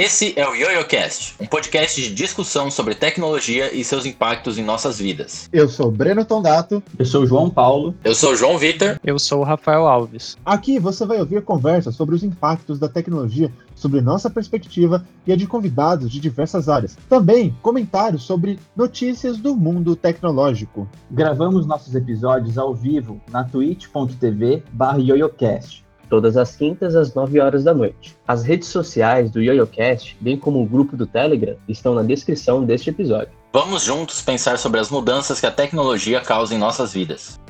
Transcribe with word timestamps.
Esse 0.00 0.32
é 0.38 0.48
o 0.48 0.54
YoYoCast, 0.54 1.34
um 1.40 1.46
podcast 1.46 2.00
de 2.00 2.14
discussão 2.14 2.70
sobre 2.70 2.94
tecnologia 2.94 3.74
e 3.74 3.82
seus 3.82 4.06
impactos 4.06 4.56
em 4.56 4.62
nossas 4.62 4.96
vidas. 4.96 5.48
Eu 5.52 5.68
sou 5.68 5.90
Breno 5.90 6.24
Tondato. 6.24 6.80
Eu 6.96 7.04
sou 7.04 7.24
o 7.24 7.26
João 7.26 7.50
Paulo. 7.50 7.92
Eu 8.04 8.14
sou 8.14 8.30
o 8.30 8.36
João 8.36 8.56
Vitor. 8.56 9.00
Eu 9.02 9.18
sou 9.18 9.40
o 9.40 9.42
Rafael 9.42 9.88
Alves. 9.88 10.36
Aqui 10.46 10.78
você 10.78 11.04
vai 11.04 11.18
ouvir 11.18 11.42
conversas 11.42 11.96
sobre 11.96 12.14
os 12.14 12.22
impactos 12.22 12.78
da 12.78 12.88
tecnologia 12.88 13.52
sobre 13.74 14.00
nossa 14.00 14.30
perspectiva 14.30 15.04
e 15.26 15.32
a 15.32 15.36
de 15.36 15.48
convidados 15.48 16.12
de 16.12 16.20
diversas 16.20 16.68
áreas. 16.68 16.96
Também 17.08 17.56
comentários 17.60 18.22
sobre 18.22 18.56
notícias 18.76 19.36
do 19.36 19.56
mundo 19.56 19.96
tecnológico. 19.96 20.88
Gravamos 21.10 21.66
nossos 21.66 21.96
episódios 21.96 22.56
ao 22.56 22.72
vivo 22.72 23.20
na 23.32 23.42
twitch.tv/yoyocast 23.42 25.87
todas 26.08 26.36
as 26.36 26.56
quintas 26.56 26.96
às 26.96 27.14
9 27.14 27.40
horas 27.40 27.64
da 27.64 27.74
noite. 27.74 28.16
As 28.26 28.42
redes 28.42 28.68
sociais 28.68 29.30
do 29.30 29.40
YoYoCast, 29.40 30.16
bem 30.20 30.36
como 30.36 30.62
o 30.62 30.66
grupo 30.66 30.96
do 30.96 31.06
Telegram, 31.06 31.56
estão 31.68 31.94
na 31.94 32.02
descrição 32.02 32.64
deste 32.64 32.90
episódio. 32.90 33.32
Vamos 33.52 33.82
juntos 33.82 34.20
pensar 34.20 34.58
sobre 34.58 34.78
as 34.80 34.90
mudanças 34.90 35.40
que 35.40 35.46
a 35.46 35.50
tecnologia 35.50 36.20
causa 36.20 36.54
em 36.54 36.58
nossas 36.58 36.92
vidas. 36.92 37.40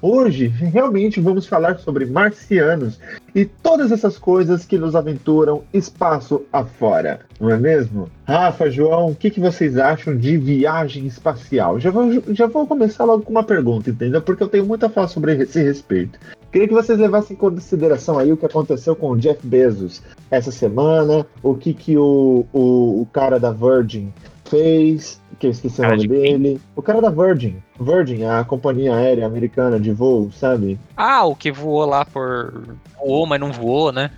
Hoje, 0.00 0.46
realmente 0.46 1.20
vamos 1.20 1.46
falar 1.46 1.78
sobre 1.80 2.06
marcianos 2.06 3.00
e 3.34 3.44
todas 3.44 3.90
essas 3.90 4.16
coisas 4.16 4.64
que 4.64 4.78
nos 4.78 4.94
aventuram 4.94 5.64
espaço 5.74 6.42
afora, 6.52 7.20
não 7.40 7.50
é 7.50 7.58
mesmo? 7.58 8.08
Rafa, 8.24 8.70
João, 8.70 9.10
o 9.10 9.14
que, 9.14 9.28
que 9.28 9.40
vocês 9.40 9.76
acham 9.76 10.16
de 10.16 10.36
viagem 10.36 11.04
espacial? 11.06 11.80
Já 11.80 11.90
vou, 11.90 12.10
já 12.28 12.46
vou 12.46 12.64
começar 12.64 13.04
logo 13.04 13.24
com 13.24 13.32
uma 13.32 13.42
pergunta, 13.42 13.90
entendeu? 13.90 14.22
Porque 14.22 14.42
eu 14.42 14.48
tenho 14.48 14.64
muito 14.64 14.86
a 14.86 15.08
sobre 15.08 15.34
esse 15.42 15.60
respeito. 15.60 16.18
Queria 16.52 16.68
que 16.68 16.74
vocês 16.74 16.98
levassem 16.98 17.34
em 17.34 17.38
consideração 17.38 18.18
aí 18.18 18.32
o 18.32 18.36
que 18.36 18.46
aconteceu 18.46 18.94
com 18.94 19.10
o 19.10 19.18
Jeff 19.18 19.44
Bezos 19.44 20.00
essa 20.30 20.52
semana, 20.52 21.26
o 21.42 21.54
que, 21.54 21.74
que 21.74 21.98
o, 21.98 22.46
o, 22.52 23.02
o 23.02 23.08
cara 23.12 23.38
da 23.38 23.50
Virgin 23.50 24.12
fez, 24.48 25.20
que 25.38 25.46
eu 25.46 25.50
esqueci 25.50 25.80
cara 25.80 25.94
o 25.94 25.96
nome 25.96 26.08
dele. 26.08 26.48
Quem? 26.48 26.60
O 26.74 26.82
cara 26.82 27.00
da 27.00 27.10
Virgin. 27.10 27.56
Virgin, 27.80 28.24
a 28.24 28.44
companhia 28.44 28.94
aérea 28.94 29.26
americana 29.26 29.78
de 29.78 29.92
voo, 29.92 30.30
sabe? 30.32 30.78
Ah, 30.96 31.24
o 31.24 31.34
que 31.34 31.52
voou 31.52 31.84
lá 31.84 32.04
por. 32.04 32.76
voou, 32.98 33.26
mas 33.26 33.40
não 33.40 33.52
voou, 33.52 33.92
né? 33.92 34.10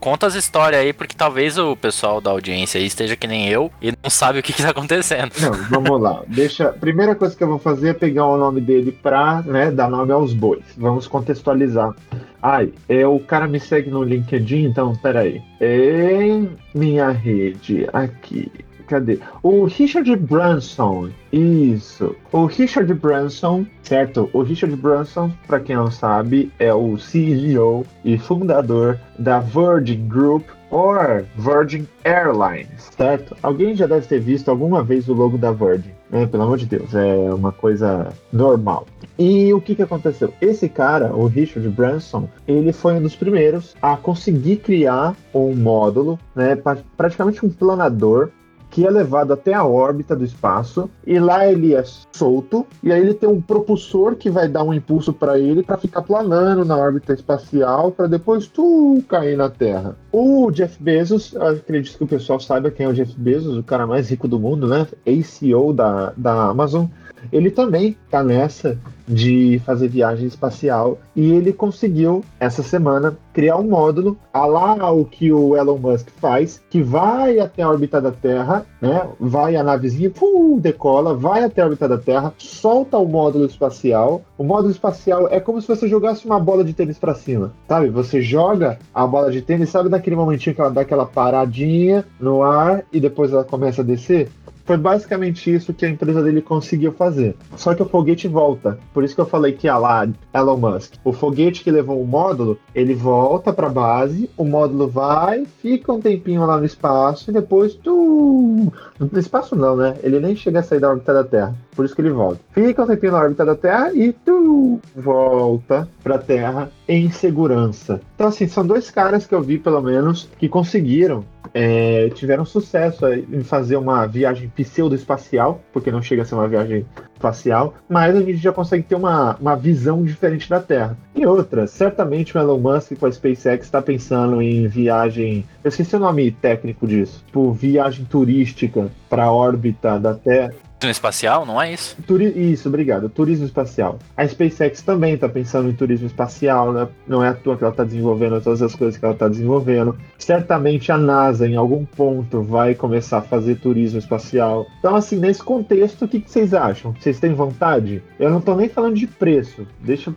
Conta 0.00 0.26
as 0.26 0.34
histórias 0.34 0.80
aí, 0.80 0.92
porque 0.92 1.14
talvez 1.14 1.56
o 1.56 1.76
pessoal 1.76 2.20
da 2.20 2.32
audiência 2.32 2.80
aí 2.80 2.86
esteja 2.86 3.14
que 3.14 3.28
nem 3.28 3.48
eu 3.48 3.70
e 3.80 3.92
não 4.02 4.10
sabe 4.10 4.40
o 4.40 4.42
que, 4.42 4.52
que 4.52 4.60
tá 4.60 4.70
acontecendo. 4.70 5.30
Não, 5.40 5.52
vamos 5.52 6.00
lá. 6.00 6.20
Deixa. 6.26 6.72
Primeira 6.72 7.14
coisa 7.14 7.36
que 7.36 7.44
eu 7.44 7.48
vou 7.48 7.60
fazer 7.60 7.90
é 7.90 7.94
pegar 7.94 8.26
o 8.26 8.36
nome 8.36 8.60
dele 8.60 8.90
pra, 8.90 9.40
né, 9.42 9.70
dar 9.70 9.88
nome 9.88 10.10
aos 10.10 10.34
bois. 10.34 10.64
Vamos 10.76 11.06
contextualizar. 11.06 11.94
Ai, 12.42 12.72
é, 12.88 13.06
o 13.06 13.20
cara 13.20 13.46
me 13.46 13.60
segue 13.60 13.88
no 13.88 14.02
LinkedIn, 14.02 14.64
então 14.64 14.96
peraí. 14.96 15.40
Em 15.60 16.50
minha 16.74 17.10
rede, 17.10 17.86
aqui. 17.92 18.50
Cadê? 18.86 19.18
O 19.42 19.64
Richard 19.64 20.14
Branson. 20.16 21.10
Isso. 21.32 22.14
O 22.30 22.46
Richard 22.46 22.92
Branson, 22.94 23.66
certo? 23.82 24.28
O 24.32 24.42
Richard 24.42 24.74
Branson, 24.76 25.32
para 25.46 25.60
quem 25.60 25.76
não 25.76 25.90
sabe, 25.90 26.52
é 26.58 26.72
o 26.72 26.98
CEO 26.98 27.86
e 28.04 28.18
fundador 28.18 28.98
da 29.18 29.40
Virgin 29.40 30.06
Group 30.06 30.44
or 30.72 31.24
Virgin 31.36 31.86
Airlines, 32.04 32.90
certo? 32.96 33.36
Alguém 33.42 33.76
já 33.76 33.86
deve 33.86 34.06
ter 34.06 34.18
visto 34.18 34.50
alguma 34.50 34.82
vez 34.82 35.06
o 35.08 35.12
logo 35.12 35.36
da 35.38 35.52
Virgin, 35.52 35.90
né? 36.10 36.26
Pelo 36.26 36.42
amor 36.44 36.56
de 36.56 36.66
Deus, 36.66 36.94
é 36.94 37.32
uma 37.32 37.52
coisa 37.52 38.08
normal. 38.32 38.86
E 39.18 39.52
o 39.52 39.60
que, 39.60 39.74
que 39.74 39.82
aconteceu? 39.82 40.32
Esse 40.40 40.68
cara, 40.68 41.14
o 41.14 41.26
Richard 41.26 41.68
Branson, 41.68 42.28
ele 42.48 42.72
foi 42.72 42.94
um 42.94 43.02
dos 43.02 43.14
primeiros 43.14 43.76
a 43.80 43.96
conseguir 43.96 44.56
criar 44.56 45.14
um 45.34 45.54
módulo, 45.54 46.18
né? 46.34 46.56
Praticamente 46.96 47.44
um 47.44 47.50
planador 47.50 48.30
que 48.72 48.86
é 48.86 48.90
levado 48.90 49.34
até 49.34 49.52
a 49.52 49.64
órbita 49.64 50.16
do 50.16 50.24
espaço 50.24 50.90
e 51.06 51.18
lá 51.18 51.46
ele 51.46 51.74
é 51.74 51.84
solto 52.10 52.66
e 52.82 52.90
aí 52.90 53.00
ele 53.00 53.12
tem 53.12 53.28
um 53.28 53.40
propulsor 53.40 54.16
que 54.16 54.30
vai 54.30 54.48
dar 54.48 54.64
um 54.64 54.72
impulso 54.72 55.12
para 55.12 55.38
ele 55.38 55.62
para 55.62 55.76
ficar 55.76 56.00
planando 56.00 56.64
na 56.64 56.76
órbita 56.76 57.12
espacial 57.12 57.92
para 57.92 58.06
depois 58.06 58.46
tu 58.46 59.04
cair 59.06 59.36
na 59.36 59.50
Terra. 59.50 59.94
O 60.10 60.50
Jeff 60.50 60.82
Bezos, 60.82 61.36
acredito 61.36 61.98
que 61.98 62.04
o 62.04 62.08
pessoal 62.08 62.40
saiba 62.40 62.70
quem 62.70 62.86
é 62.86 62.88
o 62.88 62.94
Jeff 62.94 63.14
Bezos, 63.14 63.58
o 63.58 63.62
cara 63.62 63.86
mais 63.86 64.08
rico 64.08 64.26
do 64.26 64.40
mundo, 64.40 64.66
né? 64.66 64.86
ACO 65.06 65.74
da, 65.74 66.14
da 66.16 66.46
Amazon 66.46 66.86
ele 67.30 67.50
também 67.50 67.96
está 68.06 68.22
nessa 68.22 68.78
de 69.06 69.60
fazer 69.64 69.88
viagem 69.88 70.26
espacial 70.26 70.98
e 71.14 71.32
ele 71.32 71.52
conseguiu 71.52 72.24
essa 72.38 72.62
semana 72.62 73.16
criar 73.32 73.56
um 73.56 73.68
módulo 73.68 74.16
a 74.32 74.46
lá 74.46 74.90
o 74.92 75.04
que 75.04 75.32
o 75.32 75.56
Elon 75.56 75.78
Musk 75.78 76.08
faz, 76.20 76.62
que 76.70 76.82
vai 76.82 77.38
até 77.38 77.62
a 77.62 77.68
órbita 77.68 78.00
da 78.00 78.12
Terra, 78.12 78.64
né? 78.80 79.06
Vai 79.18 79.56
a 79.56 79.62
navezinha, 79.62 80.10
pum, 80.10 80.58
decola, 80.58 81.14
vai 81.14 81.42
até 81.44 81.62
a 81.62 81.64
órbita 81.64 81.88
da 81.88 81.98
Terra, 81.98 82.32
solta 82.38 82.96
o 82.98 83.06
módulo 83.06 83.44
espacial. 83.44 84.22
O 84.38 84.44
módulo 84.44 84.70
espacial 84.70 85.28
é 85.30 85.40
como 85.40 85.60
se 85.60 85.68
você 85.68 85.88
jogasse 85.88 86.24
uma 86.26 86.38
bola 86.38 86.64
de 86.64 86.72
tênis 86.72 86.98
para 86.98 87.14
cima, 87.14 87.52
sabe? 87.68 87.88
Você 87.88 88.20
joga 88.20 88.78
a 88.94 89.06
bola 89.06 89.30
de 89.30 89.42
tênis, 89.42 89.70
sabe 89.70 89.88
naquele 89.88 90.16
momentinho 90.16 90.54
que 90.54 90.60
ela 90.60 90.70
dá 90.70 90.82
aquela 90.82 91.06
paradinha 91.06 92.04
no 92.20 92.42
ar 92.42 92.84
e 92.92 93.00
depois 93.00 93.32
ela 93.32 93.44
começa 93.44 93.82
a 93.82 93.84
descer? 93.84 94.30
Foi 94.64 94.76
basicamente 94.76 95.52
isso 95.52 95.74
que 95.74 95.84
a 95.84 95.88
empresa 95.88 96.22
dele 96.22 96.40
conseguiu 96.40 96.92
fazer. 96.92 97.36
Só 97.56 97.74
que 97.74 97.82
o 97.82 97.88
foguete 97.88 98.28
volta. 98.28 98.78
Por 98.92 99.04
isso 99.04 99.14
que 99.14 99.20
eu 99.20 99.26
falei 99.26 99.52
que 99.52 99.68
a 99.68 99.78
lá, 99.78 100.08
Elon 100.34 100.56
Musk. 100.56 100.94
O 101.04 101.12
foguete 101.12 101.62
que 101.62 101.70
levou 101.70 102.00
o 102.00 102.06
módulo, 102.06 102.58
ele 102.74 102.94
volta 102.94 103.52
para 103.52 103.66
a 103.66 103.70
base, 103.70 104.30
o 104.36 104.44
módulo 104.44 104.88
vai, 104.88 105.44
fica 105.60 105.92
um 105.92 106.00
tempinho 106.00 106.44
lá 106.46 106.58
no 106.58 106.64
espaço 106.64 107.30
e 107.30 107.34
depois 107.34 107.74
tu 107.74 108.72
no 108.98 109.18
espaço 109.18 109.56
não, 109.56 109.76
né? 109.76 109.96
Ele 110.02 110.20
nem 110.20 110.36
chega 110.36 110.60
a 110.60 110.62
sair 110.62 110.80
da 110.80 110.90
órbita 110.90 111.12
da 111.12 111.24
Terra. 111.24 111.54
Por 111.74 111.84
isso 111.84 111.94
que 111.94 112.02
ele 112.02 112.10
volta. 112.10 112.40
Fica 112.52 112.82
um 112.82 112.86
tempinho 112.86 113.12
na 113.12 113.18
órbita 113.18 113.44
da 113.44 113.54
Terra 113.54 113.92
e 113.92 114.12
tu 114.12 114.80
volta 114.94 115.88
para 116.02 116.16
a 116.16 116.18
Terra 116.18 116.70
em 116.86 117.10
segurança. 117.10 118.00
Então 118.14 118.28
assim, 118.28 118.46
são 118.46 118.66
dois 118.66 118.90
caras 118.90 119.26
que 119.26 119.34
eu 119.34 119.42
vi 119.42 119.58
pelo 119.58 119.80
menos 119.80 120.28
que 120.38 120.48
conseguiram 120.48 121.24
é, 121.54 122.08
tiveram 122.10 122.44
sucesso 122.44 123.06
em 123.12 123.42
fazer 123.42 123.76
uma 123.76 124.06
viagem 124.06 124.48
pseudo-espacial, 124.54 125.60
porque 125.72 125.90
não 125.90 126.02
chega 126.02 126.22
a 126.22 126.24
ser 126.24 126.34
uma 126.34 126.48
viagem 126.48 126.86
espacial, 127.14 127.74
mas 127.88 128.16
a 128.16 128.20
gente 128.20 128.36
já 128.36 128.52
consegue 128.52 128.82
ter 128.82 128.94
uma, 128.94 129.36
uma 129.36 129.54
visão 129.54 130.02
diferente 130.02 130.48
da 130.48 130.60
Terra. 130.60 130.96
E 131.14 131.26
outra, 131.26 131.66
certamente 131.66 132.36
o 132.36 132.40
Elon 132.40 132.58
Musk 132.58 132.92
com 132.98 133.06
a 133.06 133.12
SpaceX 133.12 133.66
está 133.66 133.80
pensando 133.80 134.42
em 134.42 134.66
viagem. 134.66 135.44
Eu 135.62 135.68
esqueci 135.68 135.94
o 135.94 136.00
nome 136.00 136.30
técnico 136.32 136.86
disso. 136.86 137.22
Tipo, 137.26 137.52
viagem 137.52 138.04
turística 138.04 138.90
para 139.08 139.24
a 139.24 139.32
órbita 139.32 139.98
da 139.98 140.14
Terra. 140.14 140.52
Turismo 140.82 140.90
espacial, 140.90 141.46
não 141.46 141.62
é 141.62 141.72
isso? 141.72 141.96
Turi 142.04 142.52
isso, 142.52 142.68
obrigado. 142.68 143.08
Turismo 143.08 143.46
espacial. 143.46 144.00
A 144.16 144.26
SpaceX 144.26 144.82
também 144.82 145.14
está 145.14 145.28
pensando 145.28 145.68
em 145.70 145.72
turismo 145.72 146.08
espacial, 146.08 146.72
né? 146.72 146.88
Não 147.06 147.22
é 147.22 147.28
à 147.28 147.34
toa 147.34 147.56
que 147.56 147.62
ela 147.62 147.70
está 147.70 147.84
desenvolvendo 147.84 148.40
todas 148.40 148.60
as 148.60 148.74
coisas 148.74 148.98
que 148.98 149.04
ela 149.04 149.14
está 149.14 149.28
desenvolvendo. 149.28 149.96
Certamente 150.18 150.90
a 150.90 150.98
NASA, 150.98 151.46
em 151.46 151.54
algum 151.54 151.84
ponto, 151.84 152.42
vai 152.42 152.74
começar 152.74 153.18
a 153.18 153.22
fazer 153.22 153.60
turismo 153.60 154.00
espacial. 154.00 154.66
Então, 154.80 154.96
assim, 154.96 155.20
nesse 155.20 155.40
contexto, 155.40 156.04
o 156.04 156.08
que, 156.08 156.20
que 156.20 156.28
vocês 156.28 156.52
acham? 156.52 156.92
Vocês 156.98 157.20
têm 157.20 157.32
vontade? 157.32 158.02
Eu 158.18 158.30
não 158.30 158.40
estou 158.40 158.56
nem 158.56 158.68
falando 158.68 158.96
de 158.96 159.06
preço. 159.06 159.64
Deixa 159.78 160.12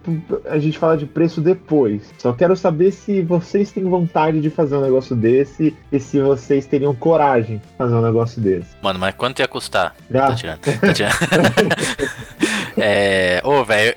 a 0.50 0.58
gente 0.58 0.80
falar 0.80 0.96
de 0.96 1.06
preço 1.06 1.42
depois. 1.42 2.12
Só 2.18 2.34
quero 2.34 2.56
saber 2.56 2.92
se 2.92 3.22
vocês 3.22 3.72
têm 3.72 3.84
vontade 3.84 4.42
de 4.42 4.50
fazer 4.50 4.78
um 4.78 4.82
negócio 4.82 5.16
desse 5.16 5.78
e 5.92 6.00
se 6.00 6.20
vocês 6.20 6.66
teriam 6.66 6.96
coragem 6.96 7.58
de 7.58 7.78
fazer 7.78 7.94
um 7.94 8.02
negócio 8.02 8.42
desse. 8.42 8.76
Mano, 8.82 8.98
mas 8.98 9.14
quanto 9.14 9.40
ia 9.42 9.48
custar? 9.48 9.96
Ah, 10.12 10.55
é. 12.78 13.42
Ô, 13.44 13.64
velho. 13.64 13.96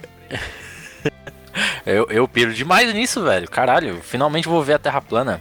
Eu, 1.84 2.06
eu 2.10 2.28
piro 2.28 2.52
demais 2.52 2.93
nisso, 2.94 3.25
velho. 3.25 3.49
Caralho, 3.49 4.00
finalmente 4.02 4.49
vou 4.49 4.62
ver 4.62 4.75
a 4.75 4.78
Terra 4.78 5.00
plana. 5.00 5.40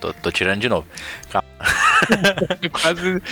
Tô, 0.00 0.12
tô 0.14 0.30
tirando 0.30 0.60
de 0.60 0.68
novo. 0.68 0.86
Calma. 1.30 1.48
Quase 2.72 3.22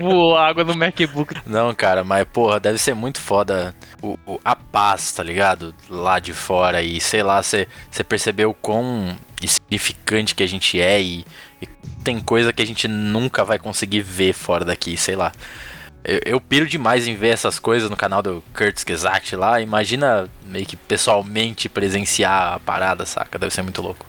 voou 0.00 0.36
água 0.36 0.64
no 0.64 0.74
MacBook. 0.74 1.34
Não, 1.46 1.72
cara, 1.74 2.02
mas 2.02 2.26
porra, 2.32 2.58
deve 2.58 2.78
ser 2.78 2.94
muito 2.94 3.20
foda 3.20 3.74
o, 4.02 4.18
o 4.26 4.40
a 4.44 4.56
paz, 4.56 5.12
tá 5.12 5.22
ligado? 5.22 5.74
Lá 5.88 6.18
de 6.18 6.32
fora 6.32 6.82
e 6.82 7.00
sei 7.00 7.22
lá, 7.22 7.40
você 7.42 7.68
percebeu 8.08 8.52
quão 8.52 9.16
insignificante 9.40 10.34
que 10.34 10.42
a 10.42 10.48
gente 10.48 10.80
é 10.80 11.00
e, 11.00 11.24
e 11.62 11.66
tem 12.02 12.18
coisa 12.20 12.52
que 12.52 12.62
a 12.62 12.66
gente 12.66 12.88
nunca 12.88 13.44
vai 13.44 13.58
conseguir 13.58 14.00
ver 14.00 14.32
fora 14.32 14.64
daqui, 14.64 14.96
sei 14.96 15.14
lá. 15.14 15.32
Eu, 16.08 16.20
eu 16.24 16.40
piro 16.40 16.66
demais 16.68 17.08
em 17.08 17.16
ver 17.16 17.30
essas 17.30 17.58
coisas 17.58 17.90
no 17.90 17.96
canal 17.96 18.22
do 18.22 18.42
Kurtz 18.56 18.84
Gesagt 18.84 19.34
lá. 19.34 19.60
Imagina 19.60 20.28
meio 20.46 20.64
que 20.64 20.76
pessoalmente 20.76 21.68
presenciar 21.68 22.54
a 22.54 22.60
parada, 22.60 23.04
saca? 23.04 23.38
Deve 23.38 23.52
ser 23.52 23.62
muito 23.62 23.82
louco. 23.82 24.06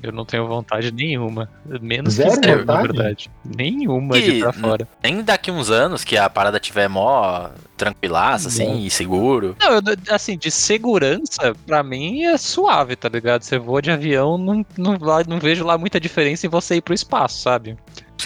Eu 0.00 0.12
não 0.12 0.24
tenho 0.24 0.46
vontade 0.46 0.92
nenhuma. 0.92 1.50
Menos 1.80 2.14
Zero 2.14 2.40
que 2.40 2.46
zero, 2.46 2.64
na 2.64 2.80
verdade. 2.82 3.28
Nenhuma 3.44 4.14
de 4.14 4.22
Que- 4.22 4.30
ir 4.30 4.40
pra 4.40 4.52
fora. 4.52 4.86
Nem 5.02 5.22
daqui 5.22 5.50
uns 5.50 5.70
anos 5.70 6.04
que 6.04 6.16
a 6.16 6.30
parada 6.30 6.60
tiver 6.60 6.86
mó 6.86 7.48
tranquilaça, 7.76 8.46
assim, 8.48 8.84
e 8.84 8.90
seguro. 8.90 9.56
Não, 9.60 9.72
eu, 9.72 9.82
assim, 10.10 10.36
de 10.38 10.50
segurança, 10.52 11.52
pra 11.66 11.82
mim 11.82 12.22
é 12.24 12.36
suave, 12.36 12.94
tá 12.94 13.08
ligado? 13.08 13.42
Você 13.42 13.58
voa 13.58 13.82
de 13.82 13.90
avião, 13.90 14.38
não, 14.38 14.64
não, 14.76 14.96
não 15.26 15.38
vejo 15.40 15.64
lá 15.64 15.76
muita 15.76 15.98
diferença 15.98 16.46
em 16.46 16.50
você 16.50 16.76
ir 16.76 16.80
pro 16.80 16.94
espaço, 16.94 17.40
sabe? 17.42 17.76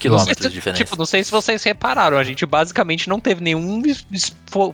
Quilômetros 0.00 0.48
de 0.48 0.54
diferença. 0.54 0.82
Tipo, 0.82 0.96
não 0.96 1.06
sei 1.06 1.22
se 1.22 1.30
vocês 1.30 1.62
repararam, 1.62 2.16
a 2.18 2.24
gente 2.24 2.44
basicamente 2.46 3.08
não 3.08 3.20
teve 3.20 3.42
nenhum 3.42 3.82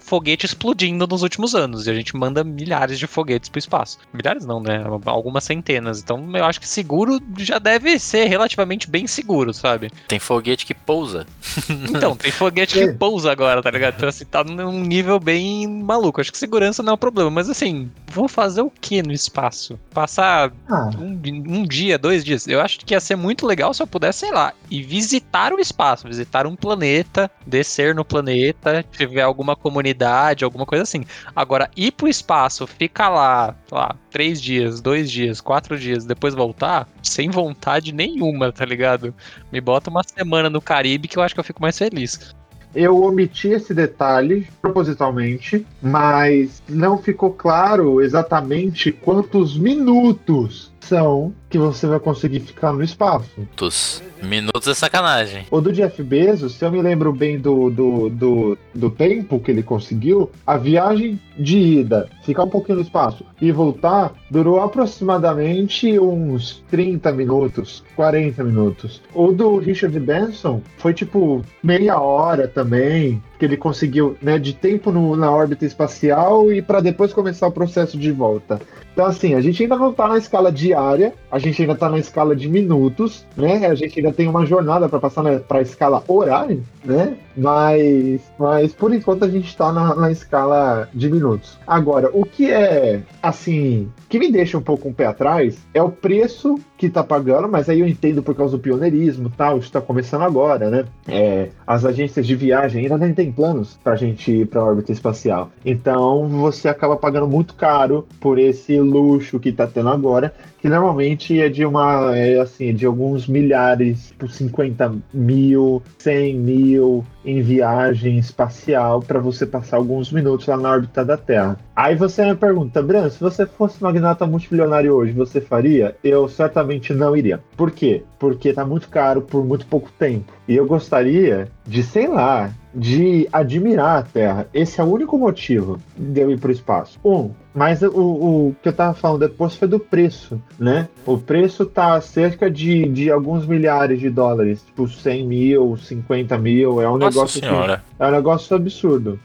foguete 0.00 0.46
explodindo 0.46 1.06
nos 1.06 1.22
últimos 1.22 1.54
anos. 1.54 1.86
E 1.86 1.90
a 1.90 1.94
gente 1.94 2.16
manda 2.16 2.42
milhares 2.44 2.98
de 2.98 3.06
foguetes 3.06 3.48
pro 3.48 3.58
espaço. 3.58 3.98
Milhares 4.12 4.44
não, 4.44 4.60
né? 4.60 4.84
Algumas 5.06 5.44
centenas. 5.44 6.00
Então 6.00 6.28
eu 6.36 6.44
acho 6.44 6.60
que 6.60 6.68
seguro 6.68 7.20
já 7.38 7.58
deve 7.58 7.98
ser 7.98 8.24
relativamente 8.26 8.88
bem 8.88 9.06
seguro, 9.06 9.52
sabe? 9.52 9.90
Tem 10.06 10.18
foguete 10.18 10.64
que 10.66 10.74
pousa. 10.74 11.26
Então, 11.98 12.14
tem 12.16 12.30
foguete 12.30 12.74
que 12.74 12.84
É. 12.84 12.92
pousa 12.92 13.30
agora, 13.32 13.62
tá 13.62 13.70
ligado? 13.70 13.94
Então, 13.96 14.08
assim, 14.08 14.24
tá 14.24 14.44
num 14.44 14.80
nível 14.84 15.18
bem 15.18 15.66
maluco. 15.66 16.20
Acho 16.20 16.30
que 16.30 16.38
segurança 16.38 16.82
não 16.82 16.92
é 16.92 16.94
um 16.94 16.98
problema. 16.98 17.30
Mas, 17.30 17.48
assim, 17.48 17.90
vou 18.06 18.28
fazer 18.28 18.60
o 18.62 18.70
que 18.70 19.02
no 19.02 19.12
espaço? 19.12 19.78
Passar 19.92 20.52
Ah, 20.68 20.90
um, 20.98 21.18
um 21.24 21.62
dia, 21.64 21.98
dois 21.98 22.24
dias. 22.24 22.46
Eu 22.46 22.60
acho 22.60 22.78
que 22.80 22.94
ia 22.94 23.00
ser 23.00 23.16
muito 23.16 23.46
legal 23.46 23.72
se 23.74 23.82
eu 23.82 23.86
pudesse, 23.86 24.20
sei 24.20 24.30
lá, 24.32 24.52
e 24.70 24.82
visitar 24.82 25.07
o 25.54 25.60
espaço, 25.60 26.06
visitar 26.06 26.46
um 26.46 26.56
planeta, 26.56 27.30
descer 27.46 27.94
no 27.94 28.04
planeta, 28.04 28.84
tiver 28.92 29.22
alguma 29.22 29.56
comunidade, 29.56 30.44
alguma 30.44 30.66
coisa 30.66 30.82
assim. 30.82 31.04
Agora, 31.34 31.70
ir 31.76 31.92
pro 31.92 32.08
espaço, 32.08 32.66
ficar 32.66 33.08
lá, 33.08 33.54
lá, 33.70 33.96
três 34.10 34.40
dias, 34.40 34.80
dois 34.80 35.10
dias, 35.10 35.40
quatro 35.40 35.78
dias, 35.78 36.04
depois 36.04 36.34
voltar, 36.34 36.88
sem 37.02 37.30
vontade 37.30 37.92
nenhuma, 37.92 38.52
tá 38.52 38.64
ligado? 38.64 39.14
Me 39.52 39.60
bota 39.60 39.90
uma 39.90 40.02
semana 40.02 40.50
no 40.50 40.60
Caribe 40.60 41.08
que 41.08 41.18
eu 41.18 41.22
acho 41.22 41.34
que 41.34 41.40
eu 41.40 41.44
fico 41.44 41.62
mais 41.62 41.78
feliz. 41.78 42.34
eu 42.74 43.02
omiti 43.02 43.48
esse 43.48 43.72
detalhe 43.72 44.46
propositalmente, 44.60 45.66
mas 45.80 46.62
não 46.68 46.98
ficou 46.98 47.32
claro 47.32 48.00
exatamente 48.02 48.92
quantos 48.92 49.56
minutos 49.56 50.70
são 50.80 51.32
que 51.50 51.58
você 51.58 51.86
vai 51.86 51.98
conseguir 52.00 52.40
ficar 52.40 52.72
no 52.72 52.82
espaço. 52.82 53.30
Minutos. 53.36 54.02
Minutos 54.20 54.66
é 54.66 54.74
sacanagem. 54.74 55.46
O 55.50 55.60
do 55.60 55.72
Jeff 55.72 56.02
Bezos, 56.02 56.54
se 56.54 56.64
eu 56.64 56.72
me 56.72 56.82
lembro 56.82 57.12
bem 57.12 57.38
do, 57.38 57.70
do, 57.70 58.08
do, 58.10 58.58
do 58.74 58.90
tempo 58.90 59.38
que 59.38 59.50
ele 59.52 59.62
conseguiu, 59.62 60.28
a 60.44 60.56
viagem 60.56 61.20
de 61.38 61.56
ida, 61.56 62.08
ficar 62.24 62.42
um 62.42 62.48
pouquinho 62.48 62.78
no 62.78 62.82
espaço 62.84 63.24
e 63.40 63.52
voltar, 63.52 64.12
durou 64.28 64.60
aproximadamente 64.60 65.98
uns 65.98 66.62
30 66.70 67.12
minutos, 67.12 67.82
40 67.96 68.42
minutos. 68.44 69.00
O 69.14 69.32
do 69.32 69.56
Richard 69.58 69.98
Benson 70.00 70.60
foi 70.78 70.92
tipo 70.92 71.42
meia 71.62 71.98
hora 72.00 72.46
também, 72.48 73.22
que 73.38 73.44
ele 73.44 73.56
conseguiu, 73.56 74.16
né, 74.20 74.38
de 74.38 74.52
tempo 74.52 74.90
no- 74.90 75.14
na 75.16 75.30
órbita 75.30 75.64
espacial 75.64 76.52
e 76.52 76.60
para 76.60 76.80
depois 76.80 77.12
começar 77.12 77.46
o 77.46 77.52
processo 77.52 77.96
de 77.96 78.10
volta. 78.10 78.60
Então, 78.92 79.06
assim, 79.06 79.34
a 79.34 79.40
gente 79.40 79.62
ainda 79.62 79.76
não 79.76 79.92
tá 79.92 80.08
na 80.08 80.18
escala 80.18 80.50
diária, 80.68 81.14
a 81.30 81.38
gente 81.38 81.62
ainda 81.62 81.74
tá 81.74 81.88
na 81.88 81.98
escala 81.98 82.36
de 82.36 82.48
minutos, 82.48 83.24
né? 83.36 83.66
A 83.66 83.74
gente 83.74 83.98
ainda 83.98 84.12
tem 84.12 84.28
uma 84.28 84.44
jornada 84.44 84.88
para 84.88 85.00
passar 85.00 85.22
na, 85.22 85.38
pra 85.38 85.62
escala 85.62 86.02
horária, 86.06 86.60
né? 86.84 87.16
Mas, 87.36 88.20
mas 88.38 88.72
por 88.72 88.92
enquanto 88.92 89.24
a 89.24 89.28
gente 89.28 89.56
tá 89.56 89.72
na, 89.72 89.94
na 89.94 90.10
escala 90.10 90.88
de 90.92 91.10
minutos. 91.10 91.58
Agora, 91.66 92.10
o 92.12 92.24
que 92.24 92.50
é, 92.50 93.00
assim, 93.22 93.90
que 94.08 94.18
me 94.18 94.30
deixa 94.32 94.56
um 94.56 94.62
pouco 94.62 94.88
o 94.88 94.94
pé 94.94 95.06
atrás 95.06 95.58
é 95.74 95.82
o 95.82 95.90
preço 95.90 96.58
que 96.76 96.88
tá 96.88 97.02
pagando, 97.02 97.48
mas 97.48 97.68
aí 97.68 97.80
eu 97.80 97.88
entendo 97.88 98.22
por 98.22 98.34
causa 98.34 98.56
do 98.56 98.62
pioneirismo 98.62 99.30
tal, 99.36 99.58
isso 99.58 99.70
tá 99.70 99.80
começando 99.80 100.22
agora, 100.22 100.70
né? 100.70 100.84
É, 101.06 101.48
as 101.66 101.84
agências 101.84 102.26
de 102.26 102.34
viagem 102.34 102.82
ainda 102.84 102.96
nem 102.96 103.12
tem 103.12 103.32
planos 103.32 103.78
pra 103.82 103.96
gente 103.96 104.30
ir 104.30 104.46
pra 104.46 104.64
órbita 104.64 104.92
espacial. 104.92 105.50
Então 105.64 106.28
você 106.28 106.68
acaba 106.68 106.96
pagando 106.96 107.26
muito 107.26 107.54
caro 107.54 108.06
por 108.20 108.38
esse 108.38 108.78
luxo 108.80 109.40
que 109.40 109.52
tá 109.52 109.66
tendo 109.66 109.88
agora, 109.88 110.32
que 110.60 110.68
normalmente 110.68 111.38
é 111.40 111.48
de 111.48 111.64
uma, 111.64 112.16
é 112.16 112.40
assim, 112.40 112.74
de 112.74 112.86
alguns 112.86 113.26
milhares, 113.26 114.12
por 114.18 114.30
50 114.30 114.94
mil, 115.12 115.82
100 115.98 116.34
mil 116.36 117.04
em 117.24 117.42
viagem 117.42 118.18
espacial 118.18 119.00
para 119.00 119.20
você 119.20 119.46
passar 119.46 119.76
alguns 119.76 120.10
minutos 120.10 120.46
lá 120.46 120.56
na 120.56 120.70
órbita 120.70 121.04
da 121.04 121.16
Terra. 121.16 121.58
Aí 121.78 121.94
você 121.94 122.24
me 122.24 122.34
pergunta, 122.34 122.82
Bran, 122.82 123.08
se 123.08 123.20
você 123.20 123.46
fosse 123.46 123.80
magnata 123.80 124.26
multimilionário 124.26 124.92
hoje, 124.92 125.12
você 125.12 125.40
faria? 125.40 125.96
Eu 126.02 126.28
certamente 126.28 126.92
não 126.92 127.16
iria. 127.16 127.40
Por 127.56 127.70
quê? 127.70 128.02
Porque 128.18 128.52
tá 128.52 128.66
muito 128.66 128.88
caro 128.88 129.22
por 129.22 129.44
muito 129.44 129.64
pouco 129.64 129.88
tempo. 129.96 130.32
E 130.48 130.56
eu 130.56 130.66
gostaria 130.66 131.48
de, 131.64 131.84
sei 131.84 132.08
lá, 132.08 132.50
de 132.74 133.28
admirar 133.32 133.98
a 133.98 134.02
Terra. 134.02 134.48
Esse 134.52 134.80
é 134.80 134.84
o 134.84 134.92
único 134.92 135.16
motivo 135.16 135.78
de 135.96 136.20
eu 136.20 136.32
ir 136.32 136.40
para 136.40 136.48
o 136.48 136.52
espaço. 136.52 136.98
Um, 137.04 137.30
mas 137.58 137.82
o, 137.82 137.88
o 137.90 138.56
que 138.62 138.68
eu 138.68 138.72
tava 138.72 138.94
falando 138.94 139.20
depois 139.20 139.54
foi 139.56 139.66
do 139.66 139.80
preço, 139.80 140.40
né? 140.58 140.88
O 141.04 141.18
preço 141.18 141.66
tá 141.66 142.00
cerca 142.00 142.48
de, 142.50 142.84
de 142.88 143.10
alguns 143.10 143.44
milhares 143.46 143.98
de 144.00 144.08
dólares, 144.08 144.62
tipo 144.64 144.86
100 144.88 145.26
mil, 145.26 145.76
50 145.76 146.38
mil, 146.38 146.80
é 146.80 146.88
um 146.88 146.96
Nossa 146.96 147.16
negócio 147.16 147.40
que- 147.40 147.46
senhora. 147.48 147.82
é 147.98 148.06
um 148.06 148.10
negócio 148.10 148.54
absurdo. 148.56 149.18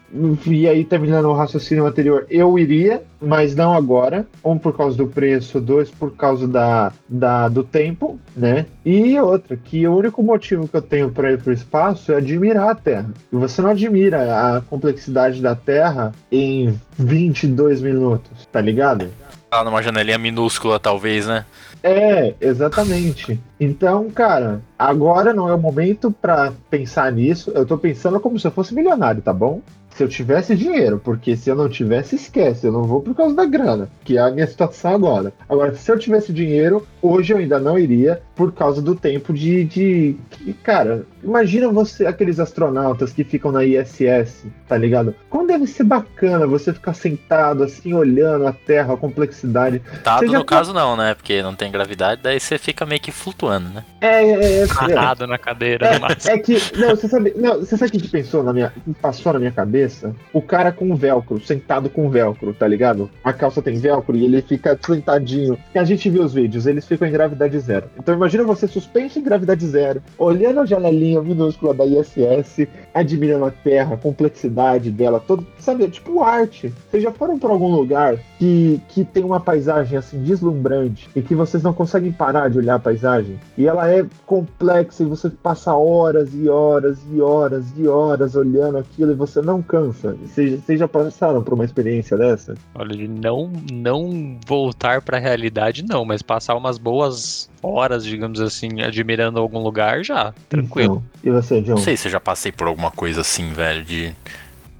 E 0.47 0.67
aí, 0.67 0.83
terminando 0.83 1.25
o 1.25 1.33
raciocínio 1.33 1.85
anterior, 1.85 2.25
eu 2.29 2.57
iria, 2.57 3.03
mas 3.23 3.55
não 3.55 3.73
agora. 3.73 4.27
Um, 4.43 4.57
por 4.57 4.75
causa 4.75 4.97
do 4.97 5.07
preço, 5.07 5.59
dois, 5.61 5.89
por 5.89 6.15
causa 6.15 6.47
da, 6.47 6.91
da, 7.07 7.47
do 7.47 7.63
tempo, 7.63 8.19
né? 8.35 8.65
E 8.85 9.19
outra, 9.19 9.55
que 9.55 9.87
o 9.87 9.95
único 9.95 10.21
motivo 10.21 10.67
que 10.67 10.75
eu 10.75 10.81
tenho 10.81 11.09
para 11.09 11.31
ir 11.31 11.41
para 11.41 11.51
o 11.51 11.53
espaço 11.53 12.11
é 12.11 12.17
admirar 12.17 12.69
a 12.69 12.75
Terra. 12.75 13.11
E 13.31 13.35
você 13.35 13.61
não 13.61 13.69
admira 13.69 14.55
a 14.57 14.61
complexidade 14.61 15.41
da 15.41 15.55
Terra 15.55 16.11
em 16.31 16.79
22 16.97 17.81
minutos, 17.81 18.45
tá 18.51 18.59
ligado? 18.59 19.09
Lá 19.51 19.63
numa 19.63 19.81
janelinha 19.83 20.17
minúscula, 20.17 20.79
talvez, 20.79 21.27
né? 21.27 21.45
É, 21.83 22.33
exatamente. 22.39 23.39
Então, 23.59 24.09
cara, 24.09 24.61
agora 24.79 25.33
não 25.33 25.49
é 25.49 25.53
o 25.53 25.59
momento 25.59 26.09
pra 26.11 26.53
pensar 26.69 27.11
nisso. 27.11 27.51
Eu 27.53 27.65
tô 27.65 27.77
pensando 27.77 28.19
como 28.21 28.39
se 28.39 28.47
eu 28.47 28.51
fosse 28.51 28.73
milionário, 28.73 29.21
tá 29.21 29.33
bom? 29.33 29.61
Se 29.95 30.03
eu 30.03 30.07
tivesse 30.07 30.55
dinheiro, 30.55 30.99
porque 30.99 31.37
se 31.37 31.49
eu 31.49 31.55
não 31.55 31.69
tivesse, 31.69 32.15
esquece. 32.15 32.65
Eu 32.65 32.71
não 32.71 32.83
vou 32.83 33.01
por 33.01 33.13
causa 33.13 33.35
da 33.35 33.45
grana, 33.45 33.89
que 34.03 34.17
é 34.17 34.21
a 34.21 34.31
minha 34.31 34.47
situação 34.47 34.95
agora. 34.95 35.31
Agora, 35.47 35.75
se 35.75 35.91
eu 35.91 35.99
tivesse 35.99 36.33
dinheiro, 36.33 36.85
hoje 37.03 37.33
eu 37.33 37.37
ainda 37.37 37.59
não 37.59 37.77
iria 37.77 38.21
por 38.33 38.53
causa 38.53 38.81
do 38.81 38.95
tempo 38.95 39.33
de. 39.33 39.65
de 39.65 40.17
que, 40.31 40.53
cara, 40.63 41.05
imagina 41.21 41.67
você, 41.67 42.05
aqueles 42.05 42.39
astronautas 42.39 43.11
que 43.11 43.23
ficam 43.23 43.51
na 43.51 43.63
ISS, 43.63 44.45
tá 44.67 44.77
ligado? 44.77 45.13
Como 45.29 45.45
deve 45.45 45.67
ser 45.67 45.83
bacana 45.83 46.47
você 46.47 46.73
ficar 46.73 46.93
sentado 46.93 47.63
assim, 47.63 47.93
olhando 47.93 48.47
a 48.47 48.53
Terra, 48.53 48.93
a 48.93 48.97
complexidade. 48.97 49.81
Já 50.03 50.21
no 50.21 50.39
tá- 50.39 50.45
caso 50.45 50.73
não, 50.73 50.95
né? 50.95 51.13
Porque 51.13 51.43
não 51.43 51.53
tem 51.53 51.71
gravidade, 51.71 52.21
daí 52.23 52.39
você 52.39 52.57
fica 52.57 52.85
meio 52.85 53.01
que 53.01 53.11
flutuando, 53.11 53.69
né? 53.69 53.83
É, 53.99 54.23
é, 54.23 54.31
é. 54.31 54.59
é. 54.61 54.67
Amarrado 54.77 55.27
na 55.27 55.37
cadeira, 55.37 55.93
no 55.93 55.99
máximo. 55.99 56.33
É 56.33 56.39
que, 56.39 56.57
não, 56.77 56.89
você 56.91 57.07
sabe, 57.07 57.33
não, 57.35 57.59
você 57.59 57.77
sabe 57.77 57.97
o 57.97 58.01
que 58.01 58.07
pensou 58.07 58.43
na 58.43 58.53
minha, 58.53 58.73
passou 59.01 59.33
na 59.33 59.39
minha 59.39 59.51
cabeça? 59.51 60.15
O 60.31 60.41
cara 60.41 60.71
com 60.71 60.95
velcro, 60.95 61.39
sentado 61.41 61.89
com 61.89 62.09
velcro, 62.09 62.53
tá 62.53 62.67
ligado? 62.67 63.09
A 63.23 63.33
calça 63.33 63.61
tem 63.61 63.77
velcro 63.77 64.15
e 64.15 64.23
ele 64.23 64.41
fica 64.41 64.77
sentadinho. 64.81 65.57
E 65.73 65.79
a 65.79 65.83
gente 65.83 66.09
viu 66.09 66.23
os 66.23 66.33
vídeos, 66.33 66.65
eles 66.65 66.85
ficam 66.93 67.07
em 67.07 67.11
gravidade 67.11 67.59
zero. 67.59 67.89
Então 67.97 68.13
imagina 68.13 68.43
você 68.43 68.67
suspenso 68.67 69.19
em 69.19 69.23
gravidade 69.23 69.65
zero, 69.67 70.01
olhando 70.17 70.61
a 70.61 70.65
janelinha 70.65 71.21
minúscula 71.21 71.73
da 71.73 71.85
ISS, 71.85 72.67
admirando 72.93 73.45
a 73.45 73.51
Terra, 73.51 73.95
a 73.95 73.97
complexidade 73.97 74.91
dela, 74.91 75.19
todo, 75.19 75.45
sabe, 75.59 75.87
tipo 75.89 76.23
arte. 76.23 76.73
Vocês 76.89 77.03
já 77.03 77.11
foram 77.11 77.37
pra 77.37 77.49
algum 77.49 77.69
lugar 77.69 78.17
que, 78.39 78.81
que 78.89 79.03
tem 79.03 79.23
uma 79.23 79.39
paisagem 79.39 79.97
assim 79.97 80.21
deslumbrante 80.21 81.09
e 81.15 81.21
que 81.21 81.35
vocês 81.35 81.63
não 81.63 81.73
conseguem 81.73 82.11
parar 82.11 82.49
de 82.49 82.57
olhar 82.57 82.75
a 82.75 82.79
paisagem? 82.79 83.39
E 83.57 83.67
ela 83.67 83.89
é 83.89 84.05
complexa 84.25 85.03
e 85.03 85.05
você 85.05 85.29
passa 85.29 85.73
horas 85.73 86.33
e 86.33 86.49
horas 86.49 86.99
e 87.11 87.21
horas 87.21 87.65
e 87.77 87.87
horas 87.87 88.35
olhando 88.35 88.77
aquilo 88.77 89.11
e 89.11 89.15
você 89.15 89.41
não 89.41 89.61
cansa. 89.61 90.13
Vocês, 90.13 90.61
vocês 90.61 90.79
já 90.79 90.87
passaram 90.87 91.43
por 91.43 91.53
uma 91.53 91.65
experiência 91.65 92.17
dessa? 92.17 92.55
Olha, 92.75 92.95
de 92.95 93.07
não, 93.07 93.51
não 93.71 94.37
voltar 94.45 95.01
pra 95.01 95.19
realidade, 95.19 95.83
não, 95.83 96.05
mas 96.05 96.21
passar 96.21 96.55
umas 96.55 96.77
boas 96.83 97.49
horas, 97.61 98.03
digamos 98.03 98.41
assim, 98.41 98.81
admirando 98.81 99.39
algum 99.39 99.59
lugar 99.59 100.03
já, 100.03 100.33
tranquilo. 100.49 101.03
Então, 101.21 101.31
e 101.31 101.33
você, 101.33 101.61
John? 101.61 101.71
Não 101.75 101.77
sei 101.77 101.95
se 101.95 102.07
eu 102.07 102.11
já 102.11 102.19
passei 102.19 102.51
por 102.51 102.67
alguma 102.67 102.91
coisa 102.91 103.21
assim, 103.21 103.53
velho, 103.53 103.83
de 103.83 104.13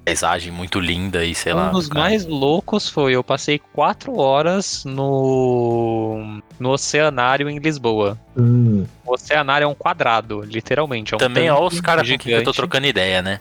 paisagem 0.04 0.52
muito 0.52 0.82
linda 0.82 1.24
e 1.24 1.34
sei 1.34 1.54
lá. 1.54 1.70
um 1.70 1.72
dos 1.72 1.88
cara. 1.88 2.02
mais 2.02 2.26
loucos 2.26 2.90
foi 2.90 3.14
eu 3.14 3.24
passei 3.24 3.58
quatro 3.72 4.20
horas 4.20 4.84
no, 4.84 6.42
no 6.60 6.72
oceanário 6.72 7.50
em 7.50 7.58
Lisboa. 7.58 8.20
Hum, 8.38 8.86
O 9.06 9.14
oceanário 9.14 9.64
é 9.64 9.68
um 9.68 9.74
quadrado, 9.74 10.42
literalmente. 10.42 11.14
É 11.14 11.16
um 11.16 11.20
Também, 11.20 11.50
ó, 11.50 11.66
os 11.66 11.80
caras 11.80 12.10
com 12.10 12.18
quem 12.18 12.34
eu 12.34 12.44
tô 12.44 12.52
trocando 12.52 12.86
ideia, 12.86 13.22
né? 13.22 13.40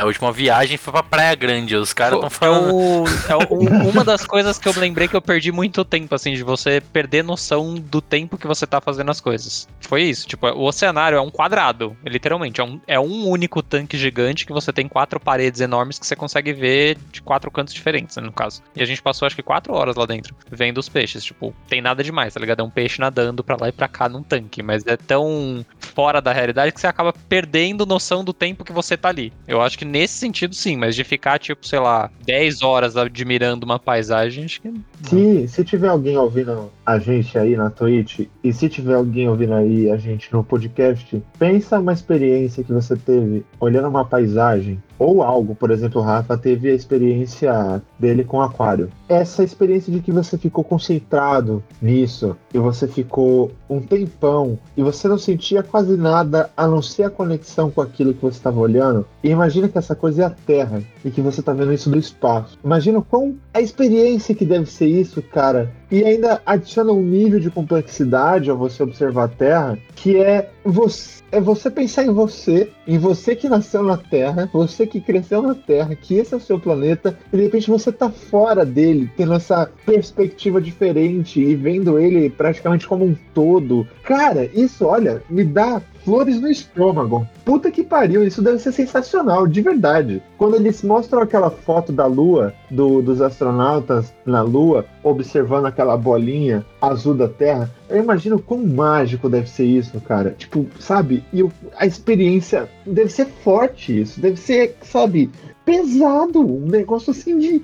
A 0.00 0.06
última 0.06 0.32
viagem 0.32 0.78
foi 0.78 0.92
pra 0.94 1.02
Praia 1.02 1.34
Grande, 1.34 1.76
os 1.76 1.92
caras 1.92 2.14
estão 2.14 2.26
É, 2.28 2.30
falando. 2.30 2.74
o- 2.74 3.04
é 3.28 3.36
o- 3.36 3.90
uma 3.90 4.02
das 4.02 4.24
coisas 4.24 4.58
que 4.58 4.66
eu 4.66 4.72
lembrei 4.78 5.06
que 5.06 5.14
eu 5.14 5.20
perdi 5.20 5.52
muito 5.52 5.84
tempo, 5.84 6.14
assim, 6.14 6.32
de 6.32 6.42
você 6.42 6.80
perder 6.80 7.22
noção 7.22 7.74
do 7.74 8.00
tempo 8.00 8.38
que 8.38 8.46
você 8.46 8.66
tá 8.66 8.80
fazendo 8.80 9.10
as 9.10 9.20
coisas. 9.20 9.68
Foi 9.80 10.02
isso, 10.04 10.26
tipo, 10.26 10.46
o 10.46 10.64
oceanário 10.64 11.18
é 11.18 11.20
um 11.20 11.30
quadrado, 11.30 11.94
literalmente, 12.02 12.62
é 12.62 12.64
um, 12.64 12.80
é 12.86 12.98
um 12.98 13.28
único 13.28 13.62
tanque 13.62 13.98
gigante 13.98 14.46
que 14.46 14.52
você 14.54 14.72
tem 14.72 14.88
quatro 14.88 15.20
paredes 15.20 15.60
enormes 15.60 15.98
que 15.98 16.06
você 16.06 16.16
consegue 16.16 16.54
ver 16.54 16.96
de 17.12 17.20
quatro 17.20 17.50
cantos 17.50 17.74
diferentes, 17.74 18.16
né, 18.16 18.22
no 18.22 18.32
caso. 18.32 18.62
E 18.74 18.82
a 18.82 18.86
gente 18.86 19.02
passou 19.02 19.26
acho 19.26 19.36
que 19.36 19.42
quatro 19.42 19.74
horas 19.74 19.96
lá 19.96 20.06
dentro, 20.06 20.34
vendo 20.50 20.78
os 20.78 20.88
peixes, 20.88 21.22
tipo, 21.22 21.54
tem 21.68 21.82
nada 21.82 22.02
demais, 22.02 22.32
tá 22.32 22.40
ligado? 22.40 22.60
É 22.60 22.64
um 22.64 22.70
peixe 22.70 22.98
nadando 23.00 23.44
pra 23.44 23.56
lá 23.60 23.68
e 23.68 23.72
pra 23.72 23.86
cá 23.86 24.08
num 24.08 24.22
tanque, 24.22 24.62
mas 24.62 24.82
é 24.86 24.96
tão 24.96 25.62
fora 25.78 26.22
da 26.22 26.32
realidade 26.32 26.72
que 26.72 26.80
você 26.80 26.86
acaba 26.86 27.12
perdendo 27.28 27.84
noção 27.84 28.24
do 28.24 28.32
tempo 28.32 28.64
que 28.64 28.72
você 28.72 28.96
tá 28.96 29.10
ali. 29.10 29.30
Eu 29.46 29.60
acho 29.60 29.76
que 29.76 29.89
nesse 29.90 30.14
sentido 30.14 30.54
sim, 30.54 30.76
mas 30.76 30.94
de 30.94 31.04
ficar, 31.04 31.38
tipo, 31.38 31.66
sei 31.66 31.78
lá, 31.78 32.10
10 32.24 32.62
horas 32.62 32.96
admirando 32.96 33.66
uma 33.66 33.78
paisagem, 33.78 34.44
acho 34.44 34.62
que. 34.62 34.72
Se, 35.08 35.48
se 35.48 35.64
tiver 35.64 35.88
alguém 35.88 36.16
ouvindo 36.16 36.70
a 36.86 36.98
gente 36.98 37.36
aí 37.36 37.56
na 37.56 37.68
Twitch, 37.70 38.26
e 38.42 38.52
se 38.52 38.68
tiver 38.68 38.94
alguém 38.94 39.28
ouvindo 39.28 39.54
aí 39.54 39.90
a 39.90 39.96
gente 39.96 40.32
no 40.32 40.42
podcast, 40.44 41.22
pensa 41.38 41.78
uma 41.78 41.92
experiência 41.92 42.64
que 42.64 42.72
você 42.72 42.96
teve 42.96 43.44
olhando 43.58 43.88
uma 43.88 44.04
paisagem, 44.04 44.82
ou 45.00 45.22
algo, 45.22 45.54
por 45.54 45.70
exemplo, 45.70 46.02
o 46.02 46.04
Rafa 46.04 46.36
teve 46.36 46.70
a 46.70 46.74
experiência 46.74 47.82
dele 47.98 48.22
com 48.22 48.42
aquário. 48.42 48.90
Essa 49.08 49.42
experiência 49.42 49.90
de 49.90 50.00
que 50.00 50.12
você 50.12 50.36
ficou 50.36 50.62
concentrado 50.62 51.64
nisso, 51.80 52.36
e 52.52 52.58
você 52.58 52.86
ficou 52.86 53.50
um 53.68 53.80
tempão, 53.80 54.58
e 54.76 54.82
você 54.82 55.08
não 55.08 55.16
sentia 55.16 55.62
quase 55.62 55.96
nada 55.96 56.50
a 56.54 56.68
não 56.68 56.82
ser 56.82 57.04
a 57.04 57.10
conexão 57.10 57.70
com 57.70 57.80
aquilo 57.80 58.12
que 58.12 58.20
você 58.20 58.36
estava 58.36 58.60
olhando. 58.60 59.06
E 59.24 59.30
imagina 59.30 59.68
que 59.68 59.78
essa 59.78 59.94
coisa 59.94 60.22
é 60.22 60.26
a 60.26 60.30
Terra, 60.30 60.82
e 61.02 61.10
que 61.10 61.22
você 61.22 61.40
está 61.40 61.54
vendo 61.54 61.72
isso 61.72 61.88
do 61.88 61.98
espaço. 61.98 62.58
Imagina 62.62 63.00
quão 63.00 63.36
a 63.54 63.60
experiência 63.62 64.34
que 64.34 64.44
deve 64.44 64.66
ser 64.66 64.86
isso, 64.86 65.22
cara. 65.22 65.70
E 65.90 66.04
ainda 66.04 66.42
adiciona 66.44 66.92
um 66.92 67.02
nível 67.02 67.40
de 67.40 67.50
complexidade 67.50 68.50
ao 68.50 68.56
você 68.56 68.82
observar 68.82 69.24
a 69.24 69.28
Terra, 69.28 69.78
que 69.96 70.18
é 70.18 70.50
você, 70.64 71.22
é 71.32 71.40
você 71.40 71.70
pensar 71.70 72.04
em 72.04 72.12
você, 72.12 72.70
em 72.86 72.98
você 72.98 73.34
que 73.34 73.48
nasceu 73.48 73.82
na 73.82 73.96
Terra, 73.96 74.48
você 74.52 74.86
que 74.86 75.00
cresceu 75.00 75.42
na 75.42 75.54
Terra, 75.54 75.94
que 75.94 76.14
esse 76.14 76.34
é 76.34 76.36
o 76.36 76.40
seu 76.40 76.58
planeta, 76.58 77.18
e 77.32 77.36
de 77.36 77.42
repente 77.44 77.70
você 77.70 77.90
tá 77.90 78.10
fora 78.10 78.64
dele, 78.64 79.10
tendo 79.16 79.34
essa 79.34 79.70
perspectiva 79.86 80.60
diferente 80.60 81.40
e 81.40 81.54
vendo 81.54 81.98
ele 81.98 82.30
praticamente 82.30 82.86
como 82.86 83.04
um 83.04 83.16
todo. 83.34 83.86
Cara, 84.02 84.44
isso, 84.52 84.86
olha, 84.86 85.22
me 85.30 85.44
dá 85.44 85.80
flores 86.04 86.40
no 86.40 86.48
estômago. 86.50 87.26
Puta 87.44 87.70
que 87.70 87.82
pariu, 87.82 88.24
isso 88.24 88.42
deve 88.42 88.58
ser 88.58 88.72
sensacional, 88.72 89.46
de 89.46 89.60
verdade. 89.60 90.22
Quando 90.38 90.56
eles 90.56 90.82
mostram 90.82 91.20
aquela 91.22 91.50
foto 91.50 91.92
da 91.92 92.06
Lua, 92.06 92.52
do- 92.70 93.02
dos 93.02 93.20
astronautas 93.20 94.12
na 94.24 94.42
Lua, 94.42 94.84
observando 95.02 95.66
aquela 95.66 95.96
bolinha 95.96 96.64
azul 96.80 97.14
da 97.14 97.28
Terra, 97.28 97.70
eu 97.88 97.98
imagino 98.02 98.38
quão 98.40 98.64
mágico 98.64 99.28
deve 99.28 99.48
ser 99.50 99.64
isso, 99.64 100.00
cara. 100.00 100.34
Tipo, 100.36 100.66
sabe? 100.78 101.24
E 101.32 101.44
a 101.76 101.86
experiência 101.86 102.68
deve 102.86 103.10
ser 103.10 103.26
forte 103.26 104.00
isso, 104.00 104.20
deve 104.20 104.36
ser, 104.36 104.76
sabe, 104.82 105.30
pesado. 105.64 106.40
Um 106.40 106.66
negócio 106.66 107.10
assim 107.10 107.38
de. 107.38 107.62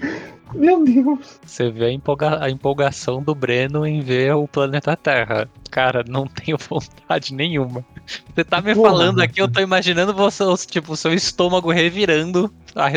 Meu 0.54 0.84
Deus. 0.84 1.38
Você 1.44 1.70
vê 1.70 1.86
a, 1.86 1.92
empolga- 1.92 2.42
a 2.42 2.48
empolgação 2.50 3.22
do 3.22 3.34
Breno 3.34 3.86
em 3.86 4.00
ver 4.00 4.34
o 4.34 4.46
planeta 4.46 4.96
Terra. 4.96 5.48
Cara, 5.70 6.04
não 6.08 6.26
tenho 6.28 6.56
vontade 6.56 7.34
nenhuma. 7.34 7.84
Você 8.34 8.44
tá 8.44 8.60
me 8.60 8.74
Porra, 8.74 8.90
falando 8.90 9.20
aqui, 9.20 9.40
eu 9.40 9.48
tô 9.48 9.60
imaginando 9.60 10.14
você, 10.14 10.44
tipo, 10.68 10.92
o 10.92 10.96
seu 10.96 11.12
estômago 11.12 11.70
revirando, 11.72 12.50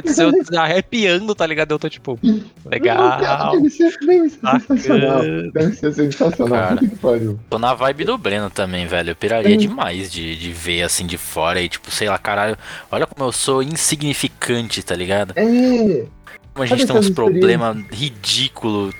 seu- 0.06 0.32
arrepiando, 0.60 1.34
tá 1.34 1.48
ligado? 1.48 1.72
Eu 1.72 1.79
tô 1.79 1.89
tipo, 1.89 2.18
legal. 2.65 3.51
Deve 3.53 3.70
ser, 3.72 3.98
deve 4.06 4.29
ser 4.29 4.39
sensacional. 4.39 5.18
bacana. 5.18 5.51
Deve 5.51 5.74
ser 5.75 5.94
sensacional. 5.94 6.60
Cara. 6.60 6.75
Puta 6.77 6.88
que 6.89 6.96
pariu. 6.98 7.39
Tô 7.50 7.58
na 7.60 7.74
vibe 7.74 8.06
do 8.06 8.18
Breno 8.18 8.50
também, 8.51 8.86
velho. 8.86 9.10
Eu 9.12 9.15
piraria 9.15 9.56
Hum. 9.56 9.58
demais 9.58 10.12
de, 10.12 10.36
de 10.36 10.51
ver 10.53 10.84
assim 10.84 11.08
de 11.08 11.18
fora 11.18 11.60
e, 11.62 11.68
tipo, 11.68 11.89
sei 11.89 12.08
lá, 12.08 12.18
caralho, 12.20 12.56
olha 12.91 13.08
como 13.08 13.27
eu 13.27 13.32
sou 13.32 13.63
insignificante, 13.63 14.84
tá 14.84 14.96
ligado? 14.96 15.34
É, 15.36 16.06
Como 16.53 16.63
a 16.63 16.65
gente 16.65 16.86
Sabe 16.86 16.91
tem 16.91 17.00
uns 17.00 17.10
problemas 17.10 17.77
ridículos. 17.91 18.94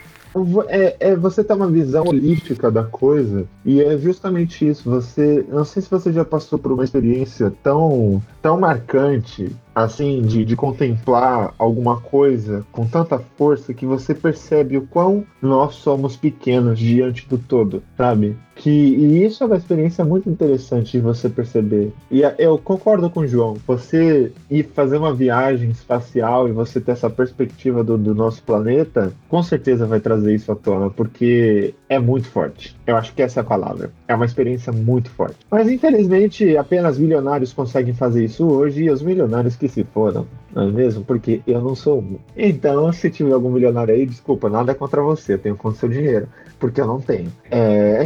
É, 0.68 0.96
é 1.00 1.16
você 1.16 1.44
ter 1.44 1.54
uma 1.54 1.68
visão 1.68 2.06
holística 2.06 2.70
da 2.70 2.84
coisa 2.84 3.48
e 3.66 3.82
é 3.82 3.98
justamente 3.98 4.68
isso. 4.68 4.90
Você, 4.90 5.44
não 5.50 5.66
sei 5.66 5.82
se 5.82 5.90
você 5.90 6.14
já 6.14 6.24
passou 6.24 6.60
por 6.60 6.72
uma 6.72 6.84
experiência 6.84 7.52
tão, 7.64 8.22
tão 8.42 8.60
marcante 8.60 9.52
assim 9.84 10.22
de, 10.22 10.44
de 10.46 10.56
contemplar 10.56 11.54
alguma 11.58 12.00
coisa 12.00 12.66
com 12.72 12.86
tanta 12.88 13.20
força 13.38 13.74
que 13.74 13.86
você 13.86 14.14
percebe 14.14 14.78
o 14.78 14.88
quão 14.88 15.26
nós 15.42 15.76
somos 15.76 16.16
pequenos 16.16 16.78
diante 16.80 17.28
do 17.28 17.38
todo, 17.38 17.84
sabe? 17.98 18.36
Que 18.56 18.70
e 18.70 19.24
isso 19.26 19.42
é 19.42 19.48
uma 19.48 19.56
experiência 19.56 20.04
muito 20.04 20.30
interessante 20.30 20.92
de 20.92 21.00
você 21.00 21.30
perceber. 21.30 21.94
E 22.12 22.26
a- 22.26 22.36
eu 22.38 22.58
concordo 22.58 23.10
com 23.10 23.22
o 23.22 23.28
João. 23.28 23.56
Você 23.66 24.34
ir 24.50 24.64
fazer 24.74 24.98
uma 24.98 25.14
viagem 25.14 25.70
espacial 25.70 26.50
e 26.50 26.52
você 26.52 26.82
ter 26.82 26.92
essa 26.92 27.10
perspectiva 27.10 27.84
do, 27.86 27.98
do 27.98 28.14
nosso 28.14 28.44
planeta, 28.44 29.14
com 29.30 29.42
certeza 29.42 29.86
vai 29.88 30.02
trazer 30.02 30.36
isso 30.36 30.52
à 30.52 30.56
tona, 30.58 30.90
porque 30.90 31.74
é 31.88 31.98
muito 32.00 32.28
forte. 32.28 32.76
Eu 32.86 32.98
acho 32.98 33.14
que 33.14 33.22
essa 33.22 33.40
é 33.40 33.42
a 33.42 33.46
palavra. 33.46 33.92
É 34.10 34.14
uma 34.14 34.26
experiência 34.26 34.74
muito 34.74 35.10
forte. 35.10 35.38
Mas 35.50 35.70
infelizmente 35.70 36.58
apenas 36.58 36.98
milionários 36.98 37.54
conseguem 37.54 37.94
fazer 37.94 38.26
isso 38.26 38.46
hoje 38.46 38.84
e 38.84 38.92
os 38.92 39.02
milionários 39.02 39.56
que 39.56 39.69
se 39.70 39.84
foram, 39.84 40.28
não 40.54 40.64
é 40.64 40.72
mesmo? 40.72 41.04
Porque 41.04 41.42
eu 41.48 41.62
não 41.62 41.76
sou 41.76 42.00
um. 42.00 42.18
Então, 42.36 42.92
se 42.94 43.10
tiver 43.10 43.34
algum 43.34 43.52
milionário 43.52 43.94
aí, 43.94 44.06
desculpa, 44.06 44.50
nada 44.50 44.74
contra 44.76 45.02
você, 45.02 45.34
eu 45.34 45.40
tenho 45.40 45.56
conta 45.56 45.76
do 45.76 45.80
seu 45.80 45.90
dinheiro, 45.90 46.28
porque 46.60 46.82
eu 46.82 46.88
não 46.88 47.00
tenho. 47.02 47.32
É. 47.52 48.06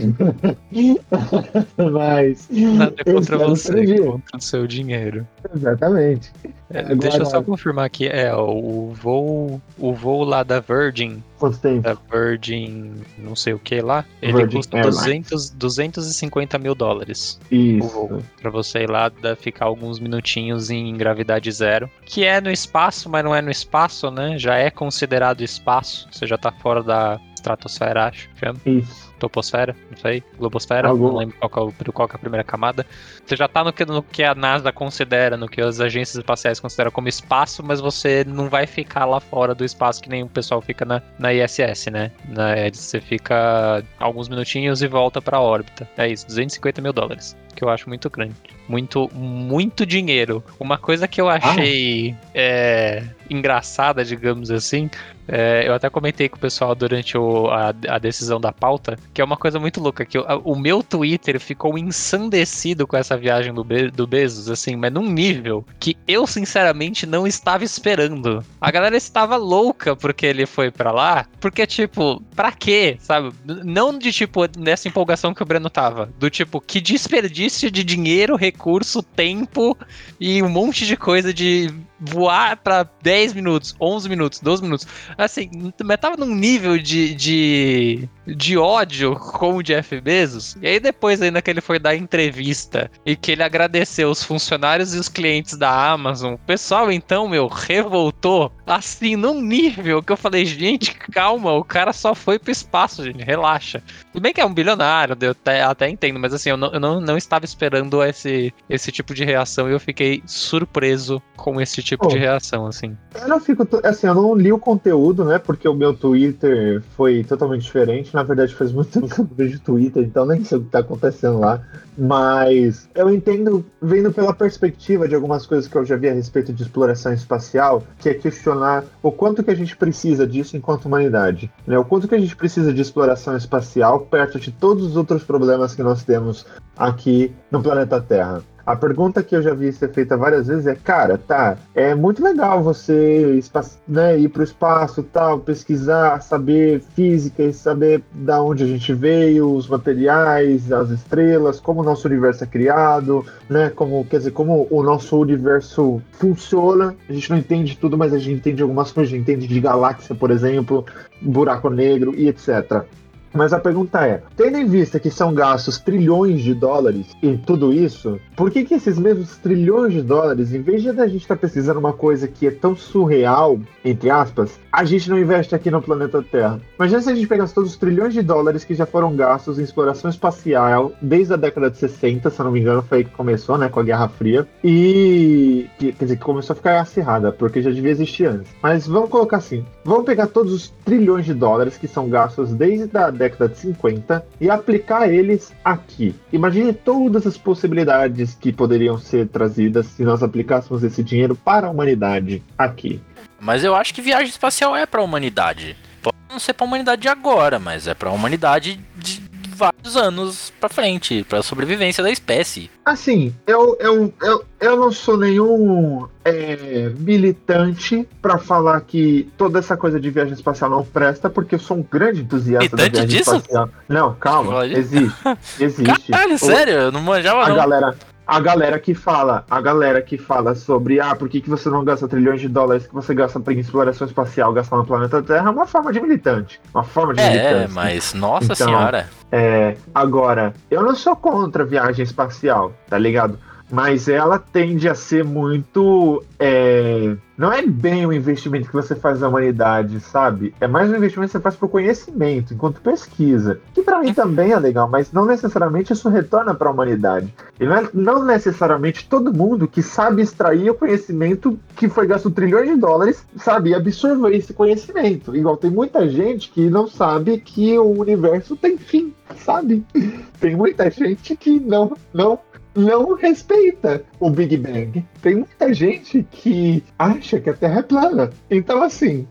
Mas. 1.91 2.47
Nada 2.49 2.95
eu 3.05 3.15
contra 3.15 3.37
você, 3.37 3.97
contra 3.97 4.37
o 4.37 4.41
seu 4.41 4.67
dinheiro. 4.67 5.27
Exatamente. 5.55 6.31
É, 6.69 6.79
Agora- 6.79 6.95
Deixa 6.95 7.17
eu 7.19 7.25
só 7.25 7.41
confirmar 7.43 7.85
aqui, 7.85 8.07
é, 8.07 8.33
o 8.35 8.91
voo, 8.93 9.61
o 9.77 9.93
voo 9.93 10.23
lá 10.23 10.41
da 10.41 10.59
Virgin, 10.59 11.21
Quanto 11.37 11.59
tempo? 11.59 11.81
da 11.81 11.93
Virgin, 12.11 12.93
não 13.19 13.35
sei 13.35 13.53
o 13.53 13.59
que 13.59 13.79
lá, 13.79 14.03
ele 14.21 14.33
Virgin 14.33 14.57
custa 14.57 14.77
Airlines. 14.77 14.97
200, 15.03 15.49
250 15.51 16.57
mil 16.57 16.73
dólares. 16.73 17.39
Isso. 17.51 18.21
Pra 18.41 18.49
você 18.49 18.79
ir 18.83 18.89
lá, 18.89 19.11
ficar 19.37 19.65
alguns 19.65 19.99
minutinhos 19.99 20.71
em 20.71 20.95
gravidade 20.97 21.51
zero. 21.51 21.87
Que 22.05 22.23
é 22.23 22.41
no 22.43 22.51
espaço, 22.51 23.09
mas 23.09 23.23
não 23.23 23.33
é 23.33 23.41
no 23.41 23.49
espaço, 23.49 24.11
né? 24.11 24.37
Já 24.37 24.55
é 24.55 24.69
considerado 24.69 25.41
espaço. 25.41 26.07
Você 26.11 26.27
já 26.27 26.37
tá 26.37 26.51
fora 26.51 26.83
da 26.83 27.19
estratosfera, 27.43 28.05
acho. 28.07 28.29
Chama. 28.39 28.59
Isso. 28.65 29.13
Toposfera, 29.19 29.75
não 29.89 29.97
sei. 29.97 30.23
Globosfera, 30.37 30.89
Algum- 30.89 31.07
não 31.09 31.15
lembro 31.17 31.35
qual 31.39 31.69
é 31.69 31.91
qual 31.91 32.09
é 32.11 32.15
a 32.15 32.17
primeira 32.17 32.43
camada. 32.43 32.85
Você 33.25 33.35
já 33.37 33.47
tá 33.47 33.63
no 33.63 33.71
que, 33.71 33.85
no 33.85 34.01
que 34.03 34.21
a 34.23 34.35
NASA 34.35 34.71
considera, 34.71 35.37
no 35.37 35.47
que 35.47 35.61
as 35.61 35.79
agências 35.79 36.15
espaciais 36.17 36.59
consideram 36.59 36.91
como 36.91 37.07
espaço, 37.07 37.63
mas 37.63 37.79
você 37.79 38.25
não 38.27 38.49
vai 38.49 38.65
ficar 38.67 39.05
lá 39.05 39.19
fora 39.21 39.55
do 39.55 39.63
espaço 39.63 40.01
que 40.01 40.09
nem 40.09 40.23
o 40.23 40.27
pessoal 40.27 40.61
fica 40.61 40.83
na, 40.83 41.01
na 41.17 41.33
ISS, 41.33 41.87
né? 41.91 42.11
Na, 42.27 42.53
você 42.73 42.99
fica 42.99 43.83
alguns 43.97 44.27
minutinhos 44.27 44.81
e 44.81 44.87
volta 44.87 45.21
pra 45.21 45.39
órbita. 45.39 45.87
É 45.97 46.07
isso, 46.07 46.25
250 46.27 46.81
mil 46.81 46.91
dólares. 46.91 47.35
Que 47.55 47.63
eu 47.63 47.69
acho 47.69 47.87
muito 47.87 48.09
grande. 48.09 48.33
Muito, 48.67 49.09
muito 49.13 49.85
dinheiro. 49.85 50.43
Uma 50.59 50.77
coisa 50.77 51.07
que 51.07 51.21
eu 51.21 51.29
achei 51.29 52.15
é, 52.33 53.03
engraçada, 53.29 54.03
digamos 54.03 54.49
assim, 54.49 54.89
é, 55.27 55.67
eu 55.67 55.73
até 55.73 55.89
comentei 55.89 56.27
com 56.29 56.35
o 56.37 56.39
pessoal 56.39 56.73
durante 56.75 57.17
o- 57.17 57.47
a, 57.49 57.73
a 57.89 57.97
decisão 57.97 58.39
da 58.39 58.51
pauta, 58.51 58.97
que 59.13 59.21
é 59.21 59.23
uma 59.23 59.37
coisa 59.37 59.59
muito 59.59 59.79
louca, 59.81 60.05
que 60.05 60.17
o, 60.17 60.21
a- 60.27 60.37
o 60.37 60.55
meu 60.55 60.83
Twitter 60.83 61.39
ficou 61.39 61.77
ensandecido 61.77 62.85
com 62.85 62.95
essa 62.97 63.17
viagem 63.17 63.53
do, 63.53 63.63
Be- 63.63 63.89
do 63.89 64.05
Bezos, 64.05 64.49
assim, 64.49 64.75
mas 64.75 64.91
num 64.91 65.09
nível 65.09 65.65
que 65.79 65.97
eu, 66.07 66.27
sinceramente, 66.27 67.05
não 67.05 67.25
estava 67.25 67.63
esperando. 67.63 68.43
A 68.61 68.71
galera 68.71 68.95
estava 68.97 69.35
louca 69.35 69.95
porque 69.95 70.25
ele 70.25 70.45
foi 70.45 70.69
pra 70.71 70.91
lá, 70.91 71.25
porque, 71.39 71.65
tipo, 71.65 72.21
pra 72.35 72.51
quê, 72.51 72.97
sabe? 72.99 73.31
Não 73.45 73.97
de, 73.97 74.11
tipo, 74.11 74.41
nessa 74.57 74.87
empolgação 74.87 75.33
que 75.33 75.41
o 75.43 75.45
Breno 75.45 75.69
tava, 75.69 76.09
do 76.19 76.29
tipo, 76.29 76.61
que 76.61 76.79
desperdício 76.81 77.71
de 77.71 77.83
dinheiro, 77.83 78.35
recurso, 78.35 79.01
tempo 79.01 79.77
e 80.19 80.41
um 80.43 80.49
monte 80.49 80.85
de 80.85 80.95
coisa 80.95 81.33
de 81.33 81.69
voar 81.99 82.57
pra 82.57 82.85
10 83.01 83.33
minutos, 83.33 83.75
11 83.79 84.09
minutos, 84.09 84.39
12 84.41 84.61
minutos. 84.61 84.85
Assim, 85.17 85.49
mas 85.83 85.99
tava 85.99 86.17
num 86.17 86.33
nível 86.35 86.77
de, 86.77 87.13
de 87.13 88.09
de 88.25 88.57
ódio 88.57 89.15
com 89.15 89.57
o 89.57 89.63
Jeff 89.63 89.99
Bezos. 89.99 90.55
E 90.61 90.67
aí 90.67 90.79
depois 90.79 91.21
ainda 91.21 91.41
que 91.41 91.49
ele 91.49 91.61
foi 91.61 91.79
dar 91.79 91.95
entrevista 91.95 92.89
e 93.05 93.15
que 93.15 93.31
ele 93.31 93.43
agradeceu 93.43 94.09
os 94.09 94.23
funcionários 94.23 94.93
e 94.93 94.99
os 94.99 95.09
clientes 95.09 95.57
da 95.57 95.91
Amazon, 95.91 96.33
o 96.33 96.37
pessoal 96.37 96.91
então, 96.91 97.27
meu, 97.27 97.47
revoltou 97.47 98.51
assim 98.65 99.15
num 99.15 99.41
nível 99.41 100.01
que 100.01 100.11
eu 100.11 100.17
falei, 100.17 100.45
gente, 100.45 100.93
calma, 100.93 101.51
o 101.53 101.63
cara 101.63 101.91
só 101.91 102.13
foi 102.13 102.37
pro 102.37 102.51
espaço, 102.51 103.03
gente, 103.03 103.23
relaxa. 103.23 103.81
Tudo 104.11 104.21
bem 104.21 104.33
que 104.33 104.41
é 104.41 104.45
um 104.45 104.53
bilionário, 104.53 105.17
eu 105.19 105.31
até, 105.31 105.63
até 105.63 105.89
entendo, 105.89 106.19
mas 106.19 106.33
assim, 106.33 106.49
eu 106.49 106.57
não, 106.57 106.71
eu 106.71 106.79
não, 106.79 107.01
não 107.01 107.17
estava 107.17 107.45
esperando 107.45 108.03
esse, 108.03 108.53
esse 108.69 108.91
tipo 108.91 109.13
de 109.13 109.23
reação 109.25 109.67
e 109.67 109.73
eu 109.73 109.79
fiquei 109.79 110.21
surpreso 110.25 111.21
com 111.35 111.59
esse 111.59 111.81
tipo 111.81 112.03
Oh. 112.03 112.07
de 112.09 112.17
reação, 112.17 112.67
assim. 112.67 112.97
Eu 113.15 113.27
não 113.27 113.39
fico. 113.39 113.67
Assim, 113.83 114.07
eu 114.07 114.15
não 114.15 114.35
li 114.35 114.51
o 114.51 114.59
conteúdo, 114.59 115.23
né? 115.23 115.39
Porque 115.39 115.67
o 115.67 115.73
meu 115.73 115.93
Twitter 115.93 116.83
foi 116.95 117.23
totalmente 117.23 117.61
diferente. 117.63 118.12
Na 118.13 118.21
verdade, 118.21 118.53
faz 118.53 118.71
muito 118.71 118.91
tempo 118.91 119.07
que 119.07 119.19
eu 119.19 119.25
não 119.25 119.35
vejo 119.35 119.59
Twitter, 119.59 120.03
então 120.03 120.23
nem 120.25 120.43
sei 120.43 120.59
o 120.59 120.61
que 120.61 120.69
tá 120.69 120.79
acontecendo 120.79 121.39
lá. 121.39 121.61
Mas 121.97 122.87
eu 122.93 123.11
entendo, 123.11 123.65
vendo 123.81 124.11
pela 124.11 124.33
perspectiva 124.33 125.07
de 125.07 125.15
algumas 125.15 125.47
coisas 125.47 125.67
que 125.67 125.75
eu 125.75 125.83
já 125.83 125.95
vi 125.95 126.07
a 126.07 126.13
respeito 126.13 126.53
de 126.53 126.61
exploração 126.61 127.11
espacial, 127.11 127.83
que 127.97 128.09
é 128.09 128.13
questionar 128.13 128.83
o 129.01 129.11
quanto 129.11 129.43
que 129.43 129.49
a 129.49 129.55
gente 129.55 129.75
precisa 129.75 130.27
disso 130.27 130.55
enquanto 130.55 130.85
humanidade. 130.85 131.51
Né? 131.65 131.77
O 131.77 131.85
quanto 131.85 132.07
que 132.07 132.15
a 132.15 132.19
gente 132.19 132.35
precisa 132.35 132.71
de 132.71 132.81
exploração 132.81 133.35
espacial 133.35 134.01
perto 134.01 134.39
de 134.39 134.51
todos 134.51 134.85
os 134.85 134.95
outros 134.95 135.23
problemas 135.23 135.73
que 135.73 135.81
nós 135.81 136.03
temos 136.03 136.45
aqui 136.77 137.33
no 137.49 137.63
planeta 137.63 137.99
Terra. 137.99 138.43
A 138.65 138.77
pergunta 138.77 139.21
que 139.21 139.35
eu 139.35 139.41
já 139.41 139.53
vi 139.53 139.73
ser 139.73 139.91
feita 139.91 140.15
várias 140.15 140.47
vezes 140.47 140.65
é, 140.65 140.73
cara, 140.73 141.17
tá, 141.17 141.57
é 141.75 141.93
muito 141.93 142.23
legal 142.23 142.63
você 142.63 143.37
né, 143.85 144.17
ir 144.17 144.29
para 144.29 144.39
o 144.39 144.43
espaço, 144.43 145.03
tal, 145.03 145.39
pesquisar, 145.39 146.21
saber 146.21 146.81
física 146.95 147.43
e 147.43 147.51
saber 147.51 148.01
da 148.13 148.41
onde 148.41 148.63
a 148.63 148.67
gente 148.67 148.93
veio, 148.93 149.53
os 149.53 149.67
materiais, 149.67 150.71
as 150.71 150.89
estrelas, 150.91 151.59
como 151.59 151.81
o 151.81 151.83
nosso 151.83 152.07
universo 152.07 152.45
é 152.45 152.47
criado, 152.47 153.25
né, 153.49 153.69
como, 153.69 154.05
quer 154.05 154.19
dizer, 154.19 154.31
como 154.31 154.65
o 154.71 154.81
nosso 154.81 155.19
universo 155.19 156.01
funciona. 156.13 156.95
A 157.09 157.11
gente 157.11 157.29
não 157.29 157.37
entende 157.37 157.77
tudo, 157.77 157.97
mas 157.97 158.13
a 158.13 158.17
gente 158.17 158.37
entende 158.37 158.61
algumas 158.63 158.93
coisas, 158.93 159.13
a 159.13 159.17
gente 159.17 159.29
entende 159.29 159.45
de 159.45 159.59
galáxia, 159.59 160.15
por 160.15 160.31
exemplo, 160.31 160.85
buraco 161.21 161.69
negro 161.69 162.15
e 162.15 162.29
etc. 162.29 162.85
Mas 163.33 163.51
a 163.51 163.59
pergunta 163.59 164.05
é: 164.05 164.21
tendo 164.37 164.57
em 164.57 164.65
vista 164.65 164.99
que 164.99 165.09
são 165.09 165.33
gastos 165.33 165.79
trilhões 165.79 166.41
de 166.41 166.53
dólares 166.53 167.07
em 167.21 167.35
tudo 167.35 167.73
isso, 167.73 168.19
por 168.35 168.51
que, 168.51 168.63
que 168.63 168.75
esses 168.75 168.97
mesmos 168.99 169.37
trilhões 169.37 169.93
de 169.93 170.01
dólares, 170.01 170.53
em 170.53 170.61
vez 170.61 170.81
de 170.81 170.89
a 170.89 171.07
gente 171.07 171.21
estar 171.21 171.35
pesquisando 171.35 171.79
uma 171.79 171.93
coisa 171.93 172.27
que 172.27 172.47
é 172.47 172.51
tão 172.51 172.75
surreal, 172.75 173.59
entre 173.83 174.09
aspas, 174.09 174.59
a 174.71 174.83
gente 174.83 175.09
não 175.09 175.17
investe 175.17 175.55
aqui 175.55 175.71
no 175.71 175.81
planeta 175.81 176.21
Terra? 176.21 176.61
Imagina 176.77 177.01
se 177.01 177.09
a 177.09 177.15
gente 177.15 177.27
pegasse 177.27 177.53
todos 177.53 177.71
os 177.71 177.77
trilhões 177.77 178.13
de 178.13 178.21
dólares 178.21 178.63
que 178.63 178.75
já 178.75 178.85
foram 178.85 179.15
gastos 179.15 179.57
em 179.57 179.63
exploração 179.63 180.09
espacial 180.09 180.91
desde 181.01 181.33
a 181.33 181.37
década 181.37 181.71
de 181.71 181.77
60, 181.77 182.29
se 182.29 182.43
não 182.43 182.51
me 182.51 182.59
engano, 182.59 182.83
foi 182.83 182.99
aí 182.99 183.03
que 183.03 183.11
começou, 183.11 183.57
né, 183.57 183.69
com 183.69 183.79
a 183.79 183.83
Guerra 183.83 184.07
Fria, 184.07 184.47
e 184.63 185.67
que, 185.79 185.91
quer 185.91 186.05
dizer, 186.05 186.17
que 186.17 186.23
começou 186.23 186.53
a 186.53 186.57
ficar 186.57 186.79
acirrada, 186.79 187.31
porque 187.31 187.61
já 187.61 187.71
devia 187.71 187.91
existir 187.91 188.25
antes. 188.25 188.51
Mas 188.61 188.87
vamos 188.87 189.09
colocar 189.09 189.37
assim: 189.37 189.65
vamos 189.83 190.05
pegar 190.05 190.27
todos 190.27 190.53
os 190.53 190.69
trilhões 190.85 191.25
de 191.25 191.33
dólares 191.33 191.77
que 191.77 191.87
são 191.87 192.09
gastos 192.09 192.53
desde 192.53 192.95
a 192.97 193.09
década 193.09 193.22
de 193.29 193.57
50 193.57 194.25
e 194.39 194.49
aplicar 194.49 195.11
eles 195.11 195.53
aqui. 195.63 196.15
Imagine 196.31 196.73
todas 196.73 197.25
as 197.25 197.37
possibilidades 197.37 198.35
que 198.35 198.51
poderiam 198.51 198.97
ser 198.97 199.27
trazidas 199.27 199.87
se 199.87 200.03
nós 200.03 200.21
aplicássemos 200.21 200.83
esse 200.83 201.03
dinheiro 201.03 201.35
para 201.35 201.67
a 201.67 201.69
humanidade 201.69 202.43
aqui. 202.57 203.01
Mas 203.39 203.63
eu 203.63 203.75
acho 203.75 203.93
que 203.93 204.01
viagem 204.01 204.29
espacial 204.29 204.75
é 204.75 204.85
pra 204.85 205.01
humanidade. 205.01 205.75
Pode 206.01 206.17
não 206.29 206.39
ser 206.39 206.53
pra 206.53 206.65
humanidade 206.65 207.01
de 207.01 207.07
agora, 207.07 207.59
mas 207.59 207.87
é 207.87 207.93
pra 207.93 208.11
humanidade 208.11 208.79
de 208.95 209.22
vários 209.53 209.95
anos 209.95 210.51
pra 210.59 210.67
frente, 210.69 211.23
pra 211.27 211.41
sobrevivência 211.43 212.03
da 212.03 212.09
espécie. 212.11 212.69
Assim, 212.85 213.33
eu, 213.47 213.77
eu, 213.79 214.13
eu, 214.21 214.45
eu 214.59 214.77
não 214.77 214.91
sou 214.91 215.17
nenhum 215.17 216.05
é, 216.25 216.91
militante 216.97 218.07
para 218.21 218.37
falar 218.37 218.81
que 218.81 219.29
toda 219.37 219.59
essa 219.59 219.77
coisa 219.77 219.99
de 219.99 220.09
viagem 220.09 220.33
espacial 220.33 220.69
não 220.69 220.83
presta, 220.83 221.29
porque 221.29 221.55
eu 221.55 221.59
sou 221.59 221.77
um 221.77 221.83
grande 221.89 222.21
entusiasta 222.21 222.75
da 222.75 222.83
Militante 222.83 223.07
viagem 223.07 223.17
disso? 223.19 223.35
espacial. 223.35 223.69
Não, 223.87 224.13
calma, 224.15 224.65
existe. 224.67 225.13
Existe. 225.59 226.11
Caralho, 226.11 226.35
O- 226.35 226.39
sério? 226.39 226.73
Eu 226.73 226.91
não 226.91 227.01
manjava 227.01 227.43
a 227.43 227.49
não. 227.49 227.55
galera 227.55 227.95
a 228.25 228.39
galera 228.39 228.79
que 228.79 228.93
fala 228.93 229.45
a 229.49 229.59
galera 229.61 230.01
que 230.01 230.17
fala 230.17 230.55
sobre 230.55 230.99
ah 230.99 231.13
por 231.15 231.27
que, 231.27 231.41
que 231.41 231.49
você 231.49 231.69
não 231.69 231.83
gasta 231.83 232.07
trilhões 232.07 232.39
de 232.39 232.47
dólares 232.47 232.87
que 232.87 232.93
você 232.93 233.13
gasta 233.13 233.41
em 233.51 233.59
exploração 233.59 234.07
espacial 234.07 234.53
gastar 234.53 234.77
no 234.77 234.85
planeta 234.85 235.21
Terra? 235.21 235.47
É 235.47 235.51
uma 235.51 235.65
forma 235.67 235.91
de 235.91 235.99
militante 235.99 236.59
uma 236.73 236.83
forma 236.83 237.13
de 237.13 237.21
É, 237.21 237.29
militante 237.29 237.73
mas 237.73 238.13
nossa 238.13 238.53
Então, 238.53 238.67
senhora. 238.67 239.09
é, 239.31 239.75
agora 239.93 240.53
eu 240.71 240.81
não 240.81 240.95
sou 240.95 241.15
contra 241.15 241.65
viagem 241.65 242.03
espacial 242.03 242.71
tá 242.89 242.97
ligado 242.97 243.37
mas 243.71 244.07
ela 244.07 244.37
tende 244.37 244.87
a 244.87 244.95
ser 244.95 245.23
muito 245.23 246.23
é, 246.39 247.15
não 247.35 247.51
é 247.51 247.65
bem 247.65 248.05
o 248.05 248.13
investimento 248.13 248.67
que 248.67 248.73
você 248.73 248.95
faz 248.95 249.19
na 249.19 249.27
humanidade, 249.27 249.99
sabe? 249.99 250.53
É 250.61 250.67
mais 250.67 250.89
um 250.91 250.95
investimento 250.95 251.31
que 251.31 251.37
você 251.37 251.41
faz 251.41 251.55
pro 251.55 251.67
conhecimento, 251.67 252.53
enquanto 252.53 252.79
pesquisa. 252.79 253.59
Que 253.73 253.81
pra 253.81 253.99
mim 253.99 254.13
também 254.13 254.51
é 254.51 254.59
legal, 254.59 254.87
mas 254.87 255.11
não 255.11 255.25
necessariamente 255.25 255.93
isso 255.93 256.09
retorna 256.09 256.53
pra 256.53 256.69
humanidade. 256.69 257.33
E 257.59 257.65
não, 257.65 257.75
é, 257.75 257.89
não 257.93 258.23
necessariamente 258.23 259.09
todo 259.09 259.33
mundo 259.33 259.67
que 259.67 259.81
sabe 259.81 260.21
extrair 260.21 260.69
o 260.69 260.75
conhecimento 260.75 261.59
que 261.75 261.89
foi 261.89 262.05
gasto 262.05 262.29
trilhões 262.29 262.69
de 262.69 262.75
dólares, 262.75 263.25
sabe 263.37 263.73
absorver 263.73 264.35
esse 264.35 264.53
conhecimento. 264.53 265.35
Igual 265.35 265.57
tem 265.57 265.71
muita 265.71 266.07
gente 266.07 266.51
que 266.51 266.69
não 266.69 266.87
sabe 266.87 267.39
que 267.39 267.77
o 267.79 267.99
universo 267.99 268.55
tem 268.55 268.77
fim, 268.77 269.11
sabe? 269.37 269.83
Tem 270.39 270.57
muita 270.57 270.89
gente 270.91 271.37
que 271.37 271.57
não, 271.57 271.95
não 272.13 272.37
não 272.75 273.15
respeita 273.15 274.03
o 274.19 274.29
Big 274.29 274.57
Bang. 274.57 275.05
Tem 275.21 275.35
muita 275.35 275.73
gente 275.73 276.25
que 276.31 276.83
acha 276.97 277.39
que 277.39 277.49
a 277.49 277.53
Terra 277.53 277.79
é 277.79 277.83
plana. 277.83 278.29
Então, 278.49 278.81
assim, 278.81 279.27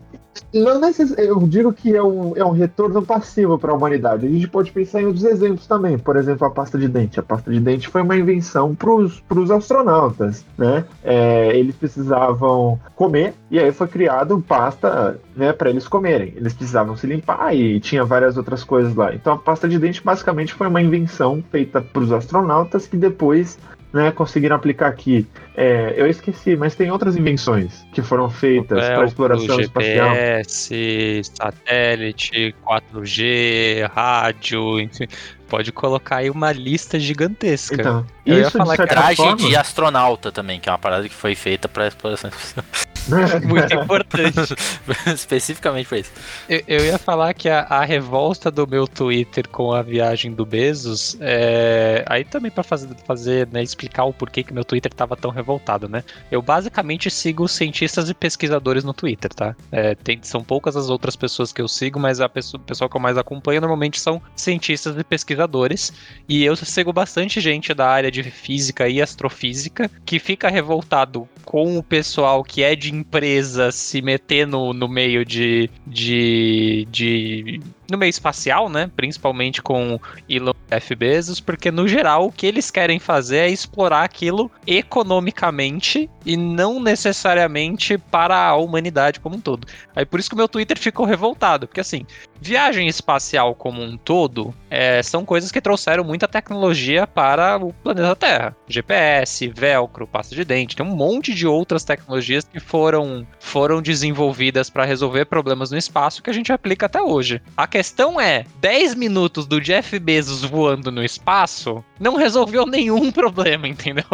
não 0.53 0.79
necess... 0.79 1.13
eu 1.17 1.39
digo 1.47 1.73
que 1.73 1.95
é 1.95 2.03
um, 2.03 2.35
é 2.35 2.43
um 2.43 2.51
retorno 2.51 3.01
passivo 3.01 3.57
para 3.57 3.71
a 3.71 3.75
humanidade. 3.75 4.25
A 4.25 4.29
gente 4.29 4.47
pode 4.47 4.71
pensar 4.71 5.01
em 5.01 5.05
outros 5.05 5.23
exemplos 5.23 5.67
também. 5.67 5.97
Por 5.97 6.15
exemplo, 6.15 6.45
a 6.47 6.51
pasta 6.51 6.77
de 6.77 6.87
dente. 6.87 7.19
A 7.19 7.23
pasta 7.23 7.51
de 7.51 7.59
dente 7.59 7.87
foi 7.87 8.01
uma 8.01 8.15
invenção 8.15 8.75
para 8.75 8.91
os 8.91 9.51
astronautas, 9.51 10.45
né? 10.57 10.85
É, 11.03 11.57
eles 11.57 11.75
precisavam 11.75 12.79
comer 12.95 13.33
e 13.49 13.59
aí 13.59 13.71
foi 13.71 13.87
criado 13.87 14.43
pasta, 14.47 15.19
né, 15.35 15.53
para 15.53 15.69
eles 15.69 15.87
comerem. 15.87 16.33
Eles 16.35 16.53
precisavam 16.53 16.95
se 16.95 17.05
limpar 17.05 17.55
e 17.55 17.79
tinha 17.79 18.03
várias 18.03 18.37
outras 18.37 18.63
coisas 18.63 18.95
lá. 18.95 19.13
Então, 19.13 19.33
a 19.33 19.37
pasta 19.37 19.67
de 19.67 19.77
dente 19.77 20.03
basicamente 20.03 20.53
foi 20.53 20.67
uma 20.67 20.81
invenção 20.81 21.43
feita 21.51 21.81
para 21.81 22.01
os 22.01 22.11
astronautas 22.11 22.87
que 22.87 22.97
depois 22.97 23.57
né, 23.93 24.11
conseguiram 24.11 24.55
aplicar 24.55 24.87
aqui. 24.87 25.25
É, 25.55 25.93
eu 25.95 26.07
esqueci, 26.07 26.55
mas 26.55 26.73
tem 26.73 26.89
outras 26.89 27.15
invenções 27.15 27.85
que 27.93 28.01
foram 28.01 28.27
feitas 28.29 28.83
É, 28.83 28.95
para 28.95 29.05
exploração 29.05 29.59
espacial. 29.59 30.09
GPS, 30.15 31.21
satélite, 31.37 32.55
4G, 32.65 33.87
rádio, 33.93 34.79
enfim. 34.79 35.05
Pode 35.47 35.71
colocar 35.71 36.17
aí 36.17 36.31
uma 36.31 36.51
lista 36.51 36.99
gigantesca. 36.99 37.75
Então, 37.75 38.05
Eu 38.25 38.37
ia 38.37 38.41
isso 38.47 38.57
falar 38.57 38.75
de 38.75 39.15
forma, 39.15 39.35
de 39.35 39.55
astronauta 39.55 40.31
também, 40.31 40.59
que 40.59 40.67
é 40.67 40.71
uma 40.71 40.79
parada 40.79 41.07
que 41.07 41.13
foi 41.13 41.35
feita 41.35 41.69
pra 41.69 41.87
exploração 41.87 42.31
espacial. 42.33 42.65
Muito 43.43 43.73
importante. 43.75 44.55
Especificamente 45.13 45.87
pra 45.87 45.99
isso. 45.99 46.11
Eu, 46.47 46.63
eu 46.67 46.85
ia 46.85 46.97
falar 46.97 47.33
que 47.33 47.49
a, 47.49 47.61
a 47.61 47.83
revolta 47.83 48.49
do 48.49 48.67
meu 48.67 48.87
Twitter 48.87 49.47
com 49.47 49.73
a 49.73 49.81
viagem 49.81 50.33
do 50.33 50.45
Bezos, 50.45 51.17
é, 51.19 52.03
aí 52.07 52.23
também 52.23 52.51
pra 52.51 52.63
fazer, 52.63 52.89
fazer 53.05 53.47
né, 53.51 53.61
explicar 53.61 54.05
o 54.05 54.13
porquê 54.13 54.43
que 54.43 54.53
meu 54.53 54.63
Twitter 54.63 54.93
tava 54.93 55.15
tão 55.15 55.31
revoltado, 55.31 55.87
né? 55.89 56.03
Eu 56.31 56.41
basicamente 56.41 57.09
sigo 57.09 57.47
cientistas 57.47 58.09
e 58.09 58.13
pesquisadores 58.13 58.83
no 58.83 58.93
Twitter, 58.93 59.33
tá? 59.33 59.55
É, 59.71 59.95
tem- 59.95 60.19
são 60.23 60.43
poucas 60.43 60.75
as 60.75 60.89
outras 60.89 61.15
pessoas 61.15 61.51
que 61.51 61.61
eu 61.61 61.67
sigo, 61.67 61.99
mas 61.99 62.21
a 62.21 62.29
pessoa, 62.29 62.61
o 62.61 62.63
pessoal 62.65 62.89
que 62.89 62.95
eu 62.95 63.01
mais 63.01 63.17
acompanho 63.17 63.61
normalmente 63.61 63.99
são 63.99 64.21
cientistas 64.35 64.97
e 64.97 65.03
pesquisadores. 65.03 65.91
E 66.27 66.43
eu 66.43 66.55
sigo 66.55 66.93
bastante 66.93 67.41
gente 67.41 67.73
da 67.73 67.87
área 67.89 68.11
de 68.11 68.23
física 68.23 68.87
e 68.87 69.01
astrofísica 69.01 69.89
que 70.05 70.19
fica 70.19 70.49
revoltado 70.49 71.27
com 71.43 71.77
o 71.77 71.83
pessoal 71.83 72.43
que 72.43 72.63
é 72.63 72.75
de 72.75 72.92
empresa 72.93 73.71
se 73.71 74.01
meter 74.01 74.47
no, 74.47 74.73
no 74.73 74.87
meio 74.87 75.25
de, 75.25 75.69
de, 75.85 76.87
de. 76.91 77.59
No 77.93 77.97
meio 77.97 78.09
espacial, 78.09 78.67
né? 78.67 78.91
Principalmente 78.95 79.61
com 79.61 79.99
Elon 80.27 80.53
F. 80.69 80.95
Bezos, 80.95 81.39
porque 81.39 81.71
no 81.71 81.87
geral 81.87 82.27
o 82.27 82.31
que 82.31 82.45
eles 82.45 82.69
querem 82.69 82.99
fazer 82.99 83.37
é 83.37 83.49
explorar 83.49 84.03
aquilo 84.03 84.51
economicamente 84.67 86.09
e 86.25 86.35
não 86.35 86.81
necessariamente 86.81 87.97
para 87.97 88.47
a 88.47 88.55
humanidade 88.55 89.19
como 89.19 89.37
um 89.37 89.41
todo. 89.41 89.67
Aí 89.95 90.05
por 90.05 90.19
isso 90.19 90.29
que 90.29 90.35
o 90.35 90.37
meu 90.37 90.47
Twitter 90.47 90.77
ficou 90.77 91.05
revoltado, 91.05 91.67
porque 91.67 91.79
assim, 91.79 92.05
viagem 92.41 92.87
espacial 92.87 93.55
como 93.55 93.81
um 93.81 93.95
todo 93.95 94.53
é, 94.69 95.01
são 95.03 95.23
coisas 95.23 95.51
que 95.51 95.61
trouxeram 95.61 96.03
muita 96.03 96.27
tecnologia 96.27 97.05
para 97.05 97.57
o 97.57 97.71
planeta 97.71 98.15
Terra. 98.15 98.55
GPS, 98.67 99.47
velcro, 99.47 100.07
pasta 100.07 100.35
de 100.35 100.43
dente, 100.43 100.75
tem 100.75 100.85
um 100.85 100.95
monte 100.95 101.33
de 101.33 101.47
outras 101.47 101.83
tecnologias 101.83 102.43
que 102.43 102.59
foram, 102.59 103.25
foram 103.39 103.81
desenvolvidas 103.81 104.69
para 104.69 104.85
resolver 104.85 105.25
problemas 105.25 105.71
no 105.71 105.77
espaço 105.77 106.23
que 106.23 106.29
a 106.29 106.33
gente 106.33 106.51
aplica 106.51 106.87
até 106.87 107.01
hoje. 107.01 107.41
A 107.55 107.67
questão 107.67 107.82
questão 107.83 108.19
é, 108.19 108.45
10 108.61 108.95
minutos 108.95 109.45
do 109.45 109.59
Jeff 109.59 109.99
Bezos 109.99 110.41
voando 110.41 110.89
no 110.89 111.03
espaço 111.03 111.83
não 111.99 112.15
resolveu 112.15 112.65
nenhum 112.65 113.11
problema, 113.11 113.67
entendeu? 113.67 114.05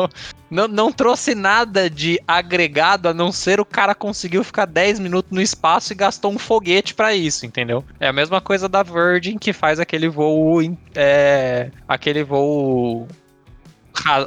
Não, 0.50 0.68
não 0.68 0.92
trouxe 0.92 1.36
nada 1.36 1.88
de 1.88 2.20
agregado 2.28 3.08
a 3.08 3.14
não 3.14 3.32
ser 3.32 3.60
o 3.60 3.66
cara 3.66 3.94
conseguiu 3.94 4.44
ficar 4.44 4.66
10 4.66 4.98
minutos 4.98 5.32
no 5.32 5.40
espaço 5.40 5.94
e 5.94 5.96
gastou 5.96 6.32
um 6.32 6.40
foguete 6.40 6.96
para 6.96 7.14
isso, 7.14 7.46
entendeu? 7.46 7.86
É 8.00 8.08
a 8.08 8.14
mesma 8.14 8.42
coisa 8.42 8.68
da 8.68 8.82
Virgin 8.82 9.38
que 9.38 9.54
faz 9.54 9.80
aquele 9.80 10.10
voo. 10.10 10.64
É, 10.96 11.70
aquele 11.88 12.24
voo 12.24 13.08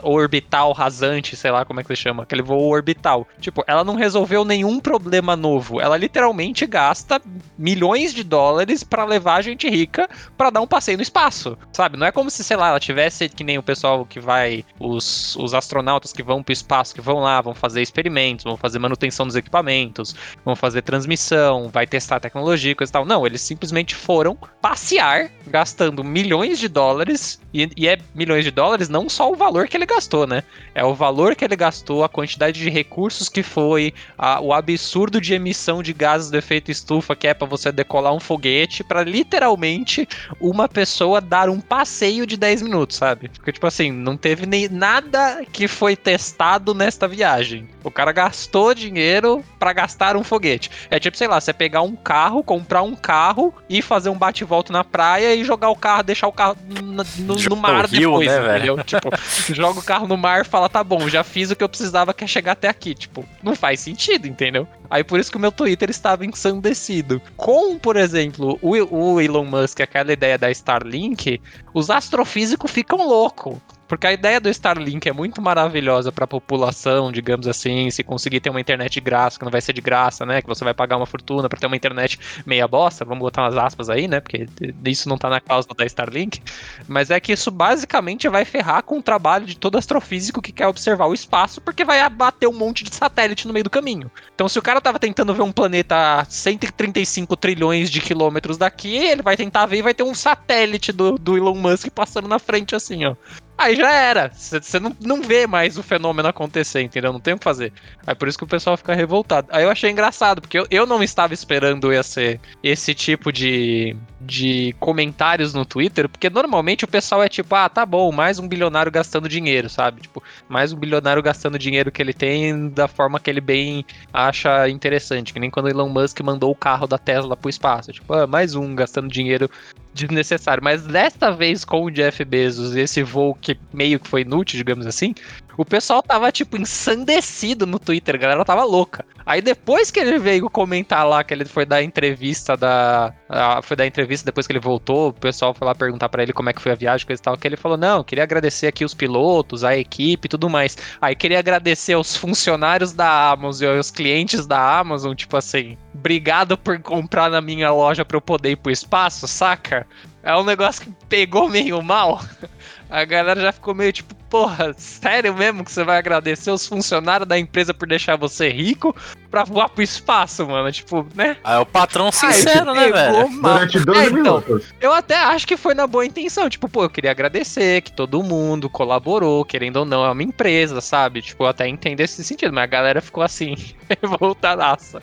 orbital 0.03 0.73
rasante, 0.73 1.37
sei 1.37 1.51
lá 1.51 1.65
como 1.65 1.81
é 1.81 1.83
que 1.83 1.95
se 1.95 2.03
chama, 2.03 2.23
aquele 2.23 2.43
voo 2.43 2.69
orbital. 2.69 3.27
Tipo, 3.41 3.65
ela 3.67 3.85
não 3.85 3.95
resolveu 3.95 4.45
nenhum 4.45 4.81
problema 4.81 5.37
novo. 5.37 5.81
Ela 5.81 5.97
literalmente 5.97 6.67
gasta 6.67 7.21
milhões 7.57 8.15
de 8.15 8.23
dólares 8.23 8.83
pra 8.83 9.05
levar 9.05 9.37
a 9.37 9.43
gente 9.43 9.69
rica 9.69 10.09
pra 10.37 10.51
dar 10.51 10.61
um 10.61 10.67
passeio 10.67 10.97
no 10.97 11.03
espaço, 11.03 11.57
sabe? 11.73 11.97
Não 11.97 12.07
é 12.07 12.13
como 12.13 12.31
se, 12.31 12.43
sei 12.45 12.57
lá, 12.57 12.69
ela 12.69 12.81
tivesse 12.81 13.29
que 13.29 13.45
nem 13.45 13.59
o 13.59 13.63
pessoal 13.63 14.05
que 14.05 14.21
vai, 14.21 14.65
os, 14.79 15.37
os 15.37 15.55
astronautas 15.55 16.13
que 16.13 16.23
vão 16.23 16.43
pro 16.43 16.53
espaço, 16.53 16.95
que 16.95 17.01
vão 17.01 17.19
lá, 17.19 17.41
vão 17.41 17.55
fazer 17.55 17.83
experimentos, 17.83 18.45
vão 18.45 18.57
fazer 18.57 18.79
manutenção 18.79 19.27
dos 19.27 19.37
equipamentos, 19.37 20.15
vão 20.45 20.57
fazer 20.57 20.83
transmissão, 20.83 21.69
vai 21.69 21.87
testar 21.87 22.21
tecnologia 22.21 22.75
coisa 22.75 22.91
e 22.91 22.93
tal. 22.93 23.05
Não, 23.05 23.27
eles 23.27 23.41
simplesmente 23.41 23.95
foram 23.95 24.37
passear, 24.61 25.31
gastando 25.47 26.05
milhões 26.05 26.59
de 26.59 26.69
dólares, 26.69 27.41
e, 27.53 27.69
e 27.77 27.89
é 27.89 27.99
milhões 28.15 28.45
de 28.45 28.51
dólares 28.51 28.89
não 28.89 29.09
só 29.09 29.31
o 29.31 29.37
valor 29.37 29.62
que 29.69 29.77
ele 29.77 29.87
gastou, 29.87 30.27
né? 30.27 30.43
É 30.75 30.85
o 30.85 30.95
valor 30.95 31.35
que 31.35 31.45
ele 31.45 31.57
gastou, 31.57 32.03
a 32.05 32.09
quantidade 32.09 32.61
de 32.61 32.71
recursos 32.71 33.29
que 33.29 33.43
foi, 33.43 33.93
a- 34.17 34.41
o 34.41 34.53
absurdo 34.53 35.21
de 35.21 35.35
emissão 35.35 35.83
de 35.83 35.93
gases 35.93 36.31
do 36.31 36.37
efeito 36.39 36.71
estufa 36.71 37.15
que 37.17 37.27
é 37.27 37.35
pra 37.35 37.47
você 37.47 37.71
decolar 37.73 38.13
um 38.15 38.21
foguete 38.21 38.83
pra 38.85 39.03
literalmente 39.03 40.09
uma 40.41 40.69
pessoa 40.69 41.21
dar 41.21 41.49
um 41.49 41.61
passeio 41.61 42.27
de 42.27 42.37
10 42.37 42.63
minutos, 42.63 42.97
sabe? 42.97 43.29
Porque, 43.29 43.53
tipo 43.53 43.67
assim, 43.67 43.91
não 43.91 44.17
teve 44.17 44.47
nem 44.47 44.69
nada 44.69 45.43
que 45.53 45.67
foi 45.69 45.97
testado 45.97 46.75
nesta 46.75 47.07
viagem. 47.09 47.69
O 47.85 47.91
cara 47.91 48.13
gastou 48.13 48.75
dinheiro 48.75 49.45
pra 49.59 49.73
gastar 49.73 50.17
um 50.17 50.23
foguete. 50.25 50.71
É 50.91 50.99
tipo, 51.01 51.17
sei 51.17 51.27
lá, 51.29 51.41
você 51.41 51.53
pegar 51.53 51.83
um 51.83 51.97
carro, 51.97 52.43
comprar 52.43 52.83
um 52.83 52.95
carro 52.95 53.55
e 53.69 53.83
fazer 53.83 54.09
um 54.11 54.17
bate-volta 54.19 54.73
na 54.73 54.85
praia 54.85 55.35
e 55.35 55.45
jogar 55.45 55.69
o 55.71 55.77
carro, 55.77 56.03
deixar 56.03 56.29
o 56.29 56.33
carro 56.33 56.57
no, 56.69 57.05
no- 57.19 57.57
mar 57.57 57.87
rio, 57.87 58.11
depois, 58.11 58.27
né, 58.29 58.41
velho? 58.41 58.57
entendeu? 58.75 58.85
Tipo, 58.85 59.11
joga 59.55 59.81
o 59.81 59.83
carro 59.83 60.07
no 60.07 60.17
mar 60.17 60.43
e 60.43 60.49
fala, 60.49 60.69
tá 60.69 60.83
bom, 60.83 61.09
já 61.09 61.23
fiz 61.23 61.51
o 61.51 61.57
que 61.57 61.63
eu 61.63 61.69
precisava, 61.69 62.15
que 62.15 62.25
é 62.25 62.27
chegar 62.27 62.53
até 62.53 62.69
aqui. 62.69 62.95
Tipo, 62.95 63.25
não 63.43 63.55
faz 63.55 63.81
sentido, 63.81 64.27
entendeu? 64.27 64.67
Aí 64.91 65.03
por 65.03 65.19
isso 65.19 65.31
que 65.31 65.37
o 65.37 65.41
meu 65.41 65.53
Twitter 65.53 65.91
estava 65.91 66.25
ensandecido. 66.25 67.21
Com, 67.37 67.79
por 67.79 67.97
exemplo, 67.97 68.59
o, 68.61 68.71
o 68.71 69.21
Elon 69.21 69.45
Musk, 69.45 69.81
aquela 69.81 70.13
ideia 70.13 70.37
da 70.37 70.51
Starlink, 70.51 71.41
os 71.73 71.91
astrofísicos 71.91 72.71
ficam 72.71 73.07
loucos. 73.07 73.59
Porque 73.93 74.07
a 74.07 74.13
ideia 74.15 74.41
do 74.41 74.49
Starlink 74.49 75.07
é 75.07 75.13
muito 75.13 75.43
maravilhosa 75.43 76.11
para 76.11 76.25
a 76.25 76.27
população, 76.27 77.13
digamos 77.13 77.47
assim, 77.47 77.91
se 77.91 78.03
conseguir 78.03 78.41
ter 78.41 78.49
uma 78.49 78.59
internet 78.59 78.95
de 78.95 79.01
graça, 79.03 79.39
que 79.39 79.45
não 79.45 79.53
vai 79.53 79.61
ser 79.61 79.75
de 79.75 79.83
graça, 79.83 80.25
né? 80.25 80.41
Que 80.41 80.49
você 80.49 80.65
vai 80.65 80.73
pagar 80.73 80.97
uma 80.97 81.05
fortuna 81.05 81.47
para 81.47 81.59
ter 81.59 81.67
uma 81.67 81.77
internet 81.77 82.19
meia 82.47 82.67
bosta, 82.67 83.05
vamos 83.05 83.21
botar 83.21 83.43
umas 83.43 83.55
aspas 83.55 83.91
aí, 83.91 84.09
né? 84.09 84.19
Porque 84.19 84.47
isso 84.87 85.11
não 85.11 85.19
tá 85.19 85.29
na 85.29 85.43
cláusula 85.43 85.75
da 85.77 85.85
Starlink. 85.85 86.41
Mas 86.89 87.11
é 87.11 87.21
que 87.21 87.33
isso 87.33 87.51
basicamente 87.51 88.27
vai 88.31 88.47
ferrar 88.47 88.83
com 88.83 88.97
o 88.97 89.03
trabalho 89.03 89.45
de 89.45 89.59
todo 89.59 89.77
astrofísico 89.77 90.41
que 90.41 90.53
quer 90.53 90.69
observar 90.69 91.05
o 91.05 91.13
espaço, 91.13 91.61
porque 91.61 91.85
vai 91.85 92.01
abater 92.01 92.49
um 92.49 92.55
monte 92.55 92.85
de 92.85 92.95
satélite 92.95 93.47
no 93.47 93.53
meio 93.53 93.65
do 93.65 93.69
caminho. 93.69 94.11
Então, 94.35 94.49
se 94.49 94.59
o 94.59 94.63
cara 94.63 94.81
tava 94.81 94.99
tentando 94.99 95.35
ver 95.35 95.43
um 95.43 95.53
planeta 95.53 96.21
a 96.21 96.25
135 96.25 97.37
trilhões 97.37 97.91
de 97.91 98.01
quilômetros 98.01 98.57
daqui, 98.57 98.97
ele 98.97 99.21
vai 99.21 99.37
tentar 99.37 99.67
ver 99.67 99.81
e 99.81 99.83
vai 99.83 99.93
ter 99.93 100.03
um 100.03 100.15
satélite 100.15 100.93
do, 100.93 101.19
do 101.19 101.37
Elon 101.37 101.57
Musk 101.57 101.91
passando 101.91 102.27
na 102.27 102.39
frente 102.39 102.75
assim, 102.75 103.05
ó. 103.05 103.15
Aí 103.63 103.77
já 103.77 103.93
era. 103.93 104.31
Você 104.35 104.81
não, 104.81 104.97
não 105.01 105.23
vê 105.23 105.47
mais 105.47 105.79
o 105.79 105.85
fenômeno 105.85 106.29
acontecer, 106.29 106.83
entendeu? 106.83 107.13
Não 107.13 107.21
tem 107.21 107.35
o 107.35 107.39
que 107.39 107.45
fazer. 107.45 107.73
Aí 108.05 108.15
por 108.15 108.27
isso 108.27 108.37
que 108.37 108.43
o 108.43 108.49
pessoal 108.49 108.77
fica 108.77 108.93
revoltado. 108.93 109.47
Aí 109.53 109.63
eu 109.63 109.71
achei 109.71 109.89
engraçado, 109.89 110.41
porque 110.41 110.59
eu, 110.59 110.67
eu 110.69 110.85
não 110.85 111.01
estava 111.01 111.33
esperando 111.33 111.93
esse, 111.93 112.41
esse 112.61 112.93
tipo 112.93 113.33
de, 113.33 113.97
de 114.21 114.75
comentários 114.81 115.55
no 115.55 115.65
Twitter, 115.65 116.09
porque 116.09 116.29
normalmente 116.29 116.85
o 116.85 116.89
pessoal 116.89 117.23
é 117.23 117.29
tipo, 117.29 117.55
ah, 117.55 117.69
tá 117.69 117.87
bom, 117.87 118.11
mais 118.11 118.41
um 118.41 118.49
bilionário 118.49 118.91
gastando 118.91 119.29
dinheiro, 119.29 119.71
sabe? 119.71 120.01
Tipo, 120.01 120.21
mais 120.49 120.73
um 120.73 120.77
bilionário 120.77 121.23
gastando 121.23 121.57
dinheiro 121.57 121.93
que 121.93 122.03
ele 122.03 122.13
tem 122.13 122.69
da 122.69 122.89
forma 122.89 123.21
que 123.21 123.31
ele 123.31 123.41
bem 123.41 123.87
acha 124.13 124.69
interessante. 124.69 125.33
Que 125.33 125.39
nem 125.39 125.51
quando 125.51 125.67
o 125.67 125.71
Elon 125.71 125.89
Musk 125.89 126.21
mandou 126.21 126.51
o 126.51 126.57
carro 126.57 126.89
da 126.89 126.99
Tesla 126.99 127.37
pro 127.37 127.49
espaço. 127.49 127.93
Tipo, 127.93 128.13
ah, 128.13 128.27
mais 128.27 128.57
um 128.57 128.75
gastando 128.75 129.09
dinheiro 129.09 129.49
desnecessário. 129.95 130.63
Mas 130.63 130.83
desta 130.87 131.31
vez 131.31 131.65
com 131.65 131.85
o 131.85 131.91
Jeff 131.91 132.25
Bezos, 132.25 132.75
esse 132.75 133.03
voo 133.03 133.35
que 133.35 133.52
meio 133.73 133.99
que 134.01 134.09
foi 134.09 134.23
inútil, 134.23 134.57
digamos 134.57 134.87
assim, 134.87 135.15
o 135.57 135.65
pessoal 135.65 136.03
tava, 136.03 136.33
tipo, 136.33 136.57
ensandecido 136.57 137.67
no 137.67 137.79
Twitter, 137.79 138.15
a 138.15 138.19
galera 138.19 138.45
tava 138.45 138.65
louca. 138.65 139.05
Aí 139.25 139.41
depois 139.41 139.91
que 139.91 140.01
ele 140.01 140.19
veio 140.19 140.51
comentar 140.51 141.07
lá, 141.07 141.23
que 141.23 141.33
ele 141.33 141.45
foi 141.45 141.65
dar 141.65 141.83
entrevista 141.83 142.57
da. 142.57 143.13
a- 143.29 143.63
foi 143.63 143.77
dar 143.77 143.87
entrevista 143.87 144.25
depois 144.27 144.47
que 144.47 144.53
ele 144.53 144.59
voltou, 144.59 145.09
o 145.11 145.13
pessoal 145.13 145.55
foi 145.55 145.67
lá 145.67 145.75
perguntar 145.75 146.09
pra 146.09 146.23
ele 146.23 146.33
como 146.33 146.51
é 146.51 146.53
que 146.53 146.61
foi 146.61 146.73
a 146.73 146.75
viagem, 146.75 147.07
coisa 147.07 147.21
e 147.21 147.23
tal, 147.23 147.37
que 147.37 147.47
ele 147.47 147.57
falou, 147.57 147.77
não, 147.79 148.03
queria 148.03 148.25
agradecer 148.25 148.67
aqui 148.67 148.85
os 148.85 148.95
pilotos, 148.95 149.63
a 149.63 149.77
equipe 149.77 150.27
e 150.27 150.29
tudo 150.29 150.51
mais. 150.51 150.77
Aí 151.01 151.15
queria 151.15 151.39
agradecer 151.39 151.93
aos 151.93 152.17
funcionários 152.17 152.93
da 152.93 153.31
Amazon 153.31 153.75
e 153.75 153.77
aos 153.77 153.91
clientes 153.91 154.47
da 154.47 154.79
Amazon, 154.79 155.15
tipo 155.15 155.37
assim, 155.37 155.77
obrigado 155.95 156.59
por 156.59 156.81
comprar 156.81 157.31
na 157.31 157.41
minha 157.41 157.71
loja 157.71 158.05
pra 158.05 158.17
eu 158.17 158.21
poder 158.21 158.51
ir 158.53 158.57
pro 158.57 158.73
espaço, 158.73 159.29
saca? 159.29 159.87
É 160.25 160.35
um 160.37 160.45
negócio 160.45 160.83
que 160.85 160.93
pegou 161.09 161.49
meio 161.49 161.81
mal. 161.83 162.21
A 162.93 163.07
galera 163.07 163.41
já 163.41 163.53
ficou 163.53 163.75
meio 163.75 163.91
tipo, 163.91 164.15
porra, 164.29 164.75
sério 164.77 165.35
mesmo 165.35 165.65
que 165.65 165.73
você 165.73 165.83
vai 165.83 165.97
agradecer 165.97 166.51
os 166.51 166.67
funcionários 166.67 167.27
da 167.27 167.39
empresa 167.39 167.73
por 167.73 167.89
deixar 167.89 168.17
você 168.17 168.51
rico 168.51 168.95
pra 169.31 169.45
voar 169.45 169.71
pro 169.71 169.83
espaço, 169.83 170.47
mano? 170.47 170.71
Tipo, 170.71 171.07
né? 171.15 171.39
Aí 171.43 171.57
é 171.57 171.59
o 171.59 171.65
patrão 171.65 172.07
Ai, 172.07 172.13
sincero, 172.13 172.75
né, 172.75 172.85
pegou 172.85 172.99
velho? 172.99 173.31
mal. 173.31 173.55
Durante 173.55 173.81
12 173.81 173.99
É, 173.99 174.05
então, 174.05 174.17
minutos. 174.23 174.75
eu 174.79 174.93
até 174.93 175.17
acho 175.17 175.47
que 175.47 175.57
foi 175.57 175.73
na 175.73 175.87
boa 175.87 176.05
intenção. 176.05 176.51
Tipo, 176.51 176.69
pô, 176.69 176.83
eu 176.85 176.91
queria 176.91 177.11
agradecer 177.13 177.81
que 177.81 177.93
todo 177.93 178.23
mundo 178.23 178.69
colaborou, 178.69 179.43
querendo 179.43 179.77
ou 179.79 179.85
não, 179.87 180.05
é 180.05 180.11
uma 180.11 180.23
empresa, 180.23 180.83
sabe? 180.83 181.23
Tipo, 181.23 181.45
eu 181.45 181.49
até 181.49 181.67
entendo 181.67 182.01
esse 182.01 182.23
sentido, 182.23 182.53
mas 182.53 182.65
a 182.65 182.67
galera 182.67 183.01
ficou 183.01 183.23
assim, 183.25 183.55
revoltadaça. 184.03 185.03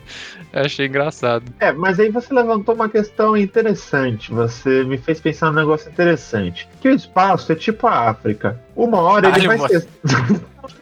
Eu 0.52 0.62
achei 0.64 0.86
engraçado. 0.86 1.52
É, 1.58 1.72
mas 1.72 1.98
aí 1.98 2.08
você 2.10 2.32
levantou 2.32 2.74
uma 2.76 2.88
questão 2.88 3.36
interessante. 3.36 4.32
Você 4.32 4.84
me 4.84 4.96
fez 4.96 5.20
pensar 5.20 5.46
num 5.50 5.58
negócio 5.58 5.90
interessante. 5.90 6.68
Que 6.80 6.88
o 6.88 6.94
espaço 6.94 7.50
é 7.50 7.54
tipo 7.56 7.79
a 7.86 8.10
África. 8.10 8.60
Uma 8.74 8.98
hora 8.98 9.28
ele 9.36 9.46
vai 9.46 9.58
ser. 9.58 9.86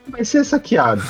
vai 0.08 0.24
ser 0.24 0.44
saqueado. 0.44 1.02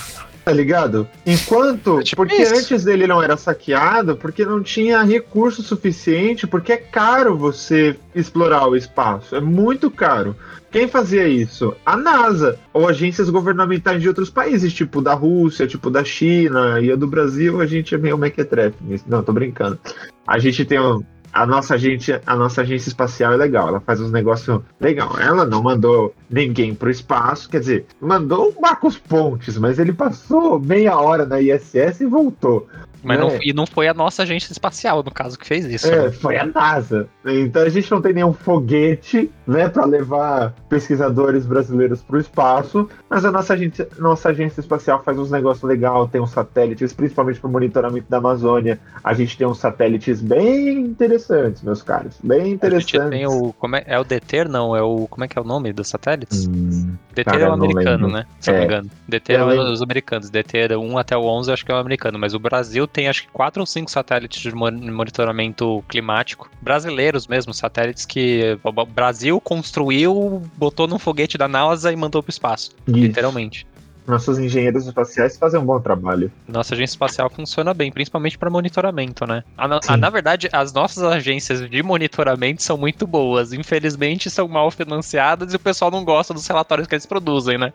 Tá 0.44 0.52
ligado? 0.54 1.06
Enquanto. 1.26 2.00
É 2.00 2.02
tipo 2.02 2.22
porque 2.22 2.42
antes 2.42 2.84
dele 2.84 3.06
não 3.06 3.22
era 3.22 3.36
saqueado, 3.36 4.16
porque 4.16 4.46
não 4.46 4.62
tinha 4.62 5.02
recurso 5.02 5.62
suficiente, 5.62 6.46
porque 6.46 6.72
é 6.72 6.78
caro 6.78 7.36
você 7.36 7.94
explorar 8.14 8.66
o 8.66 8.74
espaço. 8.74 9.36
É 9.36 9.40
muito 9.42 9.90
caro. 9.90 10.34
Quem 10.70 10.88
fazia 10.88 11.28
isso? 11.28 11.74
A 11.84 11.96
NASA, 11.96 12.58
ou 12.72 12.88
agências 12.88 13.28
governamentais 13.28 14.00
de 14.00 14.08
outros 14.08 14.30
países, 14.30 14.72
tipo 14.72 15.02
da 15.02 15.12
Rússia, 15.14 15.66
tipo 15.66 15.90
da 15.90 16.02
China, 16.04 16.80
e 16.80 16.92
a 16.92 16.96
do 16.96 17.06
Brasil, 17.06 17.60
a 17.60 17.66
gente 17.66 17.94
é 17.94 17.98
meio 17.98 18.16
mequetrefe 18.16 18.76
nisso. 18.82 19.04
Não, 19.06 19.22
tô 19.22 19.32
brincando. 19.32 19.78
A 20.26 20.38
gente 20.38 20.64
tem 20.64 20.78
um. 20.80 21.02
A 21.38 21.46
nossa, 21.46 21.74
agência, 21.74 22.20
a 22.26 22.34
nossa 22.34 22.62
agência 22.62 22.88
espacial 22.88 23.32
é 23.32 23.36
legal, 23.36 23.68
ela 23.68 23.78
faz 23.78 24.00
uns 24.00 24.10
negócios 24.10 24.60
legal. 24.80 25.16
Ela 25.20 25.46
não 25.46 25.62
mandou 25.62 26.12
ninguém 26.28 26.74
pro 26.74 26.90
espaço, 26.90 27.48
quer 27.48 27.60
dizer, 27.60 27.86
mandou 28.00 28.48
o 28.50 28.60
Marcos 28.60 28.98
Pontes, 28.98 29.56
mas 29.56 29.78
ele 29.78 29.92
passou 29.92 30.58
meia 30.58 30.98
hora 30.98 31.24
na 31.24 31.40
ISS 31.40 32.00
e 32.00 32.06
voltou. 32.06 32.66
Mas 33.02 33.18
É. 33.18 33.20
não, 33.20 33.38
e 33.42 33.52
não 33.52 33.66
foi 33.66 33.88
a 33.88 33.94
nossa 33.94 34.22
agência 34.22 34.52
espacial, 34.52 35.02
no 35.02 35.10
caso, 35.10 35.38
que 35.38 35.46
fez 35.46 35.64
isso. 35.66 35.86
É, 35.86 36.04
né? 36.04 36.10
foi 36.12 36.36
a 36.36 36.46
NASA. 36.46 37.08
Então 37.24 37.62
a 37.62 37.68
gente 37.68 37.90
não 37.90 38.00
tem 38.02 38.12
nenhum 38.12 38.32
foguete, 38.32 39.30
né, 39.46 39.68
para 39.68 39.84
levar 39.86 40.54
pesquisadores 40.68 41.46
brasileiros 41.46 42.02
para 42.02 42.16
o 42.16 42.20
espaço, 42.20 42.88
mas 43.08 43.24
a 43.24 43.30
nossa 43.32 43.54
agência, 43.54 43.88
nossa 43.98 44.28
agência 44.30 44.60
espacial 44.60 45.02
faz 45.04 45.18
uns 45.18 45.30
negócios 45.30 45.62
legais, 45.62 46.10
tem 46.10 46.20
uns 46.20 46.30
satélites, 46.30 46.92
principalmente 46.92 47.40
para 47.40 47.48
monitoramento 47.50 48.06
da 48.08 48.18
Amazônia. 48.18 48.78
A 49.02 49.14
gente 49.14 49.36
tem 49.38 49.46
uns 49.46 49.58
satélites 49.58 50.20
bem 50.20 50.80
interessantes, 50.80 51.62
meus 51.62 51.82
caros, 51.82 52.16
bem 52.22 52.40
A 52.40 52.44
gente 52.44 52.54
interessantes. 52.54 53.10
tem 53.10 53.26
o. 53.26 53.52
Como 53.58 53.76
é, 53.76 53.84
é 53.86 53.98
o 53.98 54.04
DETER, 54.04 54.48
não? 54.48 54.74
É 54.76 54.82
o. 54.82 55.06
Como 55.08 55.24
é 55.24 55.28
que 55.28 55.38
é 55.38 55.40
o 55.40 55.44
nome 55.44 55.72
dos 55.72 55.88
satélites? 55.88 56.46
Hum, 56.46 56.92
DETER 57.14 57.24
cara, 57.34 57.44
é 57.44 57.48
o 57.48 57.52
americano, 57.52 58.08
né? 58.08 58.24
Se 58.40 58.50
eu 58.50 58.54
não 58.54 58.58
É. 58.58 58.66
me 58.66 58.66
engano. 58.72 58.90
DETER 59.06 59.40
é 59.40 59.44
lembro. 59.44 59.72
os 59.72 59.82
americanos. 59.82 60.30
DETER 60.30 60.78
1 60.78 60.98
até 60.98 61.16
o 61.16 61.22
11 61.24 61.50
eu 61.50 61.54
acho 61.54 61.64
que 61.64 61.70
é 61.72 61.74
o 61.74 61.78
americano. 61.78 62.18
Mas 62.18 62.34
o 62.34 62.38
Brasil 62.38 62.86
tem 62.88 63.08
acho 63.08 63.22
que 63.24 63.28
4 63.32 63.60
ou 63.60 63.66
5 63.66 63.90
satélites 63.90 64.40
de 64.40 64.54
mon- 64.54 64.70
monitoramento 64.72 65.82
climático. 65.88 66.50
Brasileiros 66.60 67.26
mesmo, 67.26 67.52
satélites 67.54 68.04
que 68.06 68.58
o 68.62 68.86
Brasil 68.86 69.40
construiu, 69.40 70.42
botou 70.56 70.86
num 70.86 70.98
foguete 70.98 71.36
da 71.38 71.48
NASA 71.48 71.92
e 71.92 71.96
mandou 71.96 72.22
pro 72.22 72.30
espaço. 72.30 72.70
isso. 72.86 72.96
Literalmente. 72.96 73.66
Nossos 74.06 74.38
engenheiros 74.38 74.86
espaciais 74.86 75.36
fazem 75.36 75.60
um 75.60 75.66
bom 75.66 75.78
trabalho. 75.78 76.32
Nossa 76.48 76.72
agência 76.74 76.94
espacial 76.94 77.28
funciona 77.28 77.74
bem, 77.74 77.92
principalmente 77.92 78.38
para 78.38 78.48
monitoramento, 78.48 79.26
né? 79.26 79.44
A, 79.54 79.66
a- 79.86 79.96
na 79.98 80.08
verdade, 80.08 80.48
as 80.50 80.72
nossas 80.72 81.02
agências 81.04 81.68
de 81.68 81.82
monitoramento 81.82 82.62
são 82.62 82.78
muito 82.78 83.06
boas. 83.06 83.52
Infelizmente, 83.52 84.30
são 84.30 84.48
mal 84.48 84.70
financiadas 84.70 85.52
e 85.52 85.56
o 85.56 85.60
pessoal 85.60 85.90
não 85.90 86.06
gosta 86.06 86.32
dos 86.32 86.46
relatórios 86.46 86.88
que 86.88 86.94
eles 86.94 87.04
produzem, 87.04 87.58
né? 87.58 87.70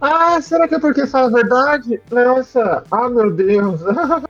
Ah, 0.00 0.40
será 0.42 0.66
que 0.66 0.74
é 0.74 0.80
porque 0.80 1.06
fala 1.06 1.28
a 1.28 1.32
verdade? 1.32 2.00
Nossa, 2.10 2.82
ah 2.90 3.08
meu 3.08 3.30
Deus. 3.30 3.80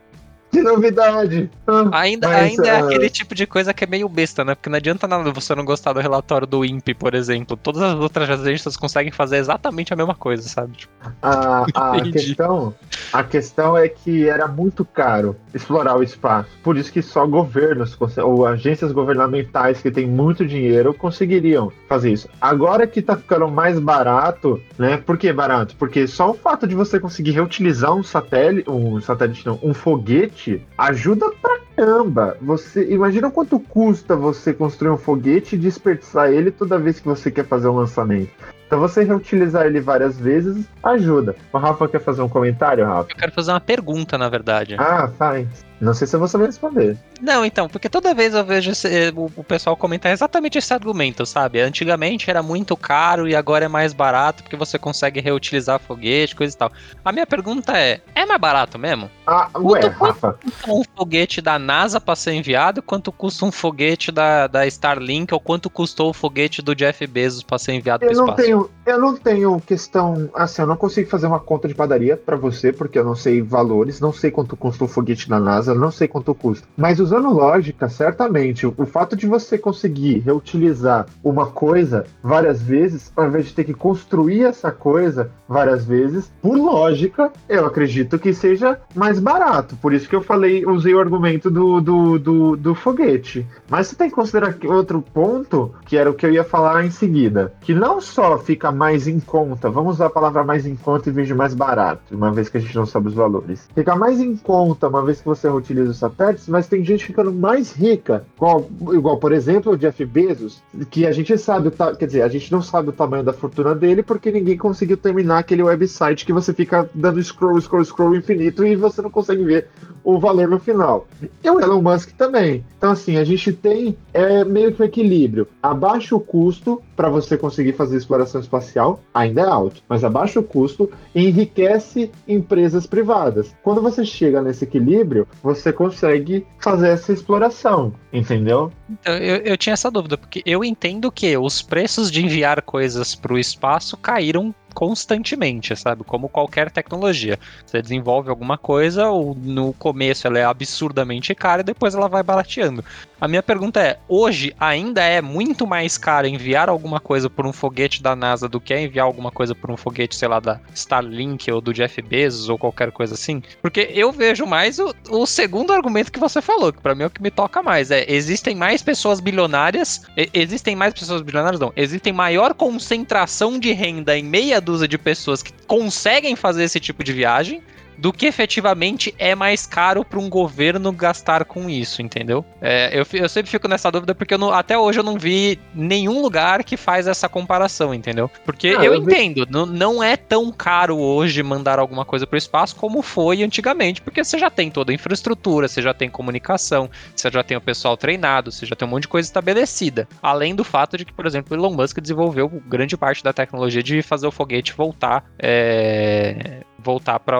que 0.50 0.62
novidade. 0.62 1.50
Ah, 1.66 1.88
Ainda, 1.92 2.28
Mas, 2.28 2.50
ainda 2.50 2.66
é 2.66 2.80
ah, 2.80 2.84
aquele 2.84 3.10
tipo 3.10 3.34
de 3.34 3.46
coisa 3.46 3.74
que 3.74 3.84
é 3.84 3.86
meio 3.86 4.08
besta, 4.08 4.44
né? 4.44 4.54
Porque 4.54 4.70
não 4.70 4.76
adianta 4.76 5.06
nada 5.06 5.30
você 5.30 5.54
não 5.54 5.64
gostar 5.64 5.92
do 5.92 6.00
relatório 6.00 6.46
do 6.46 6.64
INPE, 6.64 6.94
por 6.94 7.14
exemplo. 7.14 7.56
Todas 7.56 7.82
as 7.82 7.94
outras 7.94 8.28
agências 8.30 8.76
conseguem 8.76 9.12
fazer 9.12 9.36
exatamente 9.36 9.92
a 9.92 9.96
mesma 9.96 10.14
coisa, 10.14 10.48
sabe? 10.48 10.72
Tipo, 10.72 10.92
A, 11.22 11.66
a 11.74 12.00
questão, 12.10 12.74
a 13.12 13.22
questão 13.22 13.76
é 13.76 13.88
que 13.88 14.28
era 14.28 14.48
muito 14.48 14.84
caro 14.84 15.36
explorar 15.52 15.96
o 15.96 16.02
espaço. 16.02 16.50
Por 16.62 16.76
isso 16.76 16.92
que 16.92 17.02
só 17.02 17.26
governos 17.26 17.96
ou 18.18 18.46
agências 18.46 18.92
governamentais 18.92 19.82
que 19.82 19.90
têm 19.90 20.06
muito 20.06 20.46
dinheiro 20.46 20.94
conseguiriam 20.94 21.70
fazer 21.88 22.12
isso. 22.12 22.28
Agora 22.40 22.86
que 22.86 23.02
tá 23.02 23.16
ficando 23.16 23.48
mais 23.48 23.78
barato, 23.78 24.60
né? 24.78 24.96
Por 24.96 25.18
que 25.18 25.32
barato? 25.32 25.76
Porque 25.76 26.06
só 26.06 26.30
o 26.30 26.34
fato 26.34 26.66
de 26.66 26.74
você 26.74 26.98
conseguir 26.98 27.32
reutilizar 27.32 27.94
um 27.94 28.02
satélite, 28.02 28.70
um 28.70 29.00
satélite 29.00 29.46
não, 29.46 29.58
um 29.62 29.74
foguete 29.74 30.37
ajuda 30.76 31.30
pra 31.42 31.58
caramba. 31.76 32.36
Você 32.40 32.92
imagina 32.92 33.30
quanto 33.30 33.58
custa 33.58 34.16
você 34.16 34.52
construir 34.52 34.90
um 34.90 34.96
foguete 34.96 35.54
e 35.54 35.58
desperdiçar 35.58 36.30
ele 36.30 36.50
toda 36.50 36.78
vez 36.78 37.00
que 37.00 37.06
você 37.06 37.30
quer 37.30 37.46
fazer 37.46 37.68
um 37.68 37.76
lançamento. 37.76 38.30
Então 38.66 38.78
você 38.78 39.02
reutilizar 39.02 39.66
ele 39.66 39.80
várias 39.80 40.18
vezes 40.18 40.68
ajuda. 40.82 41.34
O 41.52 41.58
Rafa 41.58 41.88
quer 41.88 42.00
fazer 42.00 42.22
um 42.22 42.28
comentário, 42.28 42.84
Rafa? 42.84 43.10
eu 43.10 43.16
quero 43.16 43.32
fazer 43.32 43.52
uma 43.52 43.60
pergunta, 43.60 44.18
na 44.18 44.28
verdade. 44.28 44.76
Ah, 44.78 45.08
faz. 45.08 45.67
Não 45.80 45.94
sei 45.94 46.06
se 46.06 46.16
você 46.16 46.36
vai 46.36 46.46
responder. 46.48 46.96
Não, 47.20 47.44
então, 47.44 47.68
porque 47.68 47.88
toda 47.88 48.12
vez 48.14 48.34
eu 48.34 48.44
vejo 48.44 48.70
esse- 48.72 49.12
o, 49.14 49.30
o 49.36 49.44
pessoal 49.44 49.76
comentar 49.76 50.10
exatamente 50.12 50.58
esse 50.58 50.72
argumento, 50.74 51.24
sabe? 51.24 51.60
Antigamente 51.60 52.28
era 52.28 52.42
muito 52.42 52.76
caro 52.76 53.28
e 53.28 53.36
agora 53.36 53.64
é 53.66 53.68
mais 53.68 53.92
barato 53.92 54.42
porque 54.42 54.56
você 54.56 54.78
consegue 54.78 55.20
reutilizar 55.20 55.78
foguete, 55.78 56.34
coisa 56.34 56.54
e 56.54 56.58
tal. 56.58 56.72
A 57.04 57.12
minha 57.12 57.26
pergunta 57.26 57.78
é: 57.78 58.00
é 58.14 58.26
mais 58.26 58.40
barato 58.40 58.78
mesmo? 58.78 59.10
Ah, 59.26 59.48
ué, 59.58 59.80
Quanto- 59.90 59.98
Rafa. 60.04 60.38
Custa 60.42 60.72
um 60.72 60.82
foguete 60.96 61.40
da 61.40 61.58
NASA 61.58 62.00
pra 62.00 62.16
ser 62.16 62.32
enviado? 62.32 62.82
Quanto 62.82 63.12
custa 63.12 63.44
um 63.44 63.52
foguete 63.52 64.10
da, 64.10 64.46
da 64.46 64.66
Starlink? 64.66 65.32
Ou 65.32 65.40
quanto 65.40 65.70
custou 65.70 66.10
o 66.10 66.14
foguete 66.14 66.60
do 66.62 66.74
Jeff 66.74 67.06
Bezos 67.06 67.42
pra 67.42 67.58
ser 67.58 67.72
enviado 67.74 68.04
Eu 68.04 68.08
pro 68.10 68.16
não 68.18 68.24
espaço? 68.26 68.42
tenho, 68.42 68.70
eu 68.88 69.00
não 69.00 69.14
tenho 69.16 69.60
questão, 69.60 70.30
assim, 70.34 70.62
eu 70.62 70.68
não 70.68 70.76
consigo 70.76 71.08
fazer 71.08 71.26
uma 71.26 71.40
conta 71.40 71.68
de 71.68 71.74
padaria 71.74 72.16
pra 72.16 72.36
você, 72.36 72.72
porque 72.72 72.98
eu 72.98 73.04
não 73.04 73.14
sei 73.14 73.42
valores, 73.42 74.00
não 74.00 74.12
sei 74.12 74.30
quanto 74.30 74.56
custa 74.56 74.84
o 74.84 74.88
foguete 74.88 75.28
da 75.28 75.38
NASA, 75.38 75.74
não 75.74 75.90
sei 75.90 76.08
quanto 76.08 76.34
custa. 76.34 76.66
Mas 76.76 77.00
usando 77.00 77.32
lógica, 77.32 77.88
certamente, 77.88 78.66
o 78.66 78.86
fato 78.86 79.16
de 79.16 79.26
você 79.26 79.58
conseguir 79.58 80.20
reutilizar 80.20 81.06
uma 81.22 81.46
coisa 81.46 82.06
várias 82.22 82.62
vezes, 82.62 83.12
ao 83.16 83.26
invés 83.26 83.46
de 83.46 83.54
ter 83.54 83.64
que 83.64 83.74
construir 83.74 84.44
essa 84.44 84.70
coisa 84.70 85.30
várias 85.48 85.84
vezes, 85.84 86.30
por 86.42 86.56
lógica, 86.56 87.32
eu 87.48 87.66
acredito 87.66 88.18
que 88.18 88.32
seja 88.32 88.80
mais 88.94 89.18
barato. 89.18 89.76
Por 89.76 89.92
isso 89.92 90.08
que 90.08 90.14
eu 90.14 90.22
falei, 90.22 90.64
usei 90.66 90.94
o 90.94 91.00
argumento 91.00 91.50
do, 91.50 91.80
do, 91.80 92.18
do, 92.18 92.56
do 92.56 92.74
foguete. 92.74 93.46
Mas 93.68 93.88
você 93.88 93.96
tem 93.96 94.08
que 94.08 94.14
considerar 94.14 94.56
outro 94.64 95.02
ponto, 95.02 95.74
que 95.86 95.96
era 95.96 96.10
o 96.10 96.14
que 96.14 96.26
eu 96.26 96.32
ia 96.32 96.44
falar 96.44 96.84
em 96.84 96.90
seguida, 96.90 97.52
que 97.60 97.74
não 97.74 98.00
só 98.00 98.38
fica 98.38 98.70
mais 98.78 99.08
em 99.08 99.18
conta, 99.18 99.68
vamos 99.68 99.94
usar 99.94 100.06
a 100.06 100.10
palavra 100.10 100.44
mais 100.44 100.64
em 100.64 100.76
conta 100.76 101.10
vez 101.10 101.26
de 101.26 101.34
mais 101.34 101.52
barato, 101.52 102.14
uma 102.14 102.30
vez 102.30 102.48
que 102.48 102.58
a 102.58 102.60
gente 102.60 102.76
não 102.76 102.86
sabe 102.86 103.08
os 103.08 103.14
valores. 103.14 103.68
Fica 103.74 103.96
mais 103.96 104.20
em 104.20 104.36
conta 104.36 104.86
uma 104.86 105.04
vez 105.04 105.20
que 105.20 105.26
você 105.26 105.48
utiliza 105.48 105.90
os 105.90 105.98
satélites, 105.98 106.48
mas 106.48 106.68
tem 106.68 106.84
gente 106.84 107.04
ficando 107.04 107.32
mais 107.32 107.72
rica, 107.72 108.24
igual, 108.36 108.68
igual 108.92 109.16
por 109.18 109.32
exemplo 109.32 109.72
o 109.72 109.76
Jeff 109.76 110.04
Bezos, 110.04 110.62
que 110.90 111.06
a 111.06 111.12
gente 111.12 111.36
sabe, 111.36 111.72
quer 111.98 112.06
dizer, 112.06 112.22
a 112.22 112.28
gente 112.28 112.52
não 112.52 112.62
sabe 112.62 112.90
o 112.90 112.92
tamanho 112.92 113.24
da 113.24 113.32
fortuna 113.32 113.74
dele 113.74 114.02
porque 114.02 114.30
ninguém 114.30 114.56
conseguiu 114.56 114.96
terminar 114.96 115.38
aquele 115.38 115.62
website 115.62 116.24
que 116.24 116.32
você 116.32 116.54
fica 116.54 116.88
dando 116.94 117.22
scroll, 117.22 117.60
scroll, 117.60 117.84
scroll 117.84 118.14
infinito 118.14 118.64
e 118.64 118.76
você 118.76 119.02
não 119.02 119.10
consegue 119.10 119.42
ver 119.42 119.68
o 120.04 120.18
valor 120.18 120.48
no 120.48 120.60
final. 120.60 121.06
E 121.42 121.50
o 121.50 121.60
Elon 121.60 121.82
Musk 121.82 122.12
também. 122.12 122.64
Então, 122.76 122.92
assim, 122.92 123.16
a 123.16 123.24
gente 123.24 123.52
tem 123.52 123.96
é, 124.12 124.44
meio 124.44 124.72
que 124.72 124.82
um 124.82 124.86
equilíbrio. 124.86 125.48
Abaixa 125.62 126.14
o 126.14 126.20
custo 126.20 126.80
para 126.98 127.08
você 127.08 127.38
conseguir 127.38 127.74
fazer 127.74 127.96
exploração 127.96 128.40
espacial, 128.40 129.00
ainda 129.14 129.42
é 129.42 129.44
alto, 129.44 129.80
mas 129.88 130.02
abaixa 130.02 130.40
o 130.40 130.42
custo 130.42 130.90
enriquece 131.14 132.10
empresas 132.26 132.88
privadas. 132.88 133.54
Quando 133.62 133.80
você 133.80 134.04
chega 134.04 134.42
nesse 134.42 134.64
equilíbrio, 134.64 135.24
você 135.40 135.72
consegue 135.72 136.44
fazer 136.58 136.88
essa 136.88 137.12
exploração, 137.12 137.94
entendeu? 138.12 138.72
Então, 138.90 139.14
eu, 139.14 139.36
eu 139.36 139.56
tinha 139.56 139.74
essa 139.74 139.92
dúvida, 139.92 140.18
porque 140.18 140.42
eu 140.44 140.64
entendo 140.64 141.12
que 141.12 141.38
os 141.38 141.62
preços 141.62 142.10
de 142.10 142.24
enviar 142.24 142.62
coisas 142.62 143.14
para 143.14 143.32
o 143.32 143.38
espaço 143.38 143.96
caíram 143.96 144.52
constantemente, 144.78 145.74
sabe? 145.74 146.04
Como 146.04 146.28
qualquer 146.28 146.70
tecnologia. 146.70 147.36
Você 147.66 147.82
desenvolve 147.82 148.30
alguma 148.30 148.56
coisa, 148.56 149.08
ou 149.08 149.34
no 149.34 149.72
começo 149.72 150.24
ela 150.24 150.38
é 150.38 150.44
absurdamente 150.44 151.34
cara 151.34 151.62
e 151.62 151.64
depois 151.64 151.96
ela 151.96 152.08
vai 152.08 152.22
barateando. 152.22 152.84
A 153.20 153.26
minha 153.26 153.42
pergunta 153.42 153.80
é: 153.80 153.98
hoje 154.08 154.54
ainda 154.60 155.02
é 155.02 155.20
muito 155.20 155.66
mais 155.66 155.98
caro 155.98 156.28
enviar 156.28 156.68
alguma 156.68 157.00
coisa 157.00 157.28
por 157.28 157.44
um 157.44 157.52
foguete 157.52 158.00
da 158.00 158.14
NASA 158.14 158.48
do 158.48 158.60
que 158.60 158.72
enviar 158.72 159.04
alguma 159.04 159.32
coisa 159.32 159.52
por 159.52 159.68
um 159.68 159.76
foguete, 159.76 160.14
sei 160.14 160.28
lá, 160.28 160.38
da 160.38 160.60
Starlink 160.72 161.50
ou 161.50 161.60
do 161.60 161.74
Jeff 161.74 162.00
Bezos 162.00 162.48
ou 162.48 162.56
qualquer 162.56 162.92
coisa 162.92 163.14
assim? 163.14 163.42
Porque 163.60 163.90
eu 163.92 164.12
vejo 164.12 164.46
mais 164.46 164.78
o, 164.78 164.94
o 165.10 165.26
segundo 165.26 165.72
argumento 165.72 166.12
que 166.12 166.20
você 166.20 166.40
falou, 166.40 166.72
que 166.72 166.80
pra 166.80 166.94
mim 166.94 167.02
é 167.02 167.06
o 167.06 167.10
que 167.10 167.20
me 167.20 167.32
toca 167.32 167.64
mais. 167.64 167.90
É, 167.90 168.04
existem 168.08 168.54
mais 168.54 168.80
pessoas 168.80 169.18
bilionárias, 169.18 170.02
existem 170.32 170.76
mais 170.76 170.94
pessoas 170.94 171.20
bilionárias, 171.20 171.60
não, 171.60 171.72
existem 171.74 172.12
maior 172.12 172.54
concentração 172.54 173.58
de 173.58 173.72
renda 173.72 174.16
em 174.16 174.22
meia 174.22 174.60
dúzia 174.68 174.86
de 174.86 174.98
pessoas 174.98 175.42
que 175.42 175.52
conseguem 175.66 176.36
fazer 176.36 176.64
esse 176.64 176.78
tipo 176.78 177.02
de 177.02 177.12
viagem 177.12 177.62
do 177.98 178.12
que 178.12 178.26
efetivamente 178.26 179.14
é 179.18 179.34
mais 179.34 179.66
caro 179.66 180.04
para 180.04 180.18
um 180.18 180.28
governo 180.30 180.92
gastar 180.92 181.44
com 181.44 181.68
isso, 181.68 182.00
entendeu? 182.00 182.44
É, 182.60 182.90
eu, 182.98 183.04
eu 183.12 183.28
sempre 183.28 183.50
fico 183.50 183.66
nessa 183.68 183.90
dúvida 183.90 184.14
porque 184.14 184.36
não- 184.38 184.52
até 184.52 184.78
hoje 184.78 185.00
eu 185.00 185.04
não 185.04 185.18
vi 185.18 185.58
nenhum 185.74 186.22
lugar 186.22 186.62
que 186.64 186.76
faz 186.76 187.06
essa 187.08 187.28
comparação, 187.28 187.92
entendeu? 187.92 188.30
Porque 188.44 188.76
Ah, 188.78 188.84
eu, 188.84 188.94
eu 188.94 189.04
vi- 189.04 189.12
entendo, 189.12 189.46
não, 189.50 189.66
não 189.66 190.02
é 190.02 190.16
tão 190.16 190.50
caro 190.52 190.96
hoje 190.96 191.42
mandar 191.42 191.78
alguma 191.78 192.04
coisa 192.04 192.26
para 192.26 192.36
o 192.36 192.38
espaço 192.38 192.76
como 192.76 193.02
foi 193.02 193.42
antigamente, 193.42 194.00
porque 194.00 194.22
você 194.22 194.38
já 194.38 194.48
tem 194.48 194.70
toda 194.70 194.92
a 194.92 194.94
infraestrutura, 194.94 195.66
você 195.68 195.82
já 195.82 195.92
tem 195.92 196.08
comunicação, 196.08 196.88
você 197.14 197.30
já 197.30 197.42
tem 197.42 197.56
o 197.56 197.60
pessoal 197.60 197.96
treinado, 197.96 198.52
você 198.52 198.64
já 198.64 198.76
tem 198.76 198.86
um 198.86 198.90
monte 198.92 199.02
de 199.02 199.08
coisa 199.08 199.26
estabelecida. 199.28 200.08
Além 200.22 200.54
do 200.54 200.62
fato 200.64 200.96
de 200.96 201.04
que, 201.04 201.12
por 201.12 201.26
exemplo, 201.26 201.56
o 201.56 201.60
Elon 201.60 201.74
Musk 201.74 201.98
desenvolveu 202.00 202.48
grande 202.66 202.96
parte 202.96 203.24
da 203.24 203.32
tecnologia 203.32 203.82
de 203.82 204.02
fazer 204.02 204.26
o 204.26 204.30
foguete 204.30 204.72
voltar 204.72 205.24
é, 205.38 206.60
voltar 206.78 207.18
para 207.20 207.38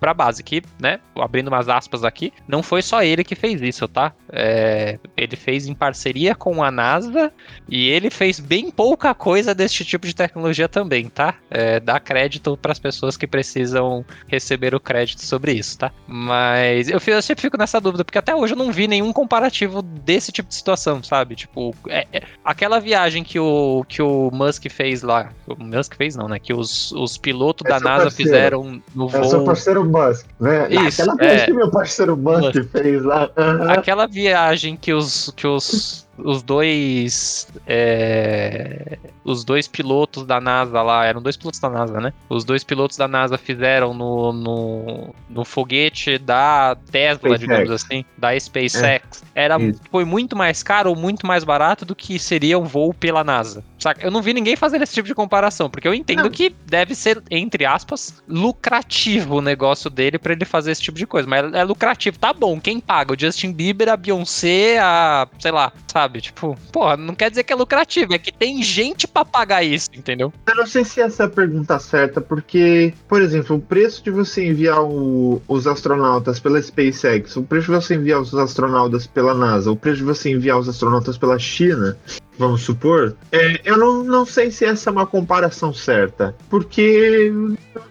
para 0.00 0.14
base 0.14 0.42
que, 0.42 0.62
né, 0.80 1.00
abrindo 1.16 1.48
umas 1.48 1.68
aspas 1.68 2.04
aqui, 2.04 2.32
não 2.46 2.62
foi 2.62 2.82
só 2.82 3.02
ele 3.02 3.24
que 3.24 3.34
fez 3.34 3.60
isso, 3.62 3.86
tá? 3.88 4.12
É, 4.32 4.98
ele 5.16 5.36
fez 5.36 5.66
em 5.66 5.74
parceria 5.74 6.34
com 6.34 6.62
a 6.62 6.70
NASA 6.70 7.32
e 7.68 7.88
ele 7.88 8.10
fez 8.10 8.38
bem 8.40 8.70
pouca 8.70 9.14
coisa 9.14 9.54
desse 9.54 9.84
tipo 9.84 10.06
de 10.06 10.14
tecnologia 10.14 10.68
também, 10.68 11.08
tá? 11.08 11.34
É, 11.50 11.80
dá 11.80 11.98
crédito 11.98 12.56
para 12.56 12.72
as 12.72 12.78
pessoas 12.78 13.16
que 13.16 13.26
precisam 13.26 14.04
receber 14.28 14.74
o 14.74 14.80
crédito 14.80 15.24
sobre 15.24 15.52
isso, 15.52 15.78
tá? 15.78 15.92
Mas 16.06 16.88
eu, 16.88 17.00
eu 17.06 17.22
sempre 17.22 17.42
fico 17.42 17.56
nessa 17.56 17.80
dúvida, 17.80 18.04
porque 18.04 18.18
até 18.18 18.34
hoje 18.34 18.54
eu 18.54 18.58
não 18.58 18.72
vi 18.72 18.86
nenhum 18.88 19.12
comparativo 19.12 19.82
desse 19.82 20.30
tipo 20.32 20.48
de 20.48 20.54
situação, 20.54 21.02
sabe? 21.02 21.34
Tipo, 21.36 21.74
é- 21.88 22.06
é- 22.12 22.22
aquela 22.44 22.78
viagem 22.80 23.22
que 23.24 23.38
o, 23.38 23.84
que 23.88 24.00
o 24.02 24.30
Musk 24.32 24.66
fez 24.70 25.02
lá, 25.02 25.30
o 25.46 25.62
Musk 25.62 25.94
fez 25.96 26.14
não, 26.16 26.28
né? 26.28 26.38
Que 26.38 26.52
os, 26.52 26.92
os 26.92 27.16
pilotos 27.18 27.64
É 27.64 27.68
da 27.68 27.80
seu 27.80 27.88
NASA 27.88 28.10
parceiro. 28.10 28.14
fizeram 28.14 28.75
no 28.94 29.04
É 29.12 29.20
o 29.20 29.24
seu 29.24 29.38
voo. 29.38 29.44
parceiro 29.44 29.84
Musk, 29.84 30.26
né? 30.40 30.68
Isso, 30.70 31.02
Aquela 31.02 31.16
é. 31.32 31.44
que 31.46 31.52
meu 31.52 31.70
parceiro 31.70 32.16
Musk 32.16 32.54
fez 32.72 33.02
lá. 33.02 33.30
aham. 33.36 33.70
Aquela 33.72 34.06
viagem 34.06 34.76
que 34.76 34.92
os, 34.92 35.32
que 35.36 35.46
os, 35.46 36.05
os 36.18 36.42
dois. 36.42 37.48
é, 37.66 38.98
os 39.24 39.44
dois 39.44 39.66
pilotos 39.66 40.24
da 40.24 40.40
NASA 40.40 40.80
lá, 40.82 41.04
eram 41.04 41.20
dois 41.20 41.36
pilotos 41.36 41.58
da 41.58 41.68
NASA, 41.68 42.00
né? 42.00 42.12
Os 42.28 42.44
dois 42.44 42.62
pilotos 42.62 42.96
da 42.96 43.08
NASA 43.08 43.36
fizeram 43.36 43.92
no, 43.92 44.32
no, 44.32 45.14
no 45.28 45.44
foguete 45.44 46.16
da 46.16 46.76
Tesla, 46.90 47.30
SpaceX. 47.30 47.40
digamos 47.40 47.70
assim, 47.70 48.04
da 48.16 48.38
SpaceX. 48.38 49.24
Era, 49.34 49.58
Isso. 49.60 49.80
foi 49.90 50.04
muito 50.04 50.36
mais 50.36 50.62
caro 50.62 50.90
ou 50.90 50.96
muito 50.96 51.26
mais 51.26 51.42
barato 51.42 51.84
do 51.84 51.94
que 51.94 52.18
seria 52.18 52.58
um 52.58 52.64
voo 52.64 52.94
pela 52.94 53.24
NASA. 53.24 53.64
Saca? 53.78 54.04
Eu 54.04 54.10
não 54.10 54.22
vi 54.22 54.32
ninguém 54.32 54.56
fazendo 54.56 54.82
esse 54.82 54.94
tipo 54.94 55.08
de 55.08 55.14
comparação, 55.14 55.68
porque 55.68 55.86
eu 55.88 55.92
entendo 55.94 56.22
Não. 56.22 56.30
que 56.30 56.54
deve 56.66 56.94
ser, 56.94 57.22
entre 57.30 57.64
aspas, 57.64 58.22
lucrativo 58.28 59.36
o 59.36 59.42
negócio 59.42 59.90
dele 59.90 60.18
pra 60.18 60.32
ele 60.32 60.44
fazer 60.44 60.70
esse 60.70 60.82
tipo 60.82 60.96
de 60.96 61.06
coisa. 61.06 61.28
Mas 61.28 61.52
é 61.52 61.64
lucrativo, 61.64 62.18
tá 62.18 62.32
bom. 62.32 62.60
Quem 62.60 62.80
paga? 62.80 63.12
O 63.12 63.18
Justin 63.18 63.52
Bieber, 63.52 63.88
a 63.88 63.96
Beyoncé, 63.96 64.78
a. 64.78 65.26
sei 65.38 65.50
lá, 65.50 65.72
sabe? 65.88 66.05
Sabe? 66.06 66.20
Tipo, 66.20 66.56
porra, 66.72 66.96
não 66.96 67.14
quer 67.14 67.28
dizer 67.30 67.42
que 67.42 67.52
é 67.52 67.56
lucrativo, 67.56 68.14
é 68.14 68.18
que 68.18 68.32
tem 68.32 68.62
gente 68.62 69.08
pra 69.08 69.24
pagar 69.24 69.62
isso, 69.64 69.90
entendeu? 69.94 70.32
Eu 70.46 70.54
não 70.54 70.66
sei 70.66 70.84
se 70.84 71.00
essa 71.00 71.24
é 71.24 71.26
a 71.26 71.28
pergunta 71.28 71.78
certa, 71.78 72.20
porque, 72.20 72.94
por 73.08 73.20
exemplo, 73.20 73.56
o 73.56 73.60
preço 73.60 74.02
de 74.04 74.10
você 74.10 74.46
enviar 74.46 74.82
o- 74.82 75.42
os 75.48 75.66
astronautas 75.66 76.38
pela 76.38 76.62
SpaceX, 76.62 77.36
o 77.36 77.42
preço 77.42 77.66
de 77.72 77.76
você 77.76 77.94
enviar 77.96 78.20
os 78.20 78.34
astronautas 78.34 79.06
pela 79.06 79.34
NASA, 79.34 79.70
o 79.70 79.76
preço 79.76 79.98
de 79.98 80.04
você 80.04 80.30
enviar 80.30 80.58
os 80.58 80.68
astronautas 80.68 81.18
pela 81.18 81.38
China, 81.38 81.96
vamos 82.38 82.62
supor, 82.62 83.16
é, 83.32 83.60
eu 83.64 83.76
não, 83.76 84.04
não 84.04 84.24
sei 84.24 84.50
se 84.50 84.64
essa 84.64 84.90
é 84.90 84.92
uma 84.92 85.06
comparação 85.06 85.72
certa, 85.72 86.34
porque 86.48 87.32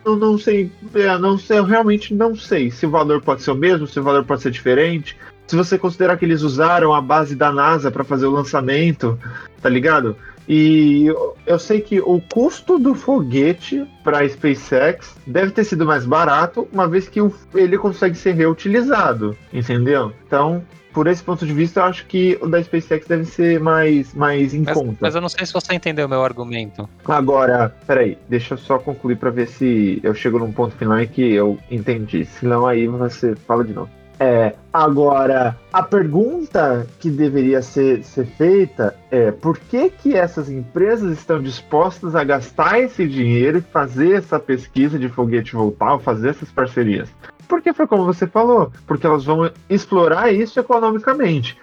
eu 0.05 0.15
não 0.15 0.37
sei, 0.37 0.71
é, 0.93 1.17
não 1.17 1.37
sei, 1.37 1.57
eu 1.59 1.63
realmente 1.65 2.13
não 2.13 2.35
sei 2.35 2.71
se 2.71 2.85
o 2.85 2.89
valor 2.89 3.21
pode 3.21 3.41
ser 3.41 3.51
o 3.51 3.55
mesmo, 3.55 3.87
se 3.87 3.99
o 3.99 4.03
valor 4.03 4.23
pode 4.23 4.41
ser 4.41 4.51
diferente. 4.51 5.17
Se 5.47 5.55
você 5.55 5.77
considerar 5.77 6.17
que 6.17 6.25
eles 6.25 6.41
usaram 6.41 6.93
a 6.93 7.01
base 7.01 7.35
da 7.35 7.51
NASA 7.51 7.91
para 7.91 8.03
fazer 8.03 8.25
o 8.25 8.31
lançamento, 8.31 9.19
tá 9.61 9.69
ligado? 9.69 10.15
E 10.47 11.05
eu, 11.45 11.57
sei 11.57 11.81
que 11.81 11.99
o 11.99 12.21
custo 12.21 12.77
do 12.77 12.93
foguete 12.93 13.85
para 14.03 14.19
a 14.19 14.29
SpaceX 14.29 15.15
deve 15.25 15.51
ter 15.51 15.63
sido 15.63 15.85
mais 15.85 16.05
barato, 16.05 16.67
uma 16.71 16.87
vez 16.87 17.09
que 17.09 17.19
ele 17.55 17.77
consegue 17.77 18.15
ser 18.15 18.33
reutilizado, 18.33 19.35
entendeu? 19.51 20.13
Então, 20.27 20.63
por 20.93 21.07
esse 21.07 21.23
ponto 21.23 21.45
de 21.45 21.51
vista, 21.51 21.79
eu 21.79 21.85
acho 21.85 22.05
que 22.05 22.37
o 22.41 22.47
da 22.47 22.63
SpaceX 22.63 23.07
deve 23.07 23.25
ser 23.25 23.59
mais, 23.59 24.13
mais 24.13 24.53
em 24.53 24.61
Mas, 24.61 24.77
conta. 24.77 24.97
mas 25.01 25.15
eu 25.15 25.21
não 25.21 25.29
sei 25.29 25.45
se 25.45 25.51
você 25.51 25.73
entendeu 25.73 26.05
o 26.05 26.09
meu 26.09 26.23
argumento. 26.23 26.87
Agora, 27.03 27.75
peraí, 27.87 28.17
deixa 28.29 28.53
eu 28.53 28.57
só 28.57 28.77
concluir 28.77 29.17
para 29.17 29.31
ver 29.31 29.47
se 29.47 29.99
eu 30.03 30.13
chego 30.13 30.37
num 30.37 30.51
ponto 30.51 30.75
final 30.75 30.99
em 30.99 31.07
que 31.07 31.33
eu 31.33 31.57
entendi. 31.71 32.23
Senão 32.23 32.67
aí 32.67 32.87
você 32.87 33.35
fala 33.35 33.63
de 33.63 33.73
novo. 33.73 33.89
É, 34.19 34.55
agora, 34.71 35.57
a 35.73 35.83
pergunta 35.83 36.87
que 36.99 37.09
deveria 37.09 37.61
ser, 37.61 38.03
ser 38.03 38.25
feita 38.25 38.95
é 39.11 39.31
por 39.31 39.57
que, 39.57 39.89
que 39.89 40.15
essas 40.15 40.49
empresas 40.49 41.17
estão 41.17 41.41
dispostas 41.41 42.15
a 42.15 42.23
gastar 42.23 42.79
esse 42.79 43.07
dinheiro 43.07 43.57
e 43.57 43.61
fazer 43.61 44.13
essa 44.13 44.39
pesquisa 44.39 44.97
de 44.97 45.09
foguete 45.09 45.53
voltar, 45.53 45.99
fazer 45.99 46.29
essas 46.29 46.49
parcerias? 46.51 47.09
Porque 47.47 47.73
foi 47.73 47.85
como 47.85 48.05
você 48.05 48.25
falou, 48.25 48.71
porque 48.87 49.05
elas 49.05 49.25
vão 49.25 49.51
explorar 49.69 50.33
isso 50.33 50.59
economicamente. 50.59 51.57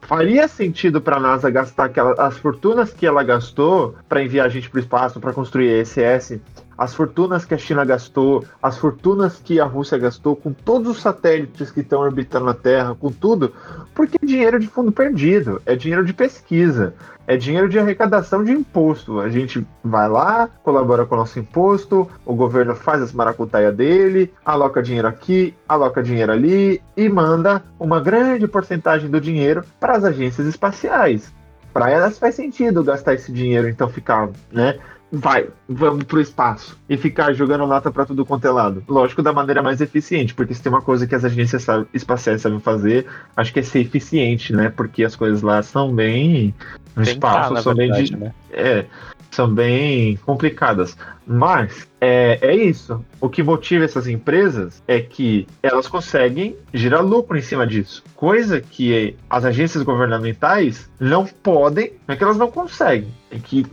Faria 0.00 0.48
sentido 0.48 1.00
para 1.00 1.16
a 1.16 1.20
NASA 1.20 1.50
gastar 1.50 1.84
aquela, 1.84 2.14
as 2.14 2.38
fortunas 2.38 2.92
que 2.92 3.06
ela 3.06 3.22
gastou 3.22 3.94
para 4.08 4.22
enviar 4.22 4.46
a 4.46 4.48
gente 4.48 4.70
para 4.70 4.78
o 4.78 4.80
espaço, 4.80 5.20
para 5.20 5.32
construir 5.32 5.70
a 5.70 5.82
ESS, 5.82 6.40
as 6.78 6.94
fortunas 6.94 7.44
que 7.44 7.54
a 7.54 7.58
China 7.58 7.84
gastou, 7.84 8.44
as 8.62 8.78
fortunas 8.78 9.40
que 9.42 9.58
a 9.58 9.64
Rússia 9.64 9.98
gastou 9.98 10.36
com 10.36 10.52
todos 10.52 10.88
os 10.88 11.02
satélites 11.02 11.72
que 11.72 11.80
estão 11.80 12.00
orbitando 12.00 12.48
a 12.48 12.54
Terra, 12.54 12.94
com 12.94 13.10
tudo, 13.10 13.52
porque 13.92 14.16
é 14.22 14.24
dinheiro 14.24 14.60
de 14.60 14.68
fundo 14.68 14.92
perdido, 14.92 15.60
é 15.66 15.74
dinheiro 15.74 16.04
de 16.04 16.14
pesquisa, 16.14 16.94
é 17.26 17.36
dinheiro 17.36 17.68
de 17.68 17.80
arrecadação 17.80 18.44
de 18.44 18.52
imposto. 18.52 19.18
A 19.18 19.28
gente 19.28 19.66
vai 19.82 20.08
lá, 20.08 20.48
colabora 20.62 21.04
com 21.04 21.16
o 21.16 21.18
nosso 21.18 21.40
imposto, 21.40 22.08
o 22.24 22.34
governo 22.34 22.76
faz 22.76 23.02
as 23.02 23.12
maracutaia 23.12 23.72
dele, 23.72 24.32
aloca 24.44 24.80
dinheiro 24.80 25.08
aqui, 25.08 25.54
aloca 25.68 26.00
dinheiro 26.00 26.30
ali 26.30 26.80
e 26.96 27.08
manda 27.08 27.62
uma 27.78 28.00
grande 28.00 28.46
porcentagem 28.46 29.10
do 29.10 29.20
dinheiro 29.20 29.64
para 29.80 29.96
as 29.96 30.04
agências 30.04 30.46
espaciais. 30.46 31.34
Para 31.72 31.90
elas 31.90 32.18
faz 32.18 32.34
sentido 32.34 32.82
gastar 32.82 33.14
esse 33.14 33.30
dinheiro, 33.30 33.68
então 33.68 33.88
ficar, 33.88 34.30
né? 34.50 34.78
Vai, 35.10 35.48
vamos 35.66 36.04
pro 36.04 36.20
espaço 36.20 36.78
e 36.88 36.94
ficar 36.96 37.32
jogando 37.32 37.64
lata 37.64 37.90
para 37.90 38.04
tudo 38.04 38.26
quanto 38.26 38.46
é 38.46 38.50
lado. 38.50 38.84
Lógico, 38.86 39.22
da 39.22 39.32
maneira 39.32 39.62
mais 39.62 39.80
eficiente, 39.80 40.34
porque 40.34 40.52
se 40.52 40.62
tem 40.62 40.70
uma 40.70 40.82
coisa 40.82 41.06
que 41.06 41.14
as 41.14 41.24
agências 41.24 41.62
sabe- 41.62 41.86
espaciais 41.94 42.42
sabem 42.42 42.60
fazer, 42.60 43.06
acho 43.34 43.50
que 43.52 43.60
é 43.60 43.62
ser 43.62 43.80
eficiente, 43.80 44.52
né? 44.52 44.68
Porque 44.68 45.02
as 45.02 45.16
coisas 45.16 45.40
lá 45.40 45.62
são 45.62 45.94
bem. 45.94 46.54
No 46.94 47.04
Tentar, 47.04 47.42
espaço 47.50 47.62
são 47.62 47.74
bem. 47.74 47.88
verdade, 47.88 48.10
de- 48.10 48.16
né? 48.18 48.34
é, 48.52 48.84
são 49.30 49.52
bem 49.52 50.16
complicadas. 50.24 50.96
Mas 51.26 51.86
é, 52.00 52.38
é 52.40 52.56
isso. 52.56 53.04
O 53.20 53.28
que 53.28 53.42
motiva 53.42 53.84
essas 53.84 54.06
empresas 54.06 54.82
é 54.86 55.00
que 55.00 55.46
elas 55.62 55.86
conseguem 55.86 56.56
gerar 56.72 57.00
lucro 57.00 57.36
em 57.36 57.42
cima 57.42 57.66
disso. 57.66 58.02
Coisa 58.14 58.60
que 58.60 59.16
as 59.28 59.44
agências 59.44 59.82
governamentais 59.82 60.90
não 60.98 61.26
podem, 61.26 61.92
é 62.06 62.16
que 62.16 62.24
elas 62.24 62.36
não 62.36 62.50
conseguem. 62.50 63.12
É 63.30 63.38
que 63.38 63.66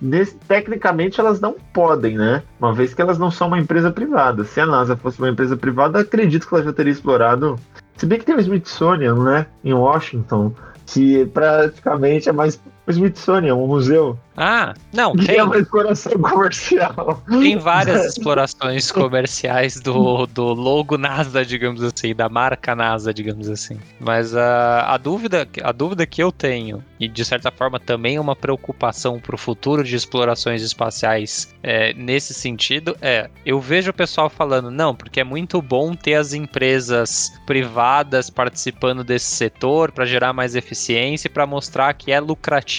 tecnicamente 0.47 1.19
elas 1.19 1.39
não 1.39 1.55
podem, 1.73 2.17
né? 2.17 2.43
Uma 2.59 2.73
vez 2.73 2.93
que 2.93 3.01
elas 3.01 3.17
não 3.17 3.31
são 3.31 3.47
uma 3.47 3.59
empresa 3.59 3.91
privada. 3.91 4.43
Se 4.43 4.59
a 4.59 4.65
NASA 4.65 4.97
fosse 4.97 5.19
uma 5.19 5.29
empresa 5.29 5.55
privada, 5.55 5.99
acredito 5.99 6.47
que 6.47 6.53
ela 6.53 6.63
já 6.63 6.73
teria 6.73 6.91
explorado. 6.91 7.57
Se 7.95 8.05
bem 8.05 8.19
que 8.19 8.25
tem 8.25 8.35
o 8.35 8.41
Smithsonian, 8.41 9.15
né? 9.15 9.45
Em 9.63 9.73
Washington. 9.73 10.53
Que 10.85 11.25
praticamente 11.25 12.29
é 12.29 12.31
mais 12.31 12.61
o 12.87 12.91
Smithsonian, 12.91 13.55
um 13.55 13.67
museu. 13.67 14.17
Ah, 14.37 14.73
não, 14.93 15.13
Que 15.13 15.27
tem. 15.27 15.37
é 15.37 15.43
uma 15.43 15.57
exploração 15.57 16.11
comercial. 16.13 17.23
Tem 17.29 17.57
várias 17.57 18.05
explorações 18.05 18.91
comerciais 18.91 19.79
do, 19.79 20.25
do 20.27 20.53
logo 20.53 20.97
NASA, 20.97 21.45
digamos 21.45 21.81
assim, 21.81 22.13
da 22.13 22.27
marca 22.27 22.75
NASA, 22.75 23.13
digamos 23.13 23.49
assim. 23.49 23.79
Mas 23.99 24.35
a, 24.35 24.93
a, 24.93 24.97
dúvida, 24.97 25.47
a 25.63 25.71
dúvida 25.71 26.05
que 26.05 26.21
eu 26.21 26.33
tenho, 26.33 26.83
e 26.99 27.07
de 27.07 27.23
certa 27.23 27.49
forma 27.49 27.79
também 27.79 28.17
é 28.17 28.21
uma 28.21 28.35
preocupação 28.35 29.19
para 29.19 29.35
o 29.35 29.37
futuro 29.37 29.83
de 29.85 29.95
explorações 29.95 30.61
espaciais 30.61 31.55
é, 31.63 31.93
nesse 31.93 32.33
sentido, 32.33 32.95
é: 33.01 33.29
eu 33.45 33.59
vejo 33.61 33.91
o 33.91 33.93
pessoal 33.93 34.29
falando, 34.29 34.69
não, 34.69 34.93
porque 34.93 35.21
é 35.21 35.23
muito 35.23 35.61
bom 35.61 35.95
ter 35.95 36.15
as 36.15 36.33
empresas 36.33 37.31
privadas 37.47 38.29
participando 38.29 39.01
desse 39.01 39.27
setor 39.27 39.93
para 39.93 40.05
gerar 40.05 40.33
mais 40.33 40.55
eficiência 40.55 41.27
e 41.27 41.31
para 41.31 41.47
mostrar 41.47 41.93
que 41.93 42.11
é 42.11 42.19
lucrativo 42.19 42.74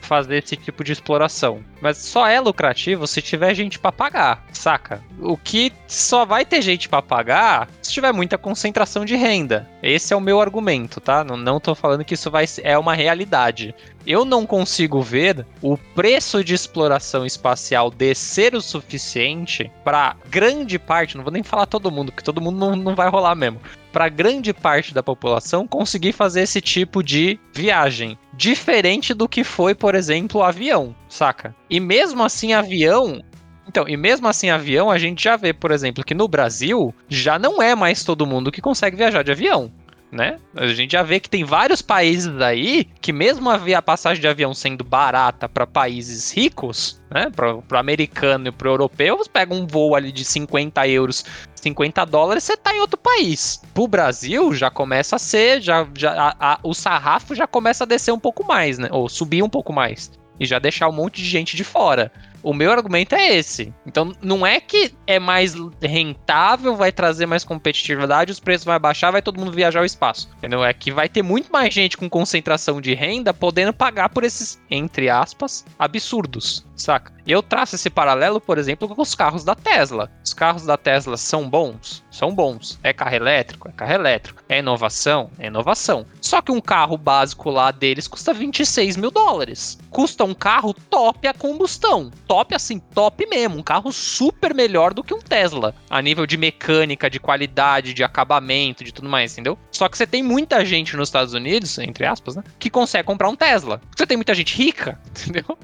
fazer 0.00 0.42
esse 0.42 0.56
tipo 0.56 0.84
de 0.84 0.92
exploração. 0.92 1.60
Mas 1.80 1.98
só 1.98 2.26
é 2.26 2.40
lucrativo 2.40 3.06
se 3.06 3.22
tiver 3.22 3.54
gente 3.54 3.78
para 3.78 3.92
pagar, 3.92 4.44
saca? 4.52 5.02
O 5.20 5.36
que 5.36 5.72
só 5.86 6.24
vai 6.24 6.44
ter 6.44 6.62
gente 6.62 6.88
para 6.88 7.02
pagar 7.02 7.68
se 7.82 7.92
tiver 7.92 8.12
muita 8.12 8.38
concentração 8.38 9.04
de 9.04 9.16
renda. 9.16 9.68
Esse 9.82 10.12
é 10.12 10.16
o 10.16 10.20
meu 10.20 10.40
argumento, 10.40 11.00
tá? 11.00 11.24
Não, 11.24 11.36
não 11.36 11.60
tô 11.60 11.74
falando 11.74 12.04
que 12.04 12.14
isso 12.14 12.30
vai 12.30 12.44
é 12.62 12.78
uma 12.78 12.94
realidade. 12.94 13.74
Eu 14.06 14.24
não 14.24 14.44
consigo 14.44 15.00
ver 15.00 15.46
o 15.62 15.78
preço 15.78 16.44
de 16.44 16.54
exploração 16.54 17.24
espacial 17.24 17.90
descer 17.90 18.54
o 18.54 18.60
suficiente 18.60 19.70
para 19.82 20.16
grande 20.28 20.78
parte, 20.78 21.16
não 21.16 21.24
vou 21.24 21.32
nem 21.32 21.42
falar 21.42 21.66
todo 21.66 21.90
mundo, 21.90 22.12
porque 22.12 22.24
todo 22.24 22.40
mundo 22.40 22.58
não, 22.58 22.76
não 22.76 22.94
vai 22.94 23.08
rolar 23.08 23.34
mesmo 23.34 23.60
para 23.94 24.08
grande 24.08 24.52
parte 24.52 24.92
da 24.92 25.04
população 25.04 25.68
conseguir 25.68 26.10
fazer 26.10 26.40
esse 26.40 26.60
tipo 26.60 27.00
de 27.00 27.38
viagem. 27.54 28.18
Diferente 28.32 29.14
do 29.14 29.28
que 29.28 29.44
foi, 29.44 29.72
por 29.72 29.94
exemplo, 29.94 30.42
avião, 30.42 30.92
saca? 31.08 31.54
E 31.70 31.78
mesmo 31.78 32.24
assim, 32.24 32.52
avião. 32.52 33.22
Então, 33.68 33.88
e 33.88 33.96
mesmo 33.96 34.26
assim, 34.26 34.50
avião, 34.50 34.90
a 34.90 34.98
gente 34.98 35.22
já 35.22 35.36
vê, 35.36 35.52
por 35.52 35.70
exemplo, 35.70 36.02
que 36.02 36.12
no 36.12 36.26
Brasil 36.26 36.92
já 37.08 37.38
não 37.38 37.62
é 37.62 37.76
mais 37.76 38.02
todo 38.02 38.26
mundo 38.26 38.50
que 38.50 38.60
consegue 38.60 38.96
viajar 38.96 39.22
de 39.22 39.30
avião. 39.30 39.70
Né? 40.14 40.38
A 40.54 40.68
gente 40.68 40.92
já 40.92 41.02
vê 41.02 41.18
que 41.18 41.28
tem 41.28 41.42
vários 41.42 41.82
países 41.82 42.40
aí 42.40 42.84
que, 43.00 43.12
mesmo 43.12 43.50
a 43.50 43.82
passagem 43.82 44.20
de 44.20 44.28
avião 44.28 44.54
sendo 44.54 44.84
barata 44.84 45.48
para 45.48 45.66
países 45.66 46.30
ricos, 46.30 47.02
né? 47.10 47.32
Para 47.34 47.56
o 47.56 47.64
americano 47.76 48.46
e 48.46 48.52
para 48.52 48.68
o 48.68 48.70
europeu, 48.70 49.18
você 49.18 49.28
pega 49.28 49.52
um 49.52 49.66
voo 49.66 49.96
ali 49.96 50.12
de 50.12 50.24
50 50.24 50.86
euros 50.86 51.24
50 51.56 52.04
dólares, 52.04 52.44
você 52.44 52.56
tá 52.56 52.72
em 52.76 52.78
outro 52.80 52.96
país. 52.98 53.60
Pro 53.72 53.88
Brasil, 53.88 54.54
já 54.54 54.70
começa 54.70 55.16
a 55.16 55.18
ser, 55.18 55.60
já, 55.60 55.84
já 55.96 56.12
a- 56.12 56.36
a- 56.38 56.58
o 56.62 56.74
sarrafo 56.74 57.34
já 57.34 57.46
começa 57.46 57.82
a 57.82 57.86
descer 57.86 58.12
um 58.12 58.18
pouco 58.18 58.46
mais, 58.46 58.78
né? 58.78 58.88
Ou 58.92 59.08
subir 59.08 59.42
um 59.42 59.48
pouco 59.48 59.72
mais. 59.72 60.12
E 60.38 60.46
já 60.46 60.58
deixar 60.60 60.88
um 60.88 60.92
monte 60.92 61.22
de 61.22 61.28
gente 61.28 61.56
de 61.56 61.64
fora. 61.64 62.12
O 62.44 62.52
meu 62.52 62.70
argumento 62.70 63.14
é 63.14 63.34
esse. 63.34 63.72
Então, 63.86 64.12
não 64.20 64.46
é 64.46 64.60
que 64.60 64.92
é 65.06 65.18
mais 65.18 65.54
rentável, 65.80 66.76
vai 66.76 66.92
trazer 66.92 67.24
mais 67.24 67.42
competitividade, 67.42 68.30
os 68.30 68.38
preços 68.38 68.66
vão 68.66 68.78
baixar, 68.78 69.10
vai 69.10 69.22
todo 69.22 69.40
mundo 69.40 69.50
viajar 69.50 69.78
ao 69.78 69.86
espaço. 69.86 70.28
Entendeu? 70.36 70.62
É 70.62 70.74
que 70.74 70.92
vai 70.92 71.08
ter 71.08 71.22
muito 71.22 71.50
mais 71.50 71.72
gente 71.72 71.96
com 71.96 72.08
concentração 72.08 72.82
de 72.82 72.92
renda 72.92 73.32
podendo 73.32 73.72
pagar 73.72 74.10
por 74.10 74.24
esses, 74.24 74.60
entre 74.70 75.08
aspas, 75.08 75.64
absurdos, 75.78 76.66
saca? 76.76 77.14
E 77.26 77.32
eu 77.32 77.42
traço 77.42 77.76
esse 77.76 77.88
paralelo, 77.88 78.38
por 78.38 78.58
exemplo, 78.58 78.86
com 78.86 79.00
os 79.00 79.14
carros 79.14 79.42
da 79.42 79.54
Tesla. 79.54 80.10
Os 80.34 80.38
carros 80.40 80.66
da 80.66 80.76
Tesla 80.76 81.16
são 81.16 81.48
bons? 81.48 82.02
São 82.10 82.34
bons. 82.34 82.76
É 82.82 82.92
carro 82.92 83.14
elétrico? 83.14 83.68
É 83.68 83.72
carro 83.72 83.92
elétrico. 83.92 84.42
É 84.48 84.58
inovação? 84.58 85.30
É 85.38 85.46
inovação. 85.46 86.04
Só 86.20 86.42
que 86.42 86.50
um 86.50 86.60
carro 86.60 86.96
básico 86.96 87.50
lá 87.50 87.70
deles 87.70 88.08
custa 88.08 88.34
26 88.34 88.96
mil 88.96 89.12
dólares. 89.12 89.78
Custa 89.90 90.24
um 90.24 90.34
carro 90.34 90.74
top 90.74 91.28
a 91.28 91.32
combustão. 91.32 92.10
Top 92.26 92.52
assim, 92.52 92.80
top 92.80 93.24
mesmo. 93.26 93.58
Um 93.58 93.62
carro 93.62 93.92
super 93.92 94.52
melhor 94.52 94.92
do 94.92 95.04
que 95.04 95.14
um 95.14 95.20
Tesla. 95.20 95.72
A 95.88 96.02
nível 96.02 96.26
de 96.26 96.36
mecânica, 96.36 97.08
de 97.08 97.20
qualidade, 97.20 97.94
de 97.94 98.02
acabamento, 98.02 98.82
de 98.82 98.92
tudo 98.92 99.08
mais, 99.08 99.34
entendeu? 99.34 99.56
Só 99.70 99.88
que 99.88 99.96
você 99.96 100.04
tem 100.06 100.20
muita 100.20 100.64
gente 100.64 100.96
nos 100.96 101.08
Estados 101.08 101.32
Unidos, 101.32 101.78
entre 101.78 102.04
aspas, 102.04 102.34
né? 102.34 102.42
Que 102.58 102.68
consegue 102.68 103.06
comprar 103.06 103.28
um 103.28 103.36
Tesla. 103.36 103.80
Você 103.96 104.04
tem 104.04 104.16
muita 104.16 104.34
gente 104.34 104.56
rica, 104.56 105.00
entendeu? 105.10 105.56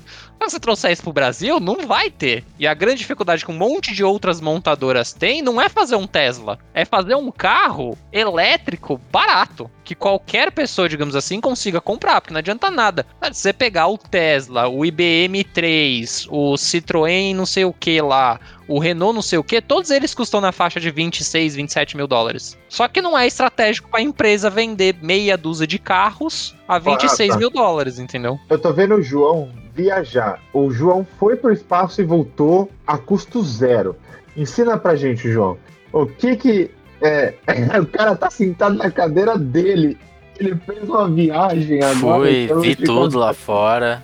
Se 0.48 0.50
você 0.52 0.60
trouxer 0.60 0.92
isso 0.92 1.02
pro 1.02 1.12
Brasil, 1.12 1.60
não 1.60 1.86
vai 1.86 2.10
ter. 2.10 2.44
E 2.58 2.66
a 2.66 2.72
grande 2.72 3.00
dificuldade 3.00 3.44
que 3.44 3.50
um 3.50 3.58
monte 3.58 3.92
de 3.92 4.02
outras 4.02 4.40
montadoras 4.60 5.12
têm 5.14 5.40
não 5.40 5.60
é 5.60 5.68
fazer 5.70 5.96
um 5.96 6.06
Tesla. 6.06 6.58
É 6.74 6.84
fazer 6.84 7.14
um 7.14 7.32
carro 7.32 7.96
elétrico 8.12 9.00
barato. 9.10 9.70
Que 9.82 9.94
qualquer 9.94 10.52
pessoa, 10.52 10.88
digamos 10.88 11.16
assim, 11.16 11.40
consiga 11.40 11.80
comprar, 11.80 12.20
porque 12.20 12.32
não 12.34 12.38
adianta 12.38 12.70
nada. 12.70 13.06
Se 13.32 13.40
você 13.40 13.52
pegar 13.52 13.88
o 13.88 13.96
Tesla, 13.98 14.68
o 14.68 14.84
IBM 14.84 15.42
3, 15.42 16.28
o 16.30 16.52
Citroën 16.54 17.34
não 17.34 17.46
sei 17.46 17.64
o 17.64 17.72
que 17.72 18.00
lá, 18.00 18.38
o 18.68 18.78
Renault 18.78 19.14
não 19.14 19.22
sei 19.22 19.38
o 19.38 19.42
que, 19.42 19.60
todos 19.60 19.90
eles 19.90 20.14
custam 20.14 20.40
na 20.40 20.52
faixa 20.52 20.78
de 20.78 20.90
26, 20.90 21.56
27 21.56 21.96
mil 21.96 22.06
dólares. 22.06 22.56
Só 22.68 22.86
que 22.86 23.02
não 23.02 23.18
é 23.18 23.26
estratégico 23.26 23.88
para 23.88 23.98
a 23.98 24.02
empresa 24.02 24.48
vender 24.50 24.94
meia 25.02 25.36
dúzia 25.36 25.66
de 25.66 25.78
carros 25.78 26.54
a 26.68 26.78
26 26.78 27.30
Ah, 27.30 27.32
tá. 27.32 27.38
mil 27.38 27.50
dólares, 27.50 27.98
entendeu? 27.98 28.38
Eu 28.48 28.58
tô 28.58 28.72
vendo 28.72 28.94
o 28.94 29.02
João 29.02 29.50
viajar. 29.74 30.40
O 30.52 30.70
João 30.70 31.04
foi 31.18 31.34
pro 31.34 31.52
espaço 31.52 32.00
e 32.00 32.04
voltou 32.04 32.70
a 32.86 32.96
custo 32.98 33.42
zero. 33.42 33.96
Ensina 34.40 34.78
pra 34.78 34.96
gente, 34.96 35.30
João. 35.30 35.58
O 35.92 36.06
que 36.06 36.34
que. 36.34 36.70
É, 37.02 37.34
o 37.78 37.86
cara 37.86 38.16
tá 38.16 38.30
sentado 38.30 38.74
na 38.74 38.90
cadeira 38.90 39.36
dele. 39.36 39.98
Ele 40.38 40.56
fez 40.64 40.88
uma 40.88 41.06
viagem 41.06 41.82
agora. 41.82 42.20
Fui, 42.20 42.44
então 42.44 42.60
vi 42.60 42.74
tudo 42.74 43.18
lá 43.18 43.34
fora. 43.34 44.02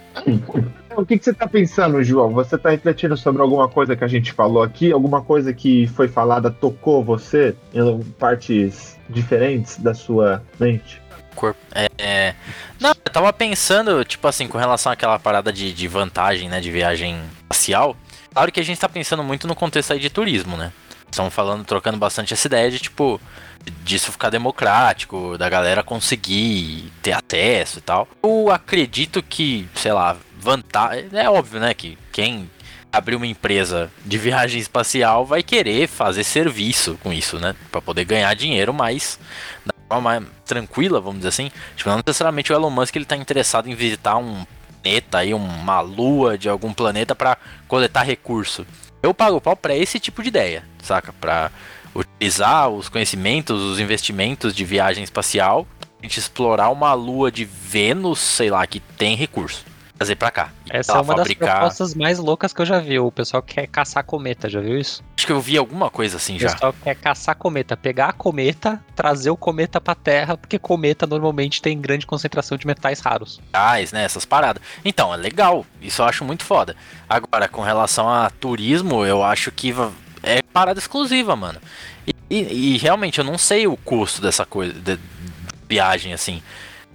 O 0.94 1.06
que, 1.06 1.18
que 1.18 1.24
você 1.24 1.32
tá 1.32 1.48
pensando, 1.48 2.02
João? 2.02 2.30
Você 2.30 2.58
tá 2.58 2.70
refletindo 2.70 3.16
sobre 3.16 3.40
alguma 3.40 3.68
coisa 3.68 3.96
que 3.96 4.04
a 4.04 4.08
gente 4.08 4.32
falou 4.32 4.62
aqui? 4.62 4.92
Alguma 4.92 5.22
coisa 5.22 5.54
que 5.54 5.86
foi 5.86 6.08
falada 6.08 6.50
tocou 6.50 7.02
você 7.02 7.56
em 7.72 8.02
partes 8.18 8.98
diferentes 9.08 9.78
da 9.78 9.94
sua 9.94 10.42
mente? 10.60 11.00
corpo. 11.36 11.60
É, 11.74 11.86
é- 11.98 12.34
Não, 12.80 12.90
eu 12.90 13.12
tava 13.12 13.32
pensando, 13.32 14.04
tipo 14.04 14.26
assim, 14.26 14.48
com 14.48 14.58
relação 14.58 14.90
àquela 14.90 15.18
parada 15.18 15.52
de, 15.52 15.72
de 15.72 15.86
vantagem, 15.86 16.48
né, 16.48 16.60
de 16.60 16.70
viagem 16.70 17.20
espacial. 17.42 17.94
Claro 18.36 18.52
que 18.52 18.60
a 18.60 18.62
gente 18.62 18.78
tá 18.78 18.86
pensando 18.86 19.24
muito 19.24 19.48
no 19.48 19.56
contexto 19.56 19.94
aí 19.94 19.98
de 19.98 20.10
turismo, 20.10 20.58
né? 20.58 20.70
Estamos 21.10 21.32
falando, 21.32 21.64
trocando 21.64 21.96
bastante 21.96 22.34
essa 22.34 22.46
ideia 22.46 22.70
de, 22.70 22.78
tipo, 22.78 23.18
disso 23.82 24.12
ficar 24.12 24.28
democrático, 24.28 25.38
da 25.38 25.48
galera 25.48 25.82
conseguir 25.82 26.92
ter 27.00 27.12
acesso 27.12 27.78
e 27.78 27.80
tal. 27.80 28.06
Eu 28.22 28.50
acredito 28.50 29.22
que, 29.22 29.66
sei 29.74 29.90
lá, 29.90 30.18
vantagem. 30.38 31.08
É 31.14 31.30
óbvio, 31.30 31.60
né, 31.60 31.72
que 31.72 31.96
quem 32.12 32.50
abrir 32.92 33.16
uma 33.16 33.26
empresa 33.26 33.90
de 34.04 34.18
viagem 34.18 34.60
espacial 34.60 35.24
vai 35.24 35.42
querer 35.42 35.88
fazer 35.88 36.22
serviço 36.22 36.98
com 37.02 37.10
isso, 37.14 37.40
né? 37.40 37.56
Pra 37.72 37.80
poder 37.80 38.04
ganhar 38.04 38.34
dinheiro 38.34 38.74
mais 38.74 39.18
da 39.64 39.72
forma 39.88 40.10
mais 40.10 40.24
tranquila, 40.44 41.00
vamos 41.00 41.20
dizer 41.20 41.28
assim. 41.30 41.50
Tipo, 41.74 41.88
não 41.88 42.02
necessariamente 42.06 42.52
o 42.52 42.54
Elon 42.54 42.68
Musk 42.68 42.96
ele 42.96 43.06
tá 43.06 43.16
interessado 43.16 43.66
em 43.66 43.74
visitar 43.74 44.18
um 44.18 44.44
planeta 44.86 45.18
aí, 45.18 45.34
uma 45.34 45.80
lua 45.80 46.38
de 46.38 46.48
algum 46.48 46.72
planeta 46.72 47.14
pra 47.14 47.36
coletar 47.66 48.02
recurso. 48.02 48.64
Eu 49.02 49.12
pago 49.12 49.40
pau 49.40 49.56
pra 49.56 49.74
esse 49.74 49.98
tipo 49.98 50.22
de 50.22 50.28
ideia, 50.28 50.64
saca? 50.80 51.12
Pra 51.12 51.50
utilizar 51.94 52.68
os 52.68 52.88
conhecimentos, 52.88 53.60
os 53.60 53.80
investimentos 53.80 54.54
de 54.54 54.64
viagem 54.64 55.02
espacial, 55.02 55.66
a 56.00 56.02
gente 56.02 56.18
explorar 56.18 56.70
uma 56.70 56.92
lua 56.94 57.32
de 57.32 57.44
Vênus, 57.44 58.20
sei 58.20 58.48
lá, 58.48 58.64
que 58.66 58.78
tem 58.78 59.16
recurso. 59.16 59.64
Trazer 59.98 60.14
pra 60.16 60.30
cá. 60.30 60.50
Essa 60.68 60.92
é 60.92 60.94
uma 60.96 61.14
das 61.14 61.22
fabricar. 61.26 61.56
propostas 61.56 61.94
mais 61.94 62.18
loucas 62.18 62.52
que 62.52 62.60
eu 62.60 62.66
já 62.66 62.78
vi. 62.78 62.98
O 62.98 63.10
pessoal 63.10 63.42
quer 63.42 63.66
caçar 63.66 64.04
cometa, 64.04 64.46
já 64.46 64.60
viu 64.60 64.78
isso? 64.78 65.02
Acho 65.16 65.26
que 65.26 65.32
eu 65.32 65.40
vi 65.40 65.56
alguma 65.56 65.88
coisa 65.88 66.18
assim 66.18 66.36
O 66.36 66.38
já. 66.38 66.50
pessoal 66.52 66.74
quer 66.84 66.94
caçar 66.96 67.34
cometa, 67.34 67.76
pegar 67.78 68.08
a 68.08 68.12
cometa, 68.12 68.78
trazer 68.94 69.30
o 69.30 69.36
cometa 69.38 69.80
pra 69.80 69.94
Terra, 69.94 70.36
porque 70.36 70.58
cometa 70.58 71.06
normalmente 71.06 71.62
tem 71.62 71.80
grande 71.80 72.06
concentração 72.06 72.58
de 72.58 72.66
metais 72.66 73.00
raros. 73.00 73.40
reais, 73.54 73.90
né? 73.90 74.04
Essas 74.04 74.26
paradas. 74.26 74.62
Então, 74.84 75.14
é 75.14 75.16
legal. 75.16 75.64
Isso 75.80 76.02
eu 76.02 76.06
acho 76.06 76.24
muito 76.26 76.44
foda. 76.44 76.76
Agora, 77.08 77.48
com 77.48 77.62
relação 77.62 78.06
a 78.06 78.28
turismo, 78.28 79.02
eu 79.06 79.22
acho 79.22 79.50
que 79.50 79.74
é 80.22 80.42
parada 80.52 80.78
exclusiva, 80.78 81.34
mano. 81.34 81.58
E, 82.06 82.14
e- 82.28 82.74
e 82.74 82.76
realmente 82.76 83.18
eu 83.18 83.24
não 83.24 83.38
sei 83.38 83.66
o 83.66 83.78
custo 83.78 84.20
dessa 84.20 84.44
coisa, 84.44 84.74
de, 84.74 84.96
de 84.96 85.02
viagem 85.66 86.12
assim. 86.12 86.42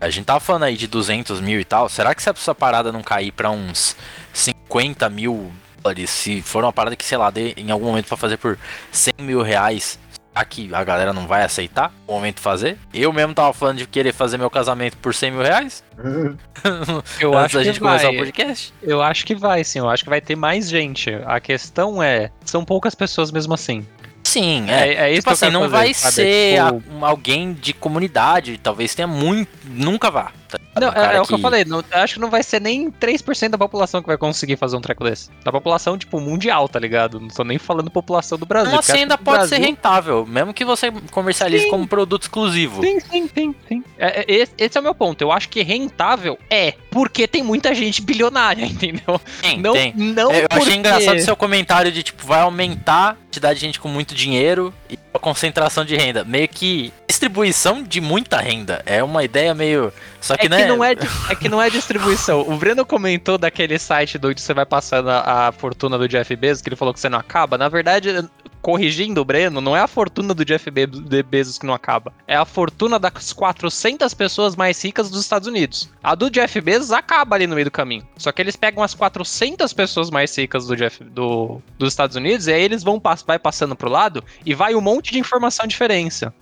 A 0.01 0.09
gente 0.09 0.25
tava 0.25 0.39
falando 0.39 0.63
aí 0.63 0.75
de 0.75 0.87
200 0.87 1.39
mil 1.39 1.59
e 1.59 1.63
tal. 1.63 1.87
Será 1.87 2.15
que 2.15 2.23
se 2.23 2.29
essa 2.29 2.55
parada 2.55 2.91
não 2.91 3.03
cair 3.03 3.31
pra 3.31 3.51
uns 3.51 3.95
50 4.33 5.07
mil 5.09 5.51
dólares, 5.81 6.09
se 6.09 6.41
for 6.41 6.63
uma 6.63 6.73
parada 6.73 6.95
que, 6.95 7.05
sei 7.05 7.17
lá, 7.17 7.29
dê 7.29 7.53
em 7.55 7.69
algum 7.71 7.85
momento 7.85 8.07
pra 8.07 8.17
fazer 8.17 8.37
por 8.37 8.57
100 8.91 9.13
mil 9.19 9.41
reais, 9.43 9.99
será 10.33 10.45
que 10.45 10.73
a 10.73 10.83
galera 10.83 11.13
não 11.13 11.27
vai 11.27 11.43
aceitar 11.43 11.93
o 12.07 12.13
momento 12.13 12.39
fazer? 12.39 12.77
Eu 12.93 13.13
mesmo 13.13 13.33
tava 13.33 13.53
falando 13.53 13.77
de 13.77 13.85
querer 13.87 14.11
fazer 14.13 14.37
meu 14.37 14.49
casamento 14.49 14.97
por 14.97 15.13
100 15.13 15.31
mil 15.31 15.41
reais. 15.43 15.83
Eu 17.19 17.33
Antes 17.37 17.45
acho 17.45 17.53
da 17.55 17.59
que 17.61 17.65
gente 17.65 17.79
começar 17.79 18.07
o 18.09 18.11
vai. 18.11 18.17
podcast. 18.17 18.73
Eu 18.81 19.01
acho 19.01 19.25
que 19.25 19.35
vai, 19.35 19.63
sim. 19.63 19.79
Eu 19.79 19.89
acho 19.89 20.03
que 20.03 20.09
vai 20.09 20.21
ter 20.21 20.35
mais 20.35 20.67
gente. 20.69 21.11
A 21.25 21.39
questão 21.39 22.01
é, 22.01 22.31
são 22.43 22.65
poucas 22.65 22.95
pessoas 22.95 23.31
mesmo 23.31 23.53
assim. 23.53 23.85
Sim, 24.31 24.69
é. 24.69 24.87
É, 24.87 24.93
é 24.93 25.11
isso 25.11 25.21
tipo 25.21 25.27
que 25.27 25.33
assim, 25.45 25.49
não 25.51 25.61
fazer, 25.61 25.71
vai 25.71 25.93
sabe? 25.93 26.15
ser 26.15 26.63
Tipo, 26.63 27.05
alguém 27.05 27.53
de 27.53 27.73
comunidade, 27.73 28.57
talvez 28.61 28.95
tenha 28.95 29.07
muito. 29.07 29.49
Nunca 29.65 30.09
vá. 30.09 30.31
Tá? 30.51 30.79
Não, 30.79 30.89
Um 30.89 30.91
é, 30.93 31.15
é 31.17 31.21
o 31.21 31.25
que 31.25 31.33
eu 31.33 31.39
falei, 31.39 31.65
não, 31.65 31.83
acho 31.91 32.13
que 32.15 32.19
não 32.19 32.29
vai 32.29 32.43
ser 32.43 32.61
nem 32.61 32.89
3% 32.89 33.49
da 33.49 33.57
população 33.57 34.01
que 34.01 34.07
vai 34.07 34.17
conseguir 34.17 34.55
fazer 34.55 34.77
um 34.77 34.81
treco 34.81 35.03
desse. 35.03 35.29
Da 35.43 35.51
população, 35.51 35.97
tipo, 35.97 36.19
mundial, 36.19 36.67
tá 36.69 36.79
ligado? 36.79 37.19
Não 37.19 37.27
tô 37.27 37.43
nem 37.43 37.57
falando 37.57 37.89
população 37.89 38.37
do 38.37 38.45
Brasil. 38.45 38.77
Acho 38.77 38.93
ainda 38.93 39.17
que 39.17 39.23
pode 39.23 39.43
ser 39.43 39.55
Brasil- 39.55 39.65
rentável, 39.65 40.25
mesmo 40.25 40.53
que 40.53 40.63
você 40.63 40.91
comercialize 41.11 41.65
Sim. 41.65 41.69
como 41.69 41.87
produto 41.87 42.23
exclusivo. 42.23 42.81
Sim, 42.81 42.99
sim, 42.99 43.29
sim, 43.33 43.55
sim. 43.67 43.83
É, 43.97 44.21
é, 44.21 44.25
esse, 44.27 44.53
esse 44.57 44.77
é 44.77 44.81
o 44.81 44.83
meu 44.83 44.95
ponto. 44.95 45.21
Eu 45.21 45.31
acho 45.31 45.49
que 45.49 45.61
rentável 45.61 46.37
é 46.49 46.73
porque 46.89 47.27
tem 47.27 47.43
muita 47.43 47.73
gente 47.75 48.01
bilionária, 48.01 48.63
entendeu? 48.65 49.19
Tem, 49.41 49.57
não, 49.59 49.73
tem. 49.73 49.93
não 49.95 50.31
É, 50.31 50.43
eu 50.43 50.49
porque... 50.49 50.63
achei 50.63 50.75
engraçado 50.75 51.17
o 51.17 51.21
seu 51.21 51.35
comentário 51.35 51.91
de 51.91 52.03
tipo, 52.03 52.25
vai 52.25 52.41
aumentar 52.41 53.11
a 53.11 53.13
quantidade 53.13 53.59
de 53.59 53.65
gente 53.65 53.79
com 53.79 53.87
muito 53.87 54.13
dinheiro 54.15 54.73
e 54.89 54.97
concentração 55.21 55.85
de 55.85 55.95
renda. 55.95 56.25
Meio 56.25 56.47
que 56.49 56.91
distribuição 57.07 57.83
de 57.83 58.01
muita 58.01 58.37
renda. 58.39 58.81
É 58.85 59.03
uma 59.03 59.23
ideia 59.23 59.53
meio. 59.53 59.93
Só 60.19 60.35
que, 60.35 60.47
É 60.47 60.49
que, 60.49 60.49
né? 60.49 60.65
não 60.67 60.83
é, 60.83 60.91
é 61.29 61.35
que 61.35 61.47
não 61.47 61.61
é 61.61 61.69
distribuição. 61.69 62.41
O 62.41 62.57
Breno 62.57 62.85
comentou 62.85 63.37
daquele 63.37 63.77
site 63.79 64.17
do 64.17 64.29
onde 64.29 64.41
você 64.41 64.53
vai 64.53 64.65
passando 64.65 65.09
a, 65.09 65.47
a 65.47 65.51
fortuna 65.51 65.97
do 65.97 66.07
Jeff 66.07 66.35
Bezos, 66.35 66.61
que 66.61 66.69
ele 66.69 66.75
falou 66.75 66.93
que 66.93 66.99
você 66.99 67.07
não 67.07 67.19
acaba. 67.19 67.57
Na 67.57 67.69
verdade, 67.69 68.27
corrigindo 68.61 69.21
o 69.21 69.25
Breno, 69.25 69.59
não 69.61 69.75
é 69.75 69.81
a 69.81 69.87
fortuna 69.87 70.33
do 70.33 70.45
Jeff 70.45 70.69
Be- 70.69 70.85
de 70.87 71.23
Bezos 71.23 71.57
que 71.57 71.65
não 71.65 71.73
acaba. 71.73 72.13
É 72.27 72.35
a 72.35 72.45
fortuna 72.45 72.99
das 72.99 73.33
400 73.33 74.13
pessoas 74.13 74.55
mais 74.55 74.81
ricas 74.83 75.09
dos 75.09 75.21
Estados 75.21 75.47
Unidos. 75.47 75.89
A 76.03 76.15
do 76.15 76.29
Jeff 76.29 76.59
Bezos 76.61 76.91
acaba 76.91 77.35
ali 77.35 77.47
no 77.47 77.55
meio 77.55 77.65
do 77.65 77.71
caminho. 77.71 78.07
Só 78.17 78.31
que 78.31 78.41
eles 78.41 78.55
pegam 78.55 78.83
as 78.83 78.93
400 78.93 79.73
pessoas 79.73 80.09
mais 80.09 80.35
ricas 80.37 80.67
do 80.67 80.75
Jeff, 80.75 81.03
do, 81.03 81.61
dos 81.77 81.93
Estados 81.93 82.15
Unidos 82.15 82.47
e 82.47 82.53
aí 82.53 82.61
eles 82.61 82.83
vão 82.83 83.01
vai 83.25 83.39
passando 83.39 83.75
pro 83.75 83.89
lado 83.89 84.23
e 84.45 84.53
vai 84.53 84.75
um 84.75 84.81
monte 84.81 85.11
de 85.11 85.19
informação 85.19 85.65
diferença. 85.67 86.33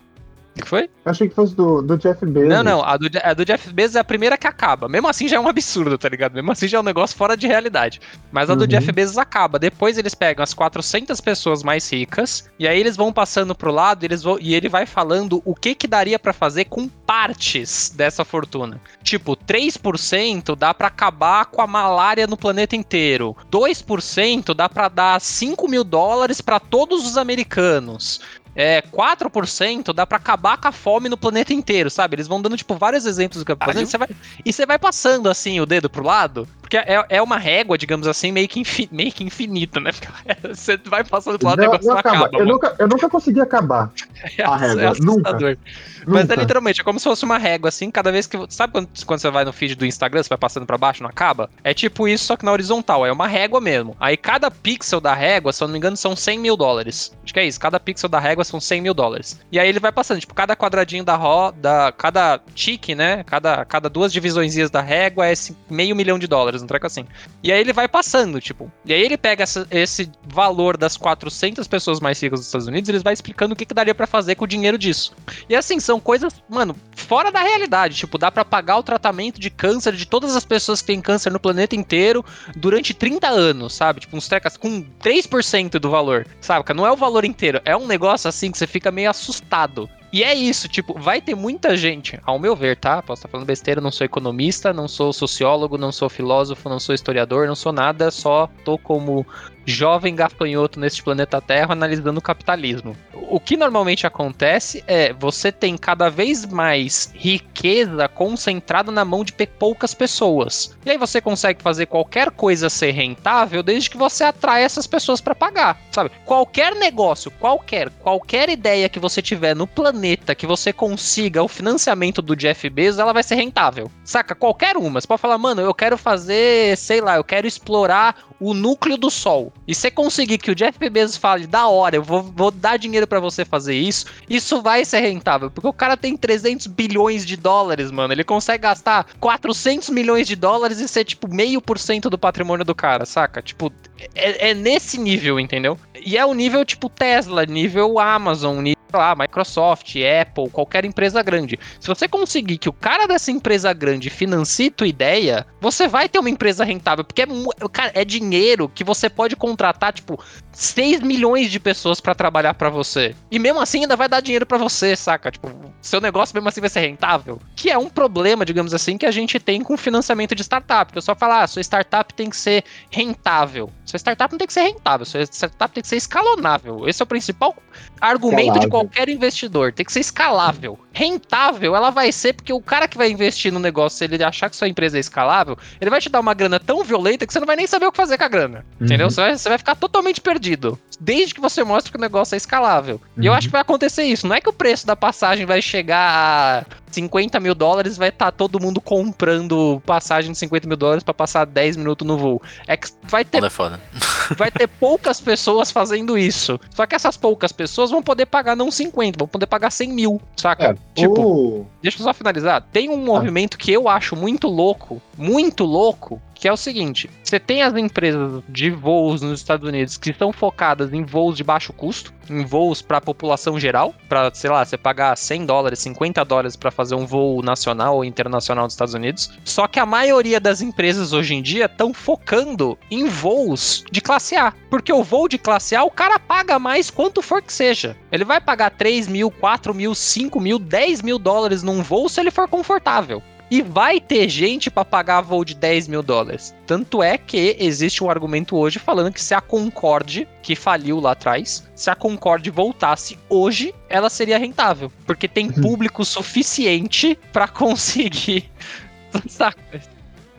O 0.55 0.61
que 0.61 0.67
foi? 0.67 0.89
Achei 1.05 1.29
que 1.29 1.35
fosse 1.35 1.55
do, 1.55 1.81
do 1.81 1.97
Jeff 1.97 2.25
Bezos. 2.25 2.49
Não, 2.49 2.63
não, 2.63 2.83
a 2.83 2.97
do, 2.97 3.09
a 3.23 3.33
do 3.33 3.45
Jeff 3.45 3.71
Bezos 3.73 3.95
é 3.95 3.99
a 3.99 4.03
primeira 4.03 4.37
que 4.37 4.47
acaba. 4.47 4.89
Mesmo 4.89 5.07
assim 5.07 5.27
já 5.27 5.37
é 5.37 5.39
um 5.39 5.47
absurdo, 5.47 5.97
tá 5.97 6.09
ligado? 6.09 6.33
Mesmo 6.33 6.51
assim 6.51 6.67
já 6.67 6.77
é 6.77 6.81
um 6.81 6.83
negócio 6.83 7.15
fora 7.15 7.37
de 7.37 7.47
realidade. 7.47 8.01
Mas 8.31 8.49
a 8.49 8.55
do 8.55 8.61
Uhum. 8.61 8.67
Jeff 8.67 8.91
Bezos 8.91 9.17
acaba. 9.17 9.57
Depois 9.57 9.97
eles 9.97 10.13
pegam 10.13 10.43
as 10.43 10.53
400 10.53 11.21
pessoas 11.21 11.63
mais 11.63 11.89
ricas 11.91 12.49
e 12.59 12.67
aí 12.67 12.79
eles 12.79 12.97
vão 12.97 13.11
passando 13.13 13.55
pro 13.55 13.71
lado 13.71 14.03
eles 14.03 14.21
vão, 14.23 14.37
e 14.39 14.53
ele 14.53 14.67
vai 14.69 14.85
falando 14.85 15.41
o 15.45 15.55
que 15.55 15.73
que 15.75 15.87
daria 15.87 16.19
pra 16.19 16.33
fazer 16.33 16.65
com 16.65 16.87
partes 16.87 17.89
dessa 17.95 18.25
fortuna. 18.25 18.81
Tipo, 19.03 19.35
3% 19.35 20.55
dá 20.55 20.73
pra 20.73 20.87
acabar 20.87 21.45
com 21.45 21.61
a 21.61 21.67
malária 21.67 22.27
no 22.27 22.37
planeta 22.37 22.75
inteiro. 22.75 23.35
2% 23.51 24.53
dá 24.53 24.67
pra 24.69 24.87
dar 24.89 25.19
5 25.21 25.67
mil 25.67 25.83
dólares 25.83 26.41
pra 26.41 26.59
todos 26.59 27.05
os 27.05 27.17
americanos. 27.17 28.19
É, 28.55 28.81
4% 28.81 29.93
dá 29.93 30.05
pra 30.05 30.17
acabar 30.17 30.57
com 30.57 30.67
a 30.67 30.71
fome 30.71 31.07
no 31.07 31.17
planeta 31.17 31.53
inteiro, 31.53 31.89
sabe? 31.89 32.15
Eles 32.15 32.27
vão 32.27 32.41
dando, 32.41 32.57
tipo, 32.57 32.75
vários 32.75 33.05
exemplos 33.05 33.43
do 33.43 33.45
que 33.45 33.65
fazendo. 33.65 33.85
Você 33.85 33.97
vai, 33.97 34.09
e 34.43 34.51
você 34.51 34.65
vai 34.65 34.79
passando, 34.79 35.29
assim, 35.29 35.59
o 35.59 35.65
dedo 35.65 35.89
pro 35.89 36.03
lado. 36.03 36.47
Porque 36.69 36.77
é, 36.77 37.03
é 37.09 37.19
uma 37.21 37.37
régua, 37.39 37.79
digamos 37.79 38.05
assim, 38.07 38.31
meio 38.31 38.47
que, 38.47 38.59
infi- 38.59 38.87
meio 38.91 39.11
que 39.11 39.23
infinita, 39.23 39.79
né? 39.79 39.89
Você 40.53 40.77
vai 40.85 41.03
passando 41.03 41.39
pro 41.39 41.47
lado 41.47 41.59
e 41.59 41.61
o 41.63 41.65
Não, 41.65 41.71
negócio 41.71 41.89
não 41.91 41.97
acaba. 41.97 42.17
acaba. 42.17 42.35
eu, 42.35 42.39
mano. 42.41 42.51
nunca, 42.51 42.75
eu 42.77 42.87
nunca 42.87 43.09
consegui 43.09 43.41
acabar. 43.41 43.91
É, 44.37 44.43
a 44.43 44.55
régua, 44.57 44.81
é 44.81 44.87
assustador. 44.87 45.57
Mas 46.05 46.25
é 46.25 46.27
Nunca. 46.27 46.35
literalmente, 46.35 46.81
é 46.81 46.83
como 46.83 46.99
se 46.99 47.05
fosse 47.05 47.23
uma 47.23 47.37
régua, 47.37 47.69
assim, 47.69 47.89
cada 47.89 48.11
vez 48.11 48.27
que. 48.27 48.37
Sabe 48.49 48.73
quando, 48.73 48.89
quando 49.05 49.19
você 49.21 49.29
vai 49.29 49.45
no 49.45 49.53
feed 49.53 49.75
do 49.75 49.85
Instagram, 49.85 50.21
você 50.21 50.27
vai 50.29 50.37
passando 50.37 50.65
pra 50.65 50.77
baixo, 50.77 51.01
não 51.01 51.09
acaba? 51.09 51.49
É 51.63 51.73
tipo 51.73 52.05
isso, 52.05 52.25
só 52.25 52.35
que 52.35 52.43
na 52.43 52.51
horizontal. 52.51 53.05
É 53.05 53.11
uma 53.13 53.27
régua 53.27 53.61
mesmo. 53.61 53.95
Aí 53.97 54.17
cada 54.17 54.51
pixel 54.51 54.99
da 54.99 55.13
régua, 55.13 55.53
se 55.53 55.63
eu 55.63 55.67
não 55.69 55.71
me 55.73 55.77
engano, 55.77 55.95
são 55.95 56.17
100 56.17 56.37
mil 56.37 56.57
dólares. 56.57 57.15
Acho 57.23 57.33
que 57.33 57.39
é 57.39 57.45
isso. 57.45 57.57
Cada 57.59 57.79
pixel 57.79 58.09
da 58.09 58.19
régua 58.19 58.43
são 58.43 58.59
100 58.59 58.81
mil 58.81 58.93
dólares. 58.93 59.39
E 59.51 59.57
aí 59.57 59.69
ele 59.69 59.79
vai 59.79 59.91
passando, 59.91 60.19
tipo, 60.19 60.33
cada 60.33 60.53
quadradinho 60.53 61.03
da 61.05 61.15
roda, 61.15 61.93
cada 61.97 62.39
tique, 62.53 62.93
né? 62.93 63.23
Cada, 63.23 63.63
cada 63.63 63.89
duas 63.89 64.11
divisõezinhas 64.11 64.69
da 64.69 64.81
régua 64.81 65.27
é 65.27 65.33
meio 65.69 65.95
milhão 65.95 66.19
de 66.19 66.27
dólares, 66.27 66.58
um 66.63 66.67
treco 66.67 66.85
assim. 66.87 67.05
E 67.43 67.51
aí 67.51 67.59
ele 67.59 67.73
vai 67.73 67.87
passando, 67.87 68.39
tipo. 68.39 68.71
E 68.85 68.93
aí 68.93 69.01
ele 69.01 69.17
pega 69.17 69.43
essa- 69.43 69.67
esse 69.71 70.11
valor 70.27 70.77
das 70.77 70.97
400 70.97 71.67
pessoas 71.67 71.99
mais 71.99 72.21
ricas 72.21 72.39
dos 72.39 72.47
Estados 72.47 72.67
Unidos 72.67 72.87
e 72.87 72.91
eles 72.91 73.03
vai 73.03 73.13
explicando 73.13 73.53
o 73.53 73.55
que, 73.55 73.65
que 73.65 73.73
daria 73.73 73.95
pra 73.95 74.07
fazer 74.07 74.35
com 74.35 74.45
o 74.45 74.47
dinheiro 74.47 74.77
disso. 74.77 75.13
E 75.47 75.55
assim, 75.55 75.79
são 75.79 75.99
coisas, 75.99 76.33
mano, 76.49 76.75
fora 76.95 77.31
da 77.31 77.41
realidade. 77.41 77.95
Tipo, 77.95 78.17
dá 78.17 78.31
para 78.31 78.45
pagar 78.45 78.77
o 78.77 78.83
tratamento 78.83 79.39
de 79.39 79.49
câncer 79.49 79.93
de 79.95 80.05
todas 80.05 80.35
as 80.35 80.45
pessoas 80.45 80.81
que 80.81 80.87
têm 80.87 81.01
câncer 81.01 81.31
no 81.31 81.39
planeta 81.39 81.75
inteiro 81.75 82.23
durante 82.55 82.93
30 82.93 83.27
anos, 83.29 83.73
sabe? 83.73 84.01
Tipo, 84.01 84.17
uns 84.17 84.27
trecas 84.27 84.57
com 84.57 84.81
3% 84.99 85.79
do 85.79 85.89
valor, 85.89 86.27
sabe? 86.41 86.73
Não 86.73 86.85
é 86.85 86.91
o 86.91 86.95
valor 86.97 87.25
inteiro, 87.25 87.61
é 87.65 87.75
um 87.75 87.87
negócio 87.87 88.27
assim 88.27 88.51
que 88.51 88.57
você 88.57 88.67
fica 88.67 88.91
meio 88.91 89.09
assustado. 89.09 89.89
E 90.11 90.23
é 90.23 90.33
isso, 90.33 90.67
tipo, 90.67 90.99
vai 90.99 91.21
ter 91.21 91.35
muita 91.35 91.77
gente, 91.77 92.19
ao 92.25 92.39
meu 92.39 92.55
ver, 92.55 92.77
tá? 92.77 93.01
Posso 93.01 93.19
estar 93.19 93.29
falando 93.29 93.45
besteira, 93.45 93.79
não 93.79 93.91
sou 93.91 94.05
economista, 94.05 94.73
não 94.73 94.87
sou 94.87 95.13
sociólogo, 95.13 95.77
não 95.77 95.91
sou 95.91 96.09
filósofo, 96.09 96.67
não 96.67 96.79
sou 96.79 96.95
historiador, 96.95 97.47
não 97.47 97.55
sou 97.55 97.71
nada, 97.71 98.09
só 98.09 98.49
tô 98.65 98.75
como 98.77 99.25
jovem 99.65 100.15
gafanhoto 100.15 100.79
neste 100.79 101.03
planeta 101.03 101.39
Terra 101.39 101.73
analisando 101.73 102.17
o 102.17 102.23
capitalismo. 102.23 102.97
O 103.13 103.39
que 103.39 103.55
normalmente 103.55 104.07
acontece 104.07 104.83
é 104.87 105.13
você 105.13 105.51
tem 105.51 105.77
cada 105.77 106.09
vez 106.09 106.43
mais 106.43 107.11
riqueza 107.13 108.07
concentrada 108.07 108.91
na 108.91 109.05
mão 109.05 109.23
de 109.23 109.33
poucas 109.59 109.93
pessoas. 109.93 110.75
E 110.83 110.89
aí 110.89 110.97
você 110.97 111.21
consegue 111.21 111.61
fazer 111.61 111.85
qualquer 111.85 112.31
coisa 112.31 112.67
ser 112.67 112.91
rentável 112.91 113.61
desde 113.61 113.91
que 113.91 113.97
você 113.97 114.23
atrai 114.23 114.63
essas 114.63 114.87
pessoas 114.87 115.21
para 115.21 115.35
pagar, 115.35 115.79
sabe? 115.91 116.09
Qualquer 116.25 116.73
negócio, 116.73 117.29
qualquer, 117.31 117.91
qualquer 117.99 118.49
ideia 118.49 118.89
que 118.89 118.99
você 118.99 119.21
tiver 119.21 119.55
no 119.55 119.67
planeta 119.67 119.98
que 120.35 120.47
você 120.47 120.71
consiga 120.71 121.43
o 121.43 121.47
financiamento 121.47 122.21
do 122.21 122.35
Jeff 122.35 122.69
Bezos, 122.69 122.99
ela 122.99 123.13
vai 123.13 123.23
ser 123.23 123.35
rentável. 123.35 123.91
Saca? 124.03 124.35
Qualquer 124.35 124.77
uma. 124.77 124.99
Você 124.99 125.07
pode 125.07 125.21
falar, 125.21 125.37
mano, 125.37 125.61
eu 125.61 125.73
quero 125.73 125.97
fazer, 125.97 126.77
sei 126.77 127.01
lá, 127.01 127.17
eu 127.17 127.23
quero 127.23 127.47
explorar 127.47 128.29
o 128.39 128.53
núcleo 128.53 128.97
do 128.97 129.11
Sol, 129.11 129.51
e 129.67 129.75
você 129.75 129.91
conseguir 129.91 130.37
que 130.37 130.49
o 130.49 130.55
Jeff 130.55 130.89
Bezos 130.89 131.17
fale, 131.17 131.45
da 131.45 131.67
hora, 131.67 131.97
eu 131.97 132.03
vou, 132.03 132.23
vou 132.23 132.49
dar 132.49 132.77
dinheiro 132.77 133.05
para 133.05 133.19
você 133.19 133.43
fazer 133.43 133.75
isso, 133.75 134.05
isso 134.29 134.61
vai 134.61 134.85
ser 134.85 135.01
rentável, 135.01 135.51
porque 135.51 135.67
o 135.67 135.73
cara 135.73 135.97
tem 135.97 136.15
300 136.15 136.67
bilhões 136.67 137.25
de 137.25 137.35
dólares, 137.35 137.91
mano, 137.91 138.13
ele 138.13 138.23
consegue 138.23 138.63
gastar 138.63 139.07
400 139.19 139.89
milhões 139.89 140.25
de 140.25 140.35
dólares 140.35 140.79
e 140.79 140.87
ser, 140.87 141.03
tipo, 141.03 141.27
meio 141.27 141.61
por 141.61 141.77
cento 141.77 142.09
do 142.09 142.17
patrimônio 142.17 142.65
do 142.65 142.73
cara, 142.73 143.05
saca? 143.05 143.41
Tipo, 143.41 143.71
é, 144.15 144.51
é 144.51 144.53
nesse 144.53 144.97
nível, 144.97 145.39
entendeu? 145.39 145.77
E 146.05 146.17
é 146.17 146.25
o 146.25 146.33
nível, 146.33 146.63
tipo, 146.63 146.89
Tesla, 146.89 147.45
nível 147.45 147.99
Amazon, 147.99 148.59
nível 148.59 148.78
lá, 148.97 149.15
Microsoft, 149.15 149.95
Apple, 150.21 150.49
qualquer 150.49 150.85
empresa 150.85 151.21
grande. 151.21 151.59
Se 151.79 151.87
você 151.87 152.07
conseguir 152.07 152.57
que 152.57 152.69
o 152.69 152.73
cara 152.73 153.07
dessa 153.07 153.31
empresa 153.31 153.71
grande 153.73 154.09
financie 154.09 154.71
tua 154.71 154.87
ideia, 154.87 155.45
você 155.61 155.87
vai 155.87 156.09
ter 156.09 156.19
uma 156.19 156.29
empresa 156.29 156.63
rentável, 156.63 157.03
porque 157.03 157.21
é, 157.21 157.27
cara, 157.71 157.91
é 157.93 158.03
dinheiro 158.03 158.69
que 158.69 158.83
você 158.83 159.09
pode 159.09 159.35
contratar, 159.35 159.93
tipo, 159.93 160.19
6 160.51 161.01
milhões 161.01 161.51
de 161.51 161.59
pessoas 161.59 162.01
para 162.01 162.15
trabalhar 162.15 162.53
para 162.53 162.69
você. 162.69 163.15
E 163.31 163.39
mesmo 163.39 163.61
assim 163.61 163.81
ainda 163.81 163.95
vai 163.95 164.09
dar 164.09 164.21
dinheiro 164.21 164.45
para 164.45 164.57
você, 164.57 164.95
saca? 164.95 165.31
Tipo, 165.31 165.49
seu 165.81 166.01
negócio 166.01 166.35
mesmo 166.35 166.49
assim 166.49 166.61
vai 166.61 166.69
ser 166.69 166.81
rentável. 166.81 167.39
Que 167.55 167.69
é 167.69 167.77
um 167.77 167.89
problema, 167.89 168.45
digamos 168.45 168.73
assim, 168.73 168.97
que 168.97 169.05
a 169.05 169.11
gente 169.11 169.39
tem 169.39 169.61
com 169.61 169.77
financiamento 169.77 170.35
de 170.35 170.41
startup. 170.41 170.91
O 170.91 170.93
pessoal 170.93 171.17
fala, 171.17 171.43
ah, 171.43 171.47
sua 171.47 171.61
startup 171.61 172.13
tem 172.13 172.29
que 172.29 172.37
ser 172.37 172.63
rentável. 172.89 173.71
Sua 173.89 173.97
startup 173.97 174.31
não 174.31 174.37
tem 174.37 174.45
que 174.45 174.53
ser 174.53 174.61
rentável, 174.61 175.03
sua 175.03 175.23
startup 175.23 175.73
tem 175.73 175.81
que 175.81 175.87
ser 175.87 175.95
escalonável. 175.95 176.87
Esse 176.87 177.01
é 177.01 177.03
o 177.03 177.07
principal 177.07 177.55
argumento 177.99 178.41
Escalável. 178.41 178.61
de 178.61 178.69
qualquer 178.69 179.09
investidor. 179.09 179.73
Tem 179.73 179.83
que 179.83 179.91
ser 179.91 180.01
escalável. 180.01 180.77
Rentável, 180.99 181.77
ela 181.77 181.91
vai 181.91 182.11
ser 182.11 182.33
porque 182.33 182.51
o 182.51 182.59
cara 182.59 182.85
que 182.85 182.97
vai 182.97 183.09
investir 183.09 183.53
no 183.53 183.59
negócio, 183.59 183.97
se 183.97 184.03
ele 184.03 184.21
achar 184.21 184.49
que 184.49 184.55
sua 184.57 184.67
empresa 184.67 184.97
é 184.97 184.99
escalável, 184.99 185.57
ele 185.79 185.89
vai 185.89 186.01
te 186.01 186.09
dar 186.09 186.19
uma 186.19 186.33
grana 186.33 186.59
tão 186.59 186.83
violenta 186.83 187.25
que 187.25 187.31
você 187.31 187.39
não 187.39 187.47
vai 187.47 187.55
nem 187.55 187.65
saber 187.65 187.85
o 187.85 187.91
que 187.93 187.95
fazer 187.95 188.17
com 188.17 188.25
a 188.25 188.27
grana. 188.27 188.65
Uhum. 188.77 188.85
Entendeu? 188.85 189.09
Você 189.09 189.21
vai, 189.21 189.37
você 189.37 189.47
vai 189.47 189.57
ficar 189.57 189.75
totalmente 189.75 190.19
perdido. 190.19 190.77
Desde 190.99 191.33
que 191.33 191.39
você 191.39 191.63
mostre 191.63 191.89
que 191.89 191.97
o 191.97 192.01
negócio 192.01 192.35
é 192.35 192.37
escalável. 192.37 192.95
Uhum. 193.15 193.23
E 193.23 193.27
eu 193.27 193.31
uhum. 193.31 193.37
acho 193.37 193.47
que 193.47 193.51
vai 193.53 193.61
acontecer 193.61 194.03
isso. 194.03 194.27
Não 194.27 194.35
é 194.35 194.41
que 194.41 194.49
o 194.49 194.53
preço 194.53 194.85
da 194.85 194.93
passagem 194.93 195.45
vai 195.45 195.61
chegar 195.61 196.65
a 196.65 196.65
50 196.91 197.39
mil 197.39 197.55
dólares, 197.55 197.97
vai 197.97 198.09
estar 198.09 198.25
tá 198.25 198.31
todo 198.31 198.59
mundo 198.59 198.81
comprando 198.81 199.81
passagem 199.85 200.31
de 200.31 200.37
50 200.37 200.67
mil 200.67 200.77
dólares 200.77 201.03
para 201.03 201.13
passar 201.13 201.45
10 201.45 201.77
minutos 201.77 202.05
no 202.05 202.17
voo. 202.17 202.41
É 202.67 202.75
que 202.75 202.89
vai 203.03 203.23
ter. 203.23 203.43
É 203.43 203.49
foda. 203.49 203.79
vai 204.35 204.51
ter 204.51 204.67
poucas 204.67 205.21
pessoas 205.21 205.71
fazendo 205.71 206.17
isso. 206.17 206.59
Só 206.71 206.85
que 206.85 206.95
essas 206.95 207.15
poucas 207.15 207.51
pessoas 207.51 207.91
vão 207.91 208.01
poder 208.01 208.25
pagar 208.25 208.55
não 208.55 208.71
50, 208.71 209.17
vão 209.17 209.27
poder 209.27 209.47
pagar 209.47 209.71
100 209.71 209.93
mil, 209.93 210.21
saca? 210.35 210.71
É, 210.71 210.75
tipo, 210.93 211.21
uh... 211.21 211.65
deixa 211.81 211.99
eu 211.99 212.03
só 212.03 212.13
finalizar. 212.13 212.61
Tem 212.71 212.89
um 212.89 212.97
movimento 212.97 213.57
que 213.57 213.71
eu 213.71 213.87
acho 213.87 214.15
muito 214.15 214.47
louco, 214.47 215.01
muito 215.17 215.63
louco, 215.63 216.21
que 216.39 216.47
é 216.47 216.51
o 216.51 216.57
seguinte: 216.57 217.09
você 217.21 217.39
tem 217.39 217.61
as 217.61 217.75
empresas 217.75 218.41
de 218.47 218.71
voos 218.71 219.21
nos 219.21 219.39
Estados 219.39 219.67
Unidos 219.67 219.97
que 219.97 220.11
estão 220.11 220.31
focadas 220.31 220.93
em 220.93 221.03
voos 221.03 221.35
de 221.35 221.43
baixo 221.43 221.73
custo, 221.73 222.13
em 222.29 222.45
voos 222.45 222.81
para 222.81 222.97
a 222.97 223.01
população 223.01 223.59
geral, 223.59 223.93
para, 224.07 224.33
sei 224.33 224.49
lá, 224.49 224.63
você 224.63 224.77
pagar 224.77 225.15
100 225.15 225.45
dólares, 225.45 225.79
50 225.79 226.23
dólares 226.23 226.55
para 226.55 226.71
fazer 226.71 226.95
um 226.95 227.05
voo 227.05 227.41
nacional 227.41 227.97
ou 227.97 228.05
internacional 228.05 228.65
dos 228.65 228.73
Estados 228.73 228.93
Unidos. 228.93 229.31
Só 229.43 229.67
que 229.67 229.79
a 229.79 229.85
maioria 229.85 230.39
das 230.39 230.61
empresas 230.61 231.11
hoje 231.11 231.35
em 231.35 231.41
dia 231.41 231.65
estão 231.65 231.93
focando 231.93 232.77
em 232.89 233.07
voos 233.07 233.83
de 233.91 233.99
classe 233.99 234.35
A, 234.35 234.53
porque 234.69 234.93
o 234.93 235.03
voo 235.03 235.27
de 235.27 235.37
classe 235.37 235.75
A 235.75 235.83
o 235.83 235.91
cara 235.91 236.19
paga 236.19 236.57
mais 236.57 236.89
quanto 236.89 237.21
for 237.21 237.41
que 237.41 237.51
seja. 237.51 237.97
Ele 238.11 238.23
vai 238.23 238.39
pagar 238.39 238.71
3 238.71 239.07
mil, 239.07 239.29
4 239.29 239.73
mil, 239.73 239.93
5 239.93 240.39
mil, 240.39 240.57
10 240.57 241.01
mil 241.01 241.19
dólares 241.19 241.63
num 241.63 241.83
voo 241.83 242.07
se 242.07 242.19
ele 242.21 242.31
for 242.31 242.47
confortável. 242.47 243.21
E 243.51 243.61
vai 243.61 243.99
ter 243.99 244.29
gente 244.29 244.69
para 244.69 244.85
pagar 244.85 245.21
voo 245.21 245.43
de 245.43 245.55
10 245.55 245.87
mil 245.87 246.03
dólares. 246.03 246.53
Tanto 246.67 247.01
é 247.01 247.17
que 247.17 247.55
existe 247.59 248.03
um 248.03 248.09
argumento 248.09 248.55
hoje 248.55 248.77
falando 248.77 249.11
que 249.11 249.21
se 249.21 249.33
a 249.33 249.41
Concorde, 249.41 250.27
que 250.43 250.55
faliu 250.55 250.99
lá 250.99 251.13
atrás, 251.13 251.67
se 251.73 251.89
a 251.89 251.95
Concorde 251.95 252.51
voltasse 252.51 253.17
hoje, 253.27 253.73
ela 253.89 254.09
seria 254.09 254.37
rentável. 254.37 254.91
Porque 255.05 255.27
tem 255.27 255.47
uhum. 255.47 255.61
público 255.61 256.05
suficiente 256.05 257.17
para 257.33 257.47
conseguir. 257.47 258.49
Saca? 259.27 259.81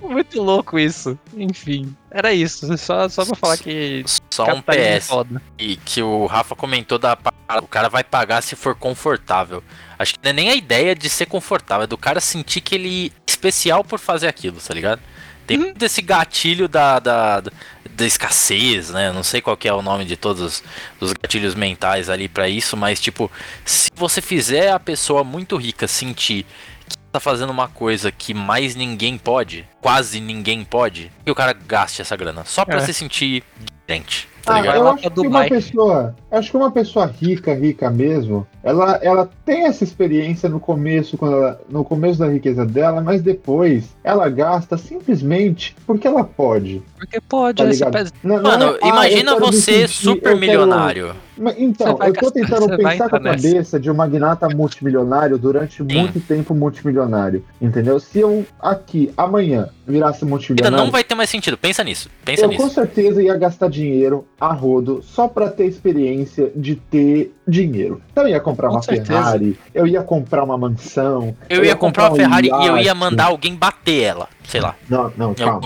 Muito 0.00 0.42
louco 0.42 0.78
isso. 0.78 1.18
Enfim, 1.36 1.94
era 2.10 2.32
isso. 2.32 2.76
Só, 2.78 3.08
só 3.08 3.24
pra 3.24 3.36
falar 3.36 3.58
que. 3.58 4.02
Só 4.30 4.44
um 4.54 4.62
PS. 4.62 5.10
E 5.58 5.76
que 5.76 6.02
o 6.02 6.26
Rafa 6.26 6.56
comentou 6.56 6.98
da. 6.98 7.18
O 7.62 7.66
cara 7.66 7.88
vai 7.88 8.02
pagar 8.02 8.42
se 8.42 8.56
for 8.56 8.74
confortável. 8.74 9.62
Acho 10.00 10.14
que 10.14 10.20
não 10.24 10.30
é 10.30 10.32
nem 10.32 10.48
a 10.48 10.54
ideia 10.54 10.94
de 10.94 11.10
ser 11.10 11.26
confortável, 11.26 11.84
é 11.84 11.86
do 11.86 11.98
cara 11.98 12.20
sentir 12.20 12.62
que 12.62 12.74
ele 12.74 13.12
é 13.14 13.30
especial 13.30 13.84
por 13.84 13.98
fazer 13.98 14.28
aquilo, 14.28 14.58
tá 14.58 14.72
ligado? 14.72 15.02
Tem 15.46 15.58
uhum. 15.58 15.74
desse 15.74 16.00
gatilho 16.00 16.66
da, 16.66 16.98
da, 16.98 17.40
da, 17.40 18.06
escassez, 18.06 18.88
né? 18.88 19.12
Não 19.12 19.22
sei 19.22 19.42
qual 19.42 19.58
que 19.58 19.68
é 19.68 19.74
o 19.74 19.82
nome 19.82 20.06
de 20.06 20.16
todos 20.16 20.62
os 20.98 21.12
gatilhos 21.12 21.54
mentais 21.54 22.08
ali 22.08 22.28
para 22.28 22.48
isso, 22.48 22.78
mas 22.78 22.98
tipo, 22.98 23.30
se 23.62 23.90
você 23.94 24.22
fizer 24.22 24.72
a 24.72 24.80
pessoa 24.80 25.22
muito 25.22 25.54
rica 25.58 25.86
sentir 25.86 26.46
que 26.88 26.96
tá 27.12 27.20
fazendo 27.20 27.50
uma 27.50 27.68
coisa 27.68 28.10
que 28.10 28.32
mais 28.32 28.74
ninguém 28.74 29.18
pode, 29.18 29.68
quase 29.82 30.18
ninguém 30.18 30.64
pode, 30.64 31.12
que 31.22 31.30
o 31.30 31.34
cara 31.34 31.52
gaste 31.52 32.00
essa 32.00 32.16
grana 32.16 32.46
só 32.46 32.64
para 32.64 32.78
é. 32.78 32.86
se 32.86 32.94
sentir 32.94 33.44
diferente. 33.86 34.29
Tá 34.44 34.54
ah, 34.56 34.66
eu 34.66 34.88
acho 34.88 35.10
que 35.10 35.20
uma 35.26 35.44
pessoa, 35.44 36.14
acho 36.30 36.50
que 36.50 36.56
uma 36.56 36.70
pessoa 36.70 37.06
rica, 37.06 37.54
rica 37.54 37.90
mesmo, 37.90 38.46
ela, 38.62 38.98
ela 39.02 39.30
tem 39.44 39.64
essa 39.66 39.84
experiência 39.84 40.48
no 40.48 40.58
começo, 40.58 41.16
quando 41.16 41.36
ela, 41.36 41.60
no 41.68 41.84
começo 41.84 42.18
da 42.18 42.28
riqueza 42.28 42.64
dela, 42.64 43.00
mas 43.00 43.22
depois 43.22 43.94
ela 44.02 44.28
gasta 44.28 44.76
simplesmente 44.78 45.76
porque 45.86 46.06
ela 46.06 46.24
pode. 46.24 46.82
Porque 46.98 47.20
pode, 47.20 47.78
tá 47.78 48.04
não, 48.22 48.42
Mano, 48.42 48.58
não 48.58 48.74
é, 48.76 48.88
imagina 48.88 49.32
ah, 49.32 49.38
você 49.38 49.86
super 49.86 50.36
milionário. 50.36 51.06
Quero... 51.06 51.29
Então, 51.56 51.98
eu 52.02 52.12
tô 52.12 52.30
tentando 52.30 52.76
pensar 52.76 53.08
com 53.08 53.16
a 53.16 53.20
cabeça 53.20 53.80
de 53.80 53.90
um 53.90 53.94
magnata 53.94 54.48
multimilionário 54.48 55.38
durante 55.38 55.76
Sim. 55.78 55.84
muito 55.84 56.20
tempo 56.20 56.54
multimilionário. 56.54 57.44
Entendeu? 57.60 57.98
Se 57.98 58.18
eu 58.18 58.44
aqui, 58.60 59.10
amanhã, 59.16 59.70
virasse 59.86 60.24
multimilionário. 60.24 60.84
Não 60.84 60.92
vai 60.92 61.02
ter 61.02 61.14
mais 61.14 61.30
sentido. 61.30 61.56
Pensa 61.56 61.82
nisso. 61.82 62.10
Pensa 62.24 62.42
eu 62.42 62.48
nisso. 62.48 62.62
com 62.62 62.68
certeza 62.68 63.22
ia 63.22 63.36
gastar 63.36 63.70
dinheiro 63.70 64.26
a 64.38 64.52
rodo 64.52 65.02
só 65.02 65.26
pra 65.26 65.48
ter 65.48 65.66
experiência 65.66 66.52
de 66.54 66.76
ter 66.76 67.34
dinheiro. 67.50 68.00
Então 68.10 68.24
eu 68.24 68.30
ia 68.30 68.40
comprar 68.40 68.68
com 68.68 68.74
uma 68.74 68.82
certeza. 68.82 69.06
Ferrari, 69.06 69.58
eu 69.74 69.86
ia 69.86 70.02
comprar 70.02 70.44
uma 70.44 70.56
mansão. 70.56 71.34
Eu, 71.48 71.58
eu 71.58 71.64
ia, 71.64 71.70
ia, 71.70 71.76
comprar, 71.76 72.08
comprar 72.08 72.24
uma 72.24 72.30
Ferrari 72.30 72.52
um 72.52 72.62
e 72.62 72.66
eu 72.66 72.78
ia 72.78 72.94
mandar 72.94 73.26
alguém 73.26 73.54
bater 73.54 74.02
ela 74.02 74.28
sei 74.50 74.60
lá. 74.60 74.74
Não, 74.88 75.12
não, 75.16 75.34
calma. 75.34 75.60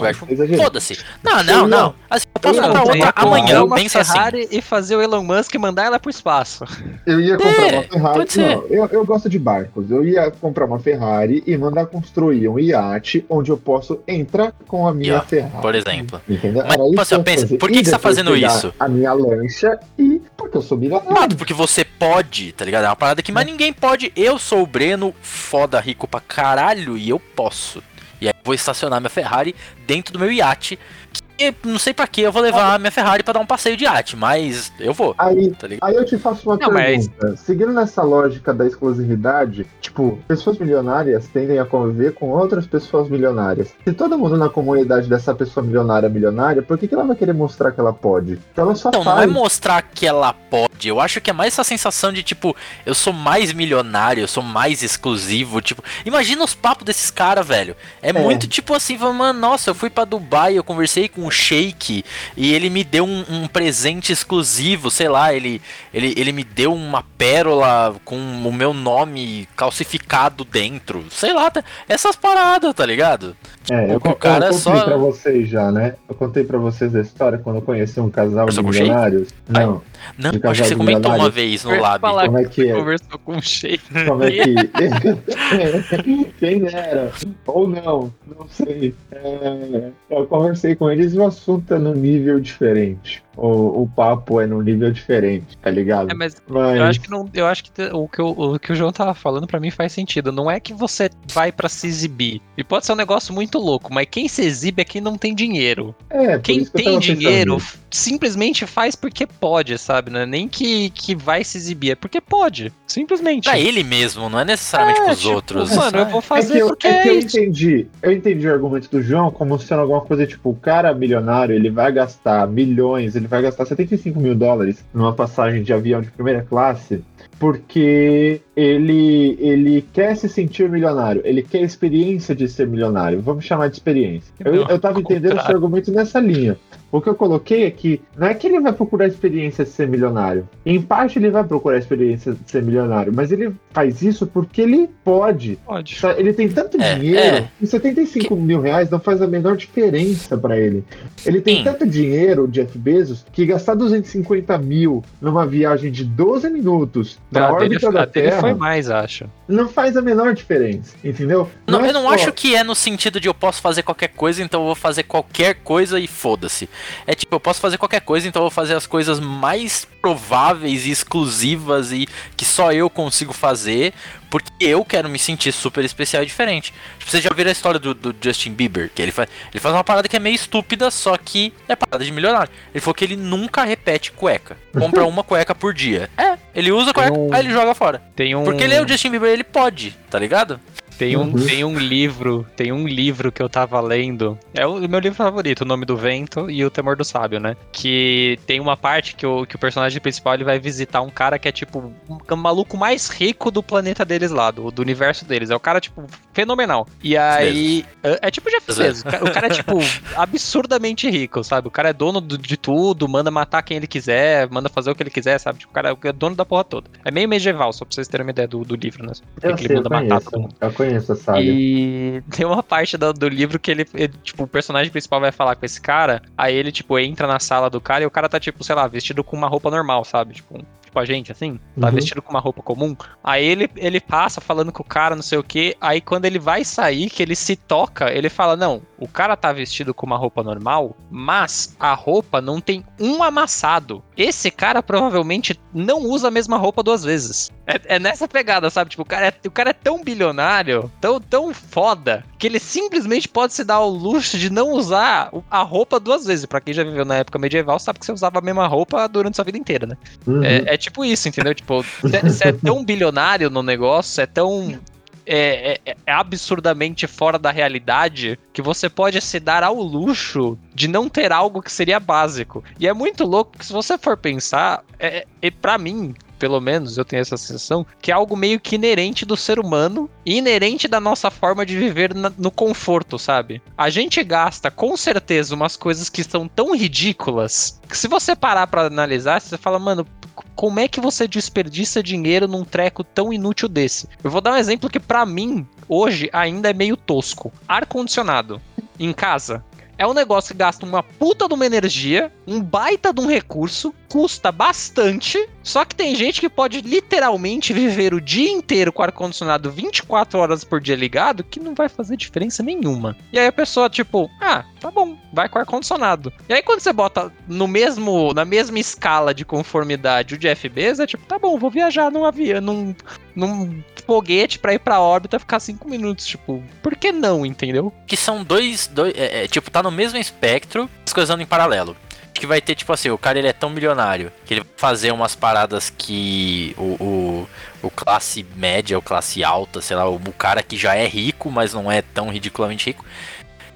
Foda-se. 0.56 0.98
Não, 1.22 1.42
não, 1.42 1.66
não. 1.66 1.94
Assim, 2.10 2.26
eu 2.34 2.40
posso 2.40 2.60
comprar 2.60 2.82
outra 2.82 3.12
amanhã, 3.16 3.68
pensa 3.70 4.00
assim. 4.00 4.12
Ferrari 4.12 4.48
e 4.50 4.60
fazer 4.60 4.96
o 4.96 5.02
Elon 5.02 5.22
Musk 5.22 5.54
e 5.54 5.58
mandar 5.58 5.84
ela 5.84 5.98
pro 5.98 6.10
espaço. 6.10 6.64
Eu 7.06 7.20
ia 7.20 7.36
comprar 7.36 7.72
é, 7.72 7.76
uma 7.76 7.82
Ferrari. 7.82 8.36
Não, 8.36 8.66
eu, 8.68 8.86
eu 8.86 9.06
gosto 9.06 9.28
de 9.28 9.38
barcos. 9.38 9.90
Eu 9.90 10.04
ia 10.04 10.30
comprar 10.30 10.66
uma 10.66 10.78
Ferrari 10.78 11.42
e 11.46 11.56
mandar 11.56 11.86
construir 11.86 12.46
um 12.48 12.58
iate 12.58 13.24
onde 13.28 13.50
eu 13.50 13.56
posso 13.56 14.00
entrar 14.06 14.52
com 14.68 14.86
a 14.86 14.92
minha 14.92 15.20
Ferrari. 15.22 15.62
Por 15.62 15.74
exemplo. 15.74 16.20
Entendeu? 16.28 16.64
Mas 16.66 17.08
você 17.08 17.18
pensa, 17.20 17.46
por 17.56 17.70
que, 17.70 17.78
que 17.78 17.84
você 17.86 17.90
tá 17.92 17.98
fazendo 17.98 18.36
isso? 18.36 18.72
A 18.78 18.88
minha 18.88 19.12
lancha 19.14 19.78
e 19.98 20.13
porque 20.54 20.58
eu 20.58 20.62
sou 20.62 20.78
milionário. 20.78 21.36
porque 21.36 21.52
você 21.52 21.84
pode, 21.84 22.52
tá 22.52 22.64
ligado? 22.64 22.84
É 22.84 22.88
uma 22.88 22.96
parada 22.96 23.22
que 23.22 23.32
mais 23.32 23.46
ninguém 23.46 23.72
pode. 23.72 24.12
Eu 24.14 24.38
sou 24.38 24.62
o 24.62 24.66
Breno, 24.66 25.14
foda 25.20 25.80
rico 25.80 26.06
pra 26.06 26.20
caralho, 26.20 26.96
e 26.96 27.08
eu 27.08 27.18
posso. 27.18 27.82
E 28.20 28.28
aí 28.28 28.34
vou 28.44 28.54
estacionar 28.54 29.00
minha 29.00 29.10
Ferrari 29.10 29.54
dentro 29.86 30.12
do 30.12 30.18
meu 30.18 30.30
iate. 30.30 30.78
Que 31.12 31.22
Não 31.64 31.78
sei 31.78 31.92
pra 31.92 32.06
que 32.06 32.20
eu 32.22 32.30
vou 32.32 32.42
levar 32.42 32.74
a 32.74 32.78
minha 32.78 32.90
Ferrari 32.92 33.22
pra 33.22 33.32
dar 33.34 33.40
um 33.40 33.46
passeio 33.46 33.76
de 33.76 33.86
arte, 33.86 34.16
mas 34.16 34.72
eu 34.78 34.92
vou, 34.94 35.14
Aí, 35.18 35.50
tá 35.50 35.66
aí 35.82 35.94
eu 35.94 36.04
te 36.04 36.16
faço 36.18 36.48
uma 36.48 36.56
Não, 36.56 36.70
mas- 36.70 37.08
pergunta. 37.08 37.36
Seguindo 37.36 37.72
nessa 37.72 38.02
lógica 38.02 38.52
da 38.54 38.66
exclusividade, 38.66 39.66
tipo, 39.80 40.18
pessoas 40.26 40.58
milionárias 40.58 41.26
tendem 41.28 41.58
a 41.58 41.64
conviver 41.64 42.14
com 42.14 42.30
outras 42.30 42.66
pessoas 42.66 43.08
milionárias. 43.08 43.74
Se 43.84 43.92
todo 43.92 44.18
mundo 44.18 44.36
na 44.36 44.48
comunidade 44.48 45.08
dessa 45.08 45.34
pessoa 45.34 45.64
milionária 45.64 46.06
é 46.06 46.10
milionária, 46.10 46.62
por 46.62 46.78
que, 46.78 46.88
que 46.88 46.94
ela 46.94 47.04
vai 47.04 47.16
querer 47.16 47.32
mostrar 47.34 47.72
que 47.72 47.80
ela 47.80 47.92
pode? 47.92 48.38
Ela 48.56 48.74
só 48.74 48.88
Então, 48.88 49.04
não 49.04 49.12
é 49.12 49.16
faz. 49.22 49.32
mostrar 49.32 49.82
que 49.82 50.06
ela 50.06 50.32
pode. 50.32 50.88
Eu 50.88 51.00
acho 51.00 51.20
que 51.20 51.30
é 51.30 51.32
mais 51.32 51.52
essa 51.54 51.64
sensação 51.64 52.12
de, 52.12 52.22
tipo, 52.22 52.54
eu 52.86 52.94
sou 52.94 53.12
mais 53.12 53.52
milionário, 53.52 54.22
eu 54.22 54.28
sou 54.28 54.42
mais 54.42 54.82
exclusivo. 54.82 55.60
Tipo, 55.60 55.82
imagina 56.04 56.44
os 56.44 56.54
papos 56.54 56.84
desses 56.84 57.10
caras, 57.10 57.46
velho. 57.46 57.76
É, 58.02 58.12
muito 58.12 58.46
tipo 58.46 58.74
assim, 58.74 58.96
mano, 58.98 59.38
nossa, 59.38 59.70
eu 59.70 59.74
fui 59.74 59.90
pra 59.90 60.04
Dubai, 60.04 60.56
eu 60.58 60.64
conversei 60.64 61.08
com 61.08 61.26
o 61.26 61.30
Sheik 61.34 62.04
e 62.36 62.54
ele 62.54 62.70
me 62.70 62.82
deu 62.84 63.04
um, 63.04 63.24
um 63.28 63.48
presente 63.48 64.12
exclusivo, 64.12 64.90
sei 64.90 65.08
lá, 65.08 65.34
ele, 65.34 65.60
ele, 65.92 66.14
ele 66.16 66.32
me 66.32 66.44
deu 66.44 66.72
uma 66.72 67.02
pérola 67.18 67.96
com 68.04 68.16
o 68.16 68.52
meu 68.52 68.72
nome 68.72 69.48
calcificado 69.56 70.44
dentro. 70.44 71.04
Sei 71.10 71.32
lá, 71.32 71.50
tá- 71.50 71.64
essas 71.88 72.16
paradas, 72.16 72.72
tá 72.74 72.86
ligado? 72.86 73.36
É, 73.70 73.92
eu, 73.92 73.96
O 73.96 74.14
cara 74.14 74.46
eu 74.46 74.50
contei 74.52 74.58
só- 74.74 74.84
pra 74.84 74.96
vocês 74.96 75.48
já, 75.48 75.72
né? 75.72 75.94
Eu 76.08 76.14
contei 76.14 76.44
pra 76.44 76.58
vocês 76.58 76.94
a 76.94 77.00
história 77.00 77.38
quando 77.38 77.56
eu 77.56 77.62
conheci 77.62 77.98
um 78.00 78.10
casal 78.10 78.46
de 78.48 78.62
milionários. 78.62 79.28
Não, 79.48 79.80
Não, 80.18 80.30
De 80.32 80.46
acho 80.46 80.62
que 80.62 80.68
você 80.68 80.76
comentou 80.76 81.12
uma 81.14 81.30
vez 81.30 81.64
no 81.64 81.80
lab. 81.80 82.00
falar 82.00 82.26
como 82.26 82.38
é 82.38 82.44
que 82.44 82.68
é? 82.70 82.74
Conversou 82.74 83.18
com 83.24 83.36
o 83.38 83.42
Sheik. 83.42 83.82
Como 84.06 84.22
é 84.24 84.30
que. 84.30 84.54
Quem 86.38 86.66
era? 86.68 87.10
Ou 87.46 87.68
não, 87.68 88.12
não 88.26 88.46
sei. 88.48 88.94
É, 89.12 89.90
eu 90.10 90.26
conversei 90.26 90.74
com 90.74 90.90
eles 90.90 91.14
e 91.14 91.18
o 91.18 91.26
assunto 91.26 91.74
é 91.74 91.78
num 91.78 91.94
nível 91.94 92.38
diferente. 92.40 93.22
O, 93.36 93.82
o 93.82 93.88
papo 93.96 94.40
é 94.40 94.46
num 94.46 94.60
nível 94.62 94.92
diferente, 94.92 95.58
tá 95.58 95.68
ligado? 95.68 96.08
É, 96.10 96.14
mas 96.14 96.36
Mas, 96.46 96.76
eu 96.76 96.84
acho 96.84 97.00
que 97.00 97.10
não, 97.10 97.28
eu 97.34 97.46
acho 97.46 97.64
que 97.64 97.70
o 97.92 98.06
que 98.06 98.22
o, 98.22 98.28
o 98.28 98.58
que 98.60 98.70
o 98.72 98.76
João 98.76 98.92
tava 98.92 99.12
falando 99.12 99.44
pra 99.46 99.58
mim 99.58 99.70
faz 99.72 99.92
sentido. 99.92 100.30
Não 100.30 100.48
é 100.50 100.60
que 100.60 100.72
você 100.72 101.10
vai 101.32 101.50
pra 101.50 101.68
se 101.68 101.86
exibir. 101.88 102.40
E 102.56 102.62
pode 102.62 102.86
ser 102.86 102.92
um 102.92 102.96
negócio 102.96 103.34
muito 103.34 103.53
louco, 103.58 103.92
mas 103.92 104.06
quem 104.10 104.28
se 104.28 104.42
exibe 104.42 104.82
é 104.82 104.84
quem 104.84 105.00
não 105.00 105.16
tem 105.16 105.34
dinheiro. 105.34 105.94
é, 106.10 106.38
Quem 106.38 106.64
tem 106.64 106.84
pensando 106.84 107.00
dinheiro 107.00 107.56
f- 107.58 107.78
simplesmente 107.90 108.66
faz 108.66 108.94
porque 108.94 109.26
pode, 109.26 109.76
sabe? 109.78 110.10
Não 110.10 110.20
é 110.20 110.26
nem 110.26 110.48
que, 110.48 110.90
que 110.90 111.14
vai 111.14 111.42
se 111.44 111.56
exibir, 111.58 111.90
é 111.92 111.94
porque 111.94 112.20
pode. 112.20 112.72
Simplesmente. 112.86 113.44
Pra 113.44 113.58
ele 113.58 113.82
mesmo, 113.82 114.28
não 114.28 114.38
é 114.40 114.44
necessariamente 114.44 115.00
É, 115.00 115.04
pros 115.06 115.20
tipo, 115.20 115.34
outros. 115.34 115.74
Mano, 115.76 115.98
eu 115.98 116.06
vou 116.06 116.18
É 116.18 116.22
fazer 116.22 116.52
que, 116.54 116.58
eu, 116.60 116.66
porque 116.68 116.86
é 116.86 117.02
que 117.02 117.08
é 117.08 117.12
eu 117.12 117.18
isso. 117.18 117.38
entendi. 117.38 117.86
Eu 118.02 118.12
entendi 118.12 118.46
o 118.48 118.52
argumento 118.52 118.90
do 118.90 119.02
João 119.02 119.30
como 119.30 119.58
sendo 119.58 119.80
alguma 119.80 120.00
coisa 120.00 120.26
tipo, 120.26 120.50
o 120.50 120.54
cara 120.56 120.94
milionário, 120.94 121.54
ele 121.54 121.70
vai 121.70 121.90
gastar 121.92 122.46
milhões, 122.46 123.16
ele 123.16 123.26
vai 123.26 123.42
gastar 123.42 123.66
75 123.66 124.18
mil 124.20 124.34
dólares 124.34 124.84
numa 124.92 125.12
passagem 125.12 125.62
de 125.62 125.72
avião 125.72 126.00
de 126.00 126.10
primeira 126.10 126.42
classe, 126.42 127.02
porque 127.44 128.40
ele, 128.56 129.36
ele 129.38 129.84
quer 129.92 130.16
se 130.16 130.30
sentir 130.30 130.66
milionário, 130.66 131.20
ele 131.26 131.42
quer 131.42 131.58
a 131.58 131.62
experiência 131.66 132.34
de 132.34 132.48
ser 132.48 132.66
milionário. 132.66 133.20
Vamos 133.20 133.44
chamar 133.44 133.68
de 133.68 133.74
experiência. 133.74 134.32
Eu, 134.42 134.54
Não, 134.54 134.68
eu 134.70 134.78
tava 134.78 134.98
entendendo 134.98 135.26
esse 135.26 135.34
contrário. 135.34 135.56
argumento 135.56 135.92
nessa 135.92 136.20
linha. 136.20 136.56
O 136.94 137.00
que 137.00 137.08
eu 137.08 137.14
coloquei 137.16 137.64
é 137.64 137.70
que 137.72 138.00
não 138.16 138.28
é 138.28 138.34
que 138.34 138.46
ele 138.46 138.60
vai 138.60 138.72
procurar 138.72 139.06
a 139.06 139.08
experiência 139.08 139.64
de 139.64 139.70
ser 139.72 139.88
milionário. 139.88 140.48
Em 140.64 140.80
parte 140.80 141.18
ele 141.18 141.28
vai 141.28 141.42
procurar 141.42 141.74
a 141.74 141.78
experiência 141.80 142.32
de 142.34 142.48
ser 142.48 142.62
milionário, 142.62 143.12
mas 143.12 143.32
ele 143.32 143.52
faz 143.72 144.00
isso 144.00 144.28
porque 144.28 144.60
ele 144.62 144.88
pode. 145.02 145.58
Pode. 145.66 145.98
Ele 146.16 146.32
tem 146.32 146.48
tanto 146.48 146.80
É, 146.80 146.94
dinheiro 146.94 147.36
é. 147.38 147.48
que 147.58 147.66
75 147.66 148.36
mil 148.36 148.60
reais 148.60 148.88
não 148.90 149.00
faz 149.00 149.20
a 149.20 149.26
menor 149.26 149.56
diferença 149.56 150.38
pra 150.38 150.56
ele. 150.56 150.84
Ele 151.26 151.40
tem 151.40 151.56
Sim. 151.56 151.64
tanto 151.64 151.84
dinheiro, 151.84 152.44
o 152.44 152.48
Jeff 152.48 152.78
Bezos, 152.78 153.26
que 153.32 153.44
gastar 153.44 153.74
250 153.74 154.56
mil 154.58 155.02
numa 155.20 155.44
viagem 155.44 155.90
de 155.90 156.04
12 156.04 156.48
minutos 156.48 157.18
na 157.28 157.48
A 157.48 157.52
dele, 157.58 157.74
órbita 157.74 157.88
a 157.88 157.90
da 157.90 158.04
dele 158.04 158.28
Terra 158.28 158.40
foi 158.40 158.54
mais, 158.54 158.88
acho. 158.88 159.24
não 159.48 159.68
faz 159.68 159.96
a 159.96 160.00
menor 160.00 160.32
diferença, 160.32 160.94
entendeu? 161.02 161.50
Não, 161.66 161.84
é 161.84 161.88
eu 161.88 161.92
não 161.92 162.02
só- 162.02 162.10
acho 162.14 162.32
que 162.32 162.54
é 162.54 162.62
no 162.62 162.76
sentido 162.76 163.18
de 163.18 163.26
eu 163.26 163.34
posso 163.34 163.60
fazer 163.60 163.82
qualquer 163.82 164.10
coisa, 164.10 164.40
então 164.44 164.60
eu 164.60 164.66
vou 164.66 164.74
fazer 164.76 165.02
qualquer 165.02 165.56
coisa 165.56 165.98
e 165.98 166.06
foda-se. 166.06 166.68
É 167.06 167.14
tipo, 167.14 167.34
eu 167.34 167.40
posso 167.40 167.60
fazer 167.60 167.78
qualquer 167.78 168.00
coisa, 168.00 168.26
então 168.28 168.40
eu 168.40 168.44
vou 168.44 168.50
fazer 168.50 168.74
as 168.74 168.86
coisas 168.86 169.20
mais 169.20 169.86
prováveis 170.00 170.86
e 170.86 170.90
exclusivas 170.90 171.92
e 171.92 172.06
que 172.36 172.44
só 172.44 172.72
eu 172.72 172.90
consigo 172.90 173.32
fazer, 173.32 173.92
porque 174.30 174.50
eu 174.60 174.84
quero 174.84 175.08
me 175.08 175.18
sentir 175.18 175.52
super 175.52 175.84
especial 175.84 176.22
e 176.22 176.26
diferente. 176.26 176.72
Tipo, 176.98 177.10
vocês 177.10 177.22
já 177.22 177.30
viram 177.34 177.48
a 177.48 177.52
história 177.52 177.78
do, 177.80 177.94
do 177.94 178.14
Justin 178.20 178.52
Bieber? 178.52 178.90
Que 178.94 179.00
ele 179.02 179.12
faz, 179.12 179.28
ele 179.52 179.60
faz 179.60 179.74
uma 179.74 179.84
parada 179.84 180.08
que 180.08 180.16
é 180.16 180.20
meio 180.20 180.34
estúpida, 180.34 180.90
só 180.90 181.16
que 181.16 181.52
é 181.68 181.74
parada 181.76 182.04
de 182.04 182.12
milionário. 182.12 182.50
Ele 182.74 182.80
falou 182.80 182.94
que 182.94 183.04
ele 183.04 183.16
nunca 183.16 183.64
repete 183.64 184.12
cueca. 184.12 184.56
Compra 184.72 185.04
uma 185.06 185.22
cueca 185.24 185.54
por 185.54 185.72
dia. 185.72 186.10
É, 186.16 186.36
ele 186.54 186.70
usa 186.72 186.92
cueca, 186.92 187.12
um- 187.12 187.32
aí 187.32 187.40
ele 187.40 187.52
joga 187.52 187.74
fora. 187.74 188.02
Tem 188.14 188.34
um. 188.34 188.44
Porque 188.44 188.62
ele 188.64 188.74
é 188.74 188.82
o 188.82 188.88
Justin 188.88 189.10
Bieber, 189.10 189.30
ele 189.30 189.44
pode, 189.44 189.96
tá 190.10 190.18
ligado? 190.18 190.60
Tem 190.98 191.16
um, 191.16 191.22
Uhum. 191.24 191.46
tem 191.46 191.64
um 191.64 191.78
livro, 191.78 192.46
tem 192.56 192.72
um 192.72 192.86
livro 192.86 193.32
que 193.32 193.42
eu 193.42 193.48
tava 193.48 193.80
lendo. 193.80 194.38
É 194.52 194.66
o 194.66 194.78
meu 194.88 195.00
livro 195.00 195.16
favorito, 195.16 195.62
O 195.62 195.64
Nome 195.64 195.84
do 195.84 195.96
Vento 195.96 196.50
e 196.50 196.64
O 196.64 196.70
Temor 196.70 196.96
do 196.96 197.04
Sábio, 197.04 197.40
né? 197.40 197.56
Que 197.72 198.38
tem 198.46 198.60
uma 198.60 198.76
parte 198.76 199.14
que 199.16 199.26
o, 199.26 199.44
que 199.46 199.56
o 199.56 199.58
personagem 199.58 200.00
principal 200.00 200.34
ele 200.34 200.44
vai 200.44 200.58
visitar 200.58 201.00
um 201.02 201.10
cara 201.10 201.38
que 201.38 201.48
é 201.48 201.52
tipo 201.52 201.92
um 202.30 202.36
maluco 202.36 202.76
mais 202.76 203.08
rico 203.08 203.50
do 203.50 203.62
planeta 203.62 204.04
deles 204.04 204.30
lá, 204.30 204.50
do, 204.50 204.70
do 204.70 204.82
universo 204.82 205.24
deles. 205.24 205.50
É 205.50 205.56
o 205.56 205.60
cara, 205.60 205.80
tipo, 205.80 206.04
fenomenal. 206.32 206.86
E 207.02 207.16
aí. 207.16 207.84
É, 208.02 208.28
é 208.28 208.30
tipo 208.30 208.48
Jeff 208.50 208.66
Bezos. 208.66 209.00
O 209.00 209.04
ca- 209.04 209.24
O 209.24 209.32
cara 209.32 209.46
é, 209.46 209.50
tipo, 209.50 209.78
absurdamente 210.16 211.08
rico, 211.08 211.42
sabe? 211.44 211.68
O 211.68 211.70
cara 211.70 211.90
é 211.90 211.92
dono 211.92 212.20
do- 212.20 212.36
de 212.38 212.56
tudo, 212.56 213.08
manda 213.08 213.30
matar 213.30 213.62
quem 213.62 213.76
ele 213.76 213.86
quiser, 213.86 214.48
manda 214.50 214.68
fazer 214.68 214.90
o 214.90 214.94
que 214.94 215.02
ele 215.02 215.10
quiser, 215.10 215.38
sabe? 215.38 215.60
Tipo, 215.60 215.70
o 215.70 215.74
cara 215.74 215.96
é 216.04 216.12
dono 216.12 216.36
da 216.36 216.44
porra 216.44 216.64
toda. 216.64 216.90
É 217.04 217.10
meio 217.10 217.28
medieval, 217.28 217.72
só 217.72 217.84
pra 217.84 217.94
vocês 217.94 218.08
terem 218.08 218.24
uma 218.26 218.30
ideia 218.30 218.48
do, 218.48 218.64
do 218.64 218.74
livro, 218.76 219.04
né? 219.06 219.12
Porque 219.34 219.46
Eu 219.46 219.56
sei, 219.58 219.66
ele 219.66 219.74
eu 219.78 219.82
manda 219.82 219.88
matar 220.02 220.20
todo 220.20 220.40
mundo. 220.40 220.54
eu 220.60 220.70
conheço 220.86 221.12
a 221.12 221.16
saga. 221.16 221.40
E 221.40 222.22
tem 222.30 222.46
uma 222.46 222.62
parte 222.62 222.96
do, 222.96 223.12
do 223.12 223.28
livro 223.28 223.58
que 223.58 223.70
ele, 223.70 223.86
ele, 223.94 224.12
tipo, 224.22 224.44
o 224.44 224.48
personagem 224.48 224.90
principal 224.90 225.20
vai 225.20 225.32
falar 225.32 225.56
com 225.56 225.64
esse 225.64 225.80
cara, 225.80 226.22
aí 226.36 226.54
ele, 226.54 226.72
tipo, 226.72 226.98
entra 226.98 227.26
na 227.26 227.38
sala 227.38 227.68
do 227.68 227.80
cara 227.80 228.04
e 228.04 228.06
o 228.06 228.10
cara 228.10 228.28
tá, 228.28 228.38
tipo, 228.38 228.62
sei 228.62 228.74
lá, 228.74 228.86
vestido 228.86 229.24
com 229.24 229.36
uma 229.36 229.48
roupa 229.48 229.70
normal, 229.70 230.04
sabe? 230.04 230.34
Tipo, 230.34 230.64
tipo 230.94 231.00
a 231.00 231.04
gente, 231.04 231.32
assim, 231.32 231.58
tá 231.78 231.88
Uhum. 231.88 231.92
vestido 231.94 232.22
com 232.22 232.30
uma 232.30 232.38
roupa 232.40 232.62
comum. 232.62 232.96
Aí 233.22 233.44
ele, 233.44 233.68
ele 233.76 234.00
passa 234.00 234.40
falando 234.40 234.70
com 234.72 234.82
o 234.82 234.86
cara, 234.86 235.16
não 235.16 235.22
sei 235.22 235.36
o 235.38 235.42
que, 235.42 235.76
aí 235.80 236.00
quando 236.00 236.24
ele 236.24 236.38
vai 236.38 236.64
sair, 236.64 237.10
que 237.10 237.22
ele 237.22 237.34
se 237.34 237.56
toca, 237.56 238.12
ele 238.12 238.28
fala, 238.28 238.56
não, 238.56 238.80
o 238.98 239.08
cara 239.08 239.36
tá 239.36 239.52
vestido 239.52 239.92
com 239.92 240.06
uma 240.06 240.16
roupa 240.16 240.42
normal, 240.42 240.96
mas 241.10 241.74
a 241.80 241.92
roupa 241.94 242.40
não 242.40 242.60
tem 242.60 242.84
um 243.00 243.22
amassado. 243.22 244.02
Esse 244.16 244.50
cara 244.50 244.82
provavelmente 244.82 245.58
não 245.72 245.98
usa 246.02 246.28
a 246.28 246.30
mesma 246.30 246.56
roupa 246.56 246.82
duas 246.82 247.02
vezes. 247.02 247.50
É, 247.66 247.96
é 247.96 247.98
nessa 247.98 248.28
pegada, 248.28 248.68
sabe? 248.70 248.90
Tipo, 248.90 249.02
o 249.02 249.06
cara, 249.06 249.26
é, 249.28 249.48
o 249.48 249.50
cara 249.50 249.70
é 249.70 249.72
tão 249.72 250.02
bilionário, 250.04 250.90
tão, 251.00 251.18
tão 251.20 251.52
foda, 251.52 252.22
que 252.38 252.46
ele 252.46 252.58
simplesmente 252.60 253.26
pode 253.26 253.54
se 253.54 253.64
dar 253.64 253.80
o 253.80 253.88
luxo 253.88 254.38
de 254.38 254.50
não 254.50 254.72
usar 254.72 255.30
a 255.50 255.62
roupa 255.62 255.98
duas 255.98 256.26
vezes. 256.26 256.44
Pra 256.46 256.60
quem 256.60 256.74
já 256.74 256.84
viveu 256.84 257.04
na 257.04 257.16
época 257.16 257.38
medieval, 257.38 257.78
sabe 257.78 257.98
que 257.98 258.04
você 258.06 258.12
usava 258.12 258.38
a 258.38 258.42
mesma 258.42 258.66
roupa 258.66 259.08
durante 259.08 259.36
sua 259.36 259.44
vida 259.46 259.56
inteira, 259.56 259.86
né? 259.86 259.96
Uhum. 260.26 260.44
É, 260.44 260.74
é 260.74 260.76
tipo 260.84 261.04
isso, 261.04 261.28
entendeu? 261.28 261.54
Tipo, 261.54 261.84
você 262.02 262.48
é 262.48 262.52
tão 262.52 262.84
bilionário 262.84 263.50
no 263.50 263.62
negócio, 263.62 264.20
é 264.20 264.26
tão. 264.26 264.78
É, 265.26 265.80
é- 265.86 265.96
é 266.06 266.12
absurdamente 266.12 267.06
fora 267.06 267.38
da 267.38 267.50
realidade 267.50 268.38
que 268.52 268.60
você 268.60 268.90
pode 268.90 269.18
se 269.22 269.40
dar 269.40 269.62
ao 269.62 269.76
luxo 269.76 270.58
de 270.74 270.86
não 270.86 271.08
ter 271.08 271.32
algo 271.32 271.62
que 271.62 271.72
seria 271.72 271.98
básico. 271.98 272.62
E 272.78 272.86
é 272.86 272.92
muito 272.92 273.24
louco 273.24 273.56
que 273.58 273.64
se 273.64 273.72
você 273.72 273.96
for 273.96 274.18
pensar, 274.18 274.84
é, 274.98 275.26
é, 275.40 275.50
para 275.50 275.78
mim, 275.78 276.14
pelo 276.38 276.60
menos 276.60 276.98
eu 276.98 277.06
tenho 277.06 277.22
essa 277.22 277.38
sensação, 277.38 277.86
que 278.02 278.10
é 278.10 278.14
algo 278.14 278.36
meio 278.36 278.60
que 278.60 278.74
inerente 278.74 279.24
do 279.24 279.34
ser 279.34 279.58
humano 279.58 280.10
e 280.26 280.36
inerente 280.36 280.86
da 280.86 281.00
nossa 281.00 281.30
forma 281.30 281.64
de 281.64 281.74
viver 281.74 282.14
na- 282.14 282.30
no 282.36 282.50
conforto, 282.50 283.18
sabe? 283.18 283.62
A 283.78 283.88
gente 283.88 284.22
gasta 284.22 284.70
com 284.70 284.94
certeza 284.94 285.54
umas 285.54 285.74
coisas 285.74 286.10
que 286.10 286.22
são 286.22 286.46
tão 286.46 286.76
ridículas 286.76 287.80
que 287.88 287.96
se 287.96 288.08
você 288.08 288.36
parar 288.36 288.66
pra 288.66 288.82
analisar, 288.82 289.40
você 289.40 289.56
fala, 289.56 289.78
mano, 289.78 290.06
como 290.54 290.80
é 290.80 290.88
que 290.88 291.00
você 291.00 291.26
desperdiça 291.26 292.02
dinheiro 292.02 292.48
num 292.48 292.64
treco 292.64 293.04
tão 293.04 293.32
inútil 293.32 293.68
desse? 293.68 294.08
Eu 294.22 294.30
vou 294.30 294.40
dar 294.40 294.52
um 294.52 294.56
exemplo 294.56 294.90
que 294.90 295.00
pra 295.00 295.26
mim 295.26 295.66
hoje 295.88 296.28
ainda 296.32 296.70
é 296.70 296.72
meio 296.72 296.96
tosco. 296.96 297.52
Ar 297.68 297.86
condicionado 297.86 298.60
em 298.98 299.12
casa. 299.12 299.64
É 299.96 300.06
um 300.06 300.14
negócio 300.14 300.52
que 300.54 300.58
gasta 300.58 300.84
uma 300.84 301.02
puta 301.02 301.46
de 301.46 301.54
uma 301.54 301.66
energia, 301.66 302.32
um 302.46 302.60
baita 302.60 303.12
de 303.12 303.20
um 303.20 303.26
recurso, 303.26 303.94
custa 304.08 304.50
bastante. 304.50 305.48
Só 305.62 305.84
que 305.84 305.94
tem 305.94 306.14
gente 306.14 306.40
que 306.40 306.48
pode 306.48 306.80
literalmente 306.80 307.72
viver 307.72 308.12
o 308.12 308.20
dia 308.20 308.50
inteiro 308.50 308.92
com 308.92 309.02
o 309.02 309.04
ar-condicionado 309.04 309.70
24 309.70 310.38
horas 310.38 310.62
por 310.62 310.80
dia 310.80 310.96
ligado, 310.96 311.42
que 311.42 311.58
não 311.58 311.74
vai 311.74 311.88
fazer 311.88 312.16
diferença 312.16 312.62
nenhuma. 312.62 313.16
E 313.32 313.38
aí 313.38 313.46
a 313.46 313.52
pessoa, 313.52 313.88
tipo, 313.88 314.30
ah, 314.40 314.64
tá 314.80 314.90
bom, 314.90 315.16
vai 315.32 315.48
com 315.48 315.58
ar-condicionado. 315.58 316.32
E 316.48 316.54
aí 316.54 316.62
quando 316.62 316.80
você 316.80 316.92
bota 316.92 317.32
no 317.48 317.66
mesmo, 317.66 318.32
na 318.34 318.44
mesma 318.44 318.78
escala 318.78 319.32
de 319.32 319.44
conformidade 319.44 320.34
o 320.34 320.38
Jeff 320.38 320.68
Bezos, 320.68 321.00
é 321.00 321.06
tipo, 321.06 321.26
tá 321.26 321.38
bom, 321.38 321.58
vou 321.58 321.70
viajar 321.70 322.10
num 322.10 322.24
avião, 322.24 322.60
num, 322.60 322.94
num 323.34 323.82
foguete 324.06 324.58
pra 324.58 324.74
ir 324.74 324.78
pra 324.78 325.00
órbita 325.00 325.38
ficar 325.38 325.60
5 325.60 325.88
minutos. 325.88 326.26
Tipo, 326.26 326.62
por 326.82 326.96
que 326.96 327.12
não, 327.12 327.44
entendeu? 327.44 327.92
que 328.06 328.16
são 328.16 328.44
dois, 328.44 328.86
dois 328.86 329.14
é, 329.16 329.44
é, 329.44 329.48
tipo, 329.48 329.70
tá 329.70 329.82
no 329.82 329.90
mesmo 329.90 330.18
espectro, 330.18 330.88
as 331.06 331.12
coisas 331.12 331.30
andam 331.30 331.42
em 331.42 331.46
paralelo. 331.46 331.96
Que 332.32 332.46
vai 332.46 332.60
ter, 332.60 332.74
tipo 332.74 332.92
assim, 332.92 333.10
o 333.10 333.16
cara 333.16 333.38
ele 333.38 333.46
é 333.46 333.52
tão 333.52 333.70
milionário 333.70 334.32
que 334.44 334.54
ele 334.54 334.60
vai 334.60 334.70
fazer 334.76 335.12
umas 335.12 335.36
paradas 335.36 335.88
que 335.88 336.74
o, 336.76 336.96
o, 337.00 337.48
o 337.80 337.90
classe 337.90 338.44
média 338.56 338.96
ou 338.96 339.02
classe 339.02 339.44
alta, 339.44 339.80
sei 339.80 339.96
lá, 339.96 340.08
o, 340.08 340.16
o 340.16 340.32
cara 340.32 340.60
que 340.60 340.76
já 340.76 340.96
é 340.96 341.06
rico, 341.06 341.48
mas 341.48 341.72
não 341.72 341.90
é 341.90 342.02
tão 342.02 342.30
ridiculamente 342.30 342.86
rico, 342.86 343.04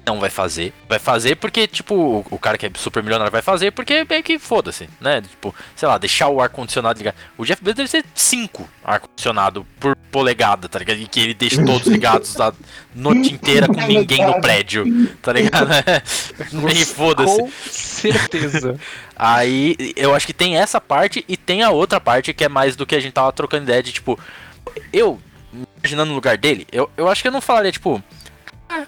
não 0.09 0.19
vai 0.19 0.29
fazer. 0.29 0.73
Vai 0.87 0.99
fazer 0.99 1.35
porque, 1.35 1.67
tipo, 1.67 1.93
o, 1.95 2.25
o 2.31 2.39
cara 2.39 2.57
que 2.57 2.65
é 2.65 2.71
super 2.75 3.03
milionário 3.03 3.31
vai 3.31 3.41
fazer 3.41 3.71
porque 3.71 4.05
meio 4.09 4.23
que 4.23 4.39
foda-se, 4.39 4.89
né? 4.99 5.21
Tipo, 5.21 5.53
sei 5.75 5.87
lá, 5.87 5.97
deixar 5.97 6.29
o 6.29 6.41
ar-condicionado 6.41 6.97
ligado. 6.97 7.15
O 7.37 7.45
Jeff 7.45 7.63
Bezos 7.63 7.77
deve 7.77 7.89
ser 7.89 8.03
5 8.15 8.67
ar-condicionado 8.83 9.65
por 9.79 9.95
polegada, 10.11 10.67
tá 10.67 10.79
ligado? 10.79 10.97
E 10.97 11.07
que 11.07 11.19
ele 11.19 11.33
deixa 11.33 11.63
todos 11.63 11.87
ligados 11.87 12.39
a 12.41 12.51
noite 12.95 13.33
inteira 13.33 13.67
com 13.67 13.81
ninguém 13.81 14.25
no 14.25 14.41
prédio, 14.41 14.85
tá 15.21 15.31
ligado? 15.31 15.69
e 16.73 16.85
foda-se. 16.85 17.37
Com 17.37 17.51
certeza. 17.69 18.75
Aí 19.15 19.75
eu 19.95 20.15
acho 20.15 20.25
que 20.25 20.33
tem 20.33 20.57
essa 20.57 20.81
parte 20.81 21.23
e 21.27 21.37
tem 21.37 21.61
a 21.61 21.69
outra 21.69 21.99
parte 21.99 22.33
que 22.33 22.43
é 22.43 22.49
mais 22.49 22.75
do 22.75 22.85
que 22.85 22.95
a 22.95 22.99
gente 22.99 23.13
tava 23.13 23.31
trocando 23.31 23.63
ideia 23.63 23.83
de 23.83 23.91
tipo. 23.91 24.19
Eu, 24.93 25.19
imaginando 25.77 26.09
no 26.09 26.15
lugar 26.15 26.37
dele, 26.37 26.65
eu, 26.71 26.89
eu 26.95 27.07
acho 27.07 27.21
que 27.21 27.27
eu 27.27 27.31
não 27.31 27.41
falaria, 27.41 27.71
tipo. 27.71 28.01
Ah, 28.67 28.85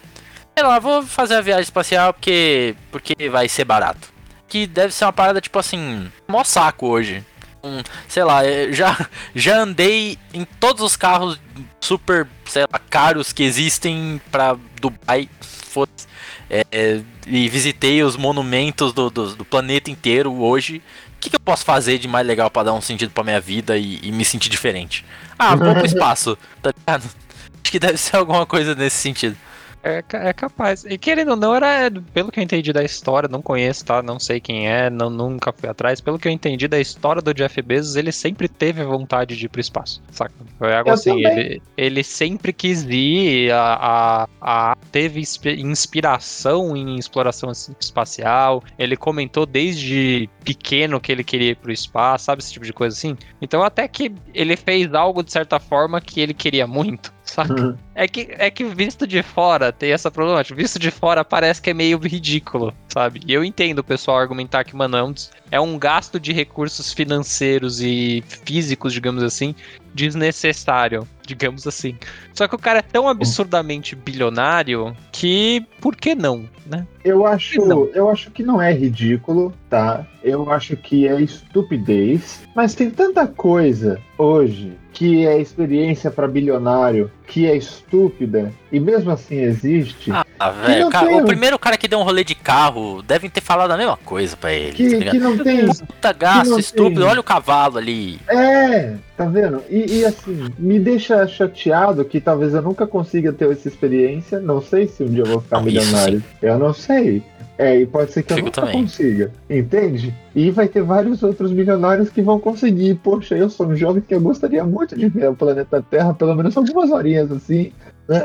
sei 0.56 0.68
lá, 0.68 0.80
vou 0.80 1.04
fazer 1.04 1.36
a 1.36 1.42
viagem 1.42 1.64
espacial 1.64 2.14
porque. 2.14 2.76
porque 2.92 3.30
vai 3.30 3.48
ser 3.48 3.66
barato. 3.66 4.12
Que 4.48 4.68
deve 4.68 4.94
ser 4.94 5.06
uma 5.06 5.14
parada, 5.14 5.42
tipo 5.42 5.58
assim. 5.58 6.12
Mó 6.28 6.44
saco 6.44 6.88
hoje. 6.88 7.24
Um, 7.64 7.82
sei 8.08 8.24
lá, 8.24 8.46
eu 8.46 8.74
já, 8.74 9.08
já 9.36 9.60
andei 9.60 10.18
em 10.34 10.44
todos 10.44 10.84
os 10.84 10.96
carros 10.96 11.40
super, 11.80 12.28
sei 12.46 12.64
lá, 12.64 12.80
caros 12.90 13.32
que 13.32 13.44
existem 13.44 14.20
pra 14.32 14.58
Dubai. 14.80 15.30
Foda-se. 15.42 16.08
É, 16.50 16.66
é, 16.70 17.02
e 17.26 17.48
visitei 17.48 18.04
os 18.04 18.18
monumentos 18.18 18.92
do, 18.92 19.10
do, 19.10 19.36
do 19.36 19.46
planeta 19.46 19.90
inteiro 19.90 20.34
hoje. 20.34 20.82
O 21.16 21.20
que, 21.22 21.30
que 21.30 21.36
eu 21.36 21.40
posso 21.40 21.64
fazer 21.64 21.98
de 21.98 22.08
mais 22.08 22.28
legal 22.28 22.50
pra 22.50 22.64
dar 22.64 22.74
um 22.74 22.82
sentido 22.82 23.12
pra 23.12 23.24
minha 23.24 23.40
vida 23.40 23.78
e, 23.78 24.00
e 24.04 24.12
me 24.12 24.26
sentir 24.26 24.50
diferente? 24.50 25.06
Ah, 25.40 25.56
vou 25.56 25.74
pro 25.74 25.86
espaço, 25.88 26.38
tá 26.62 26.74
ligado? 26.78 27.04
Acho 27.04 27.72
que 27.72 27.80
deve 27.80 27.98
ser 27.98 28.18
alguma 28.18 28.46
coisa 28.46 28.76
nesse 28.76 28.98
sentido. 28.98 29.38
É, 29.84 30.04
é 30.14 30.34
capaz. 30.34 30.84
E 30.86 30.96
querendo 30.98 31.32
ou 31.32 31.36
não, 31.36 31.56
era, 31.56 31.90
pelo 32.14 32.32
que 32.32 32.40
eu 32.40 32.44
entendi 32.44 32.72
da 32.72 32.84
história, 32.84 33.28
não 33.28 33.42
conheço, 33.42 33.84
tá? 33.84 34.02
Não 34.04 34.20
sei 34.20 34.40
quem 34.40 34.70
é, 34.70 34.90
não, 34.92 35.10
nunca 35.10 35.52
fui 35.52 35.68
atrás. 35.68 36.00
Pelo 36.00 36.20
que 36.20 36.28
eu 36.28 36.32
entendi 36.32 36.68
da 36.68 36.80
história 36.80 37.20
do 37.22 37.34
Jeff 37.34 37.60
Bezos, 37.64 37.96
ele 37.96 38.12
sempre 38.12 38.48
teve 38.48 38.84
vontade 38.84 39.36
de 39.36 39.46
ir 39.46 39.50
pro 39.50 39.60
espaço, 39.60 40.02
saca? 40.12 40.34
Foi 40.60 40.76
algo 40.76 40.90
Eu 40.90 40.94
assim, 40.94 41.10
também. 41.10 41.26
ele, 41.40 41.62
ele 41.76 42.04
sempre 42.04 42.54
quis 42.54 42.84
ir, 42.84 43.52
a, 43.52 44.28
a, 44.42 44.72
a- 44.72 44.78
teve 44.92 45.20
inspi- 45.20 45.60
inspiração 45.60 46.78
em 46.78 46.98
exploração 46.98 47.50
assim, 47.50 47.74
espacial, 47.80 48.64
ele 48.78 48.96
comentou 48.96 49.46
desde 49.46 50.30
pequeno 50.44 51.00
que 51.00 51.12
ele 51.12 51.24
queria 51.24 51.52
ir 51.52 51.56
pro 51.56 51.72
espaço, 51.72 52.26
sabe? 52.26 52.42
Esse 52.44 52.54
tipo 52.54 52.66
de 52.66 52.74
coisa 52.74 52.96
assim. 52.96 53.18
Então 53.42 53.64
até 53.64 53.88
que 53.88 54.12
ele 54.34 54.56
fez 54.56 54.94
algo 54.94 55.24
de 55.24 55.32
certa 55.32 55.60
forma 55.60 56.00
que 56.00 56.20
ele 56.22 56.34
queria 56.34 56.68
muito, 56.68 57.12
saca? 57.32 57.78
É 57.96 58.08
que, 58.08 58.28
é 58.38 58.52
que 58.52 58.64
visto 58.64 59.08
de 59.08 59.24
fora 59.24 59.72
tem 59.72 59.92
essa 59.92 60.12
problemática. 60.12 60.56
Visto 60.56 60.78
de 60.78 60.92
fora 60.92 61.24
parece 61.24 61.62
que 61.62 61.70
é 61.70 61.74
meio 61.74 61.98
ridículo, 61.98 62.74
sabe? 62.90 63.22
E 63.26 63.34
eu 63.34 63.44
entendo 63.44 63.80
o 63.80 63.84
pessoal 63.84 64.18
argumentar 64.18 64.64
que, 64.64 64.76
mano, 64.76 64.98
é 64.98 65.04
um, 65.04 65.14
é 65.52 65.60
um 65.60 65.80
gasto 65.80 66.20
de 66.20 66.34
recursos 66.34 66.92
financeiros 66.92 67.82
e 67.82 68.24
físicos, 68.46 68.94
digamos 68.94 69.24
assim, 69.24 69.56
desnecessário, 69.94 71.08
digamos 71.26 71.66
assim. 71.66 71.98
Só 72.34 72.48
que 72.48 72.56
o 72.56 72.60
cara 72.60 72.80
é 72.80 72.84
tão 72.84 73.08
absurdamente 73.08 73.96
bilionário 73.96 74.96
que 75.12 75.66
por 75.80 75.96
que 75.96 76.14
não, 76.16 76.50
né? 76.72 76.88
Eu 77.04 77.26
acho, 77.28 77.64
Não. 77.66 77.88
eu 77.94 78.10
acho 78.10 78.32
que 78.32 78.42
não 78.44 78.62
é 78.62 78.72
ridículo, 78.74 79.54
tá? 79.70 80.06
Eu 80.24 80.50
acho 80.52 80.76
que 80.78 81.08
é 81.08 81.20
estupidez, 81.22 82.42
mas 82.56 82.74
tem 82.74 82.90
tanta 82.90 83.28
coisa 83.28 84.00
hoje 84.18 84.74
que 84.94 85.26
é 85.26 85.40
experiência 85.40 86.12
para 86.12 86.28
bilionário, 86.28 87.10
que 87.26 87.48
é 87.48 87.56
estúpida 87.56 88.52
e 88.72 88.80
mesmo 88.80 89.10
assim 89.10 89.38
existe, 89.40 90.12
Ah, 90.38 90.50
velho, 90.50 90.90
tem- 90.90 91.16
o 91.22 91.26
primeiro 91.26 91.58
cara 91.58 91.78
que 91.78 91.88
deu 91.88 91.98
um 92.00 92.04
rolê 92.04 92.24
de 92.24 92.36
carro 92.36 93.02
devem 93.02 93.30
ter 93.30 93.42
falado 93.42 93.72
a 93.72 93.78
mesma 93.78 93.98
coisa 93.98 94.36
pra 94.36 94.52
ele. 94.54 94.72
tá 94.72 94.76
que, 94.78 94.88
ligado? 94.90 95.12
que 95.12 95.20
não 95.20 95.38
tem. 95.38 95.66
Puta 95.68 96.12
gasto 96.14 96.60
estúpido, 96.60 97.02
tem. 97.02 97.10
olha 97.10 97.20
o 97.20 97.24
cavalo 97.24 97.78
ali. 97.78 98.20
É, 98.28 98.96
tá 99.16 99.26
vendo? 99.26 99.64
E, 99.70 100.00
e, 100.00 100.06
assim, 100.06 100.50
me 100.60 100.78
deixa 100.80 101.26
chateado 101.28 102.04
que 102.04 102.20
talvez 102.20 102.54
eu 102.54 102.62
nunca 102.62 102.86
consiga 102.86 103.32
ter 103.32 103.50
essa 103.50 103.68
experiência. 103.70 104.40
Não 104.40 104.62
sei 104.62 104.88
se 104.88 105.04
um 105.04 105.08
dia 105.08 105.24
eu 105.24 105.28
vou 105.28 105.42
ficar 105.42 105.62
Não, 105.62 105.68
isso 105.70 105.80
milionário. 105.86 106.24
Eu 106.42 106.60
não 106.62 106.74
sei. 106.74 107.24
É, 107.58 107.80
e 107.80 107.86
pode 107.86 108.12
ser 108.12 108.24
que 108.24 108.34
eu 108.34 108.38
Fico 108.38 108.48
nunca 108.48 108.62
também. 108.62 108.82
consiga. 108.82 109.32
Entende? 109.48 110.16
E 110.34 110.50
vai 110.50 110.68
ter 110.68 110.82
vários 110.82 111.22
outros 111.22 111.52
milionários 111.52 112.10
que 112.10 112.20
vão 112.22 112.40
conseguir. 112.40 112.96
Poxa, 112.96 113.36
eu 113.38 113.50
sou 113.52 113.68
um 113.68 113.76
jovem 113.76 114.02
que 114.02 114.16
eu 114.16 114.22
gostaria 114.22 114.64
muito 114.64 114.98
de 114.98 115.08
ver 115.08 115.30
o 115.30 115.36
planeta 115.36 115.84
Terra, 115.88 116.12
pelo 116.14 116.34
menos 116.36 116.58
algumas 116.58 116.90
horinhas 116.90 117.32
assim. 117.32 117.72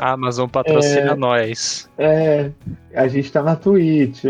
A 0.01 0.13
Amazon 0.13 0.49
patrocina 0.49 1.15
nós. 1.15 1.87
É, 1.99 2.49
a 2.95 3.07
gente 3.07 3.31
tá 3.31 3.43
na 3.43 3.55
Twitch, 3.55 4.23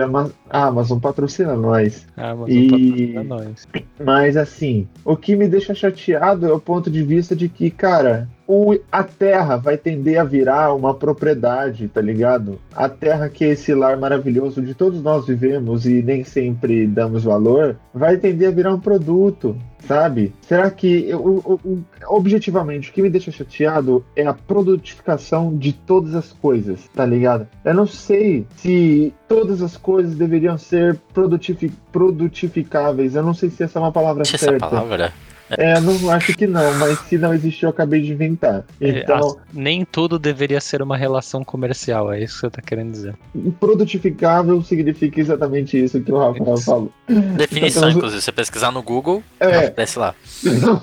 a 0.49 0.67
Amazon 0.67 0.99
patrocina 0.99 1.55
nós. 1.55 2.05
A 2.17 2.31
Amazon 2.31 2.49
E- 2.57 2.69
patrocina 2.69 3.23
nós. 3.23 3.67
Mas 4.03 4.35
assim, 4.35 4.87
o 5.05 5.15
que 5.15 5.37
me 5.37 5.47
deixa 5.47 5.73
chateado 5.73 6.45
é 6.45 6.51
o 6.51 6.59
ponto 6.59 6.91
de 6.91 7.01
vista 7.01 7.33
de 7.33 7.47
que, 7.47 7.69
cara, 7.71 8.27
o, 8.47 8.77
a 8.91 9.03
Terra 9.03 9.57
vai 9.57 9.77
tender 9.77 10.17
a 10.19 10.23
virar 10.23 10.73
uma 10.73 10.93
propriedade, 10.93 11.87
tá 11.89 11.99
ligado? 12.01 12.59
A 12.75 12.87
Terra, 12.87 13.27
que 13.29 13.43
é 13.43 13.49
esse 13.49 13.73
lar 13.73 13.97
maravilhoso 13.97 14.61
de 14.61 14.73
todos 14.73 15.01
nós 15.01 15.25
vivemos 15.27 15.85
e 15.85 16.01
nem 16.01 16.23
sempre 16.23 16.87
damos 16.87 17.23
valor, 17.25 17.75
vai 17.93 18.15
tender 18.17 18.47
a 18.47 18.51
virar 18.51 18.73
um 18.73 18.79
produto, 18.79 19.57
sabe? 19.85 20.33
Será 20.41 20.71
que, 20.71 21.09
eu- 21.09 21.19
o- 21.19 21.59
o- 21.63 21.83
objetivamente, 22.07 22.89
o 22.89 22.93
que 22.93 23.01
me 23.01 23.09
deixa 23.09 23.31
chateado 23.31 24.03
é 24.15 24.25
a 24.25 24.33
produtificação 24.33 25.55
de 25.55 25.73
todas 25.73 26.15
as 26.15 26.31
coisas, 26.31 26.87
tá 26.95 27.05
ligado? 27.05 27.47
Eu 27.65 27.73
não 27.73 27.85
sei 27.85 28.45
se 28.55 29.13
todas 29.27 29.61
as 29.61 29.75
coisas 29.75 30.15
deveriam 30.15 30.57
ser 30.57 30.97
produtifi- 31.13 31.71
produtificáveis. 31.91 33.15
Eu 33.15 33.23
não 33.23 33.33
sei 33.33 33.49
se 33.49 33.63
essa 33.63 33.79
é 33.79 33.81
uma 33.81 33.91
palavra 33.91 34.23
essa 34.23 34.37
certa. 34.37 34.67
palavra. 34.67 35.13
É, 35.49 35.77
eu 35.77 35.81
não 35.81 36.09
acho 36.11 36.33
que 36.35 36.45
não, 36.47 36.73
mas 36.75 36.99
se 37.01 37.17
não 37.17 37.33
existiu, 37.33 37.67
eu 37.67 37.71
acabei 37.71 38.01
de 38.01 38.11
inventar. 38.11 38.65
Então, 38.81 39.37
É, 39.39 39.43
Nem 39.53 39.85
tudo 39.85 40.17
deveria 40.19 40.59
ser 40.59 40.81
uma 40.81 40.97
relação 40.97 41.43
comercial, 41.43 42.11
é 42.11 42.21
isso 42.23 42.35
que 42.35 42.39
você 42.41 42.49
tá 42.49 42.61
querendo 42.61 42.91
dizer. 42.91 43.15
produtificável 43.59 44.61
significa 44.63 45.19
exatamente 45.21 45.81
isso 45.81 46.01
que 46.01 46.11
o 46.11 46.17
Rafael 46.17 46.55
Isso. 46.55 46.65
falou. 46.65 46.91
Definição, 47.35 47.83
Então, 47.83 47.97
inclusive, 47.97 48.21
você 48.21 48.31
pesquisar 48.31 48.71
no 48.71 48.81
Google, 48.81 49.23
É, 49.39 49.69
desce 49.69 49.99
lá. 49.99 50.15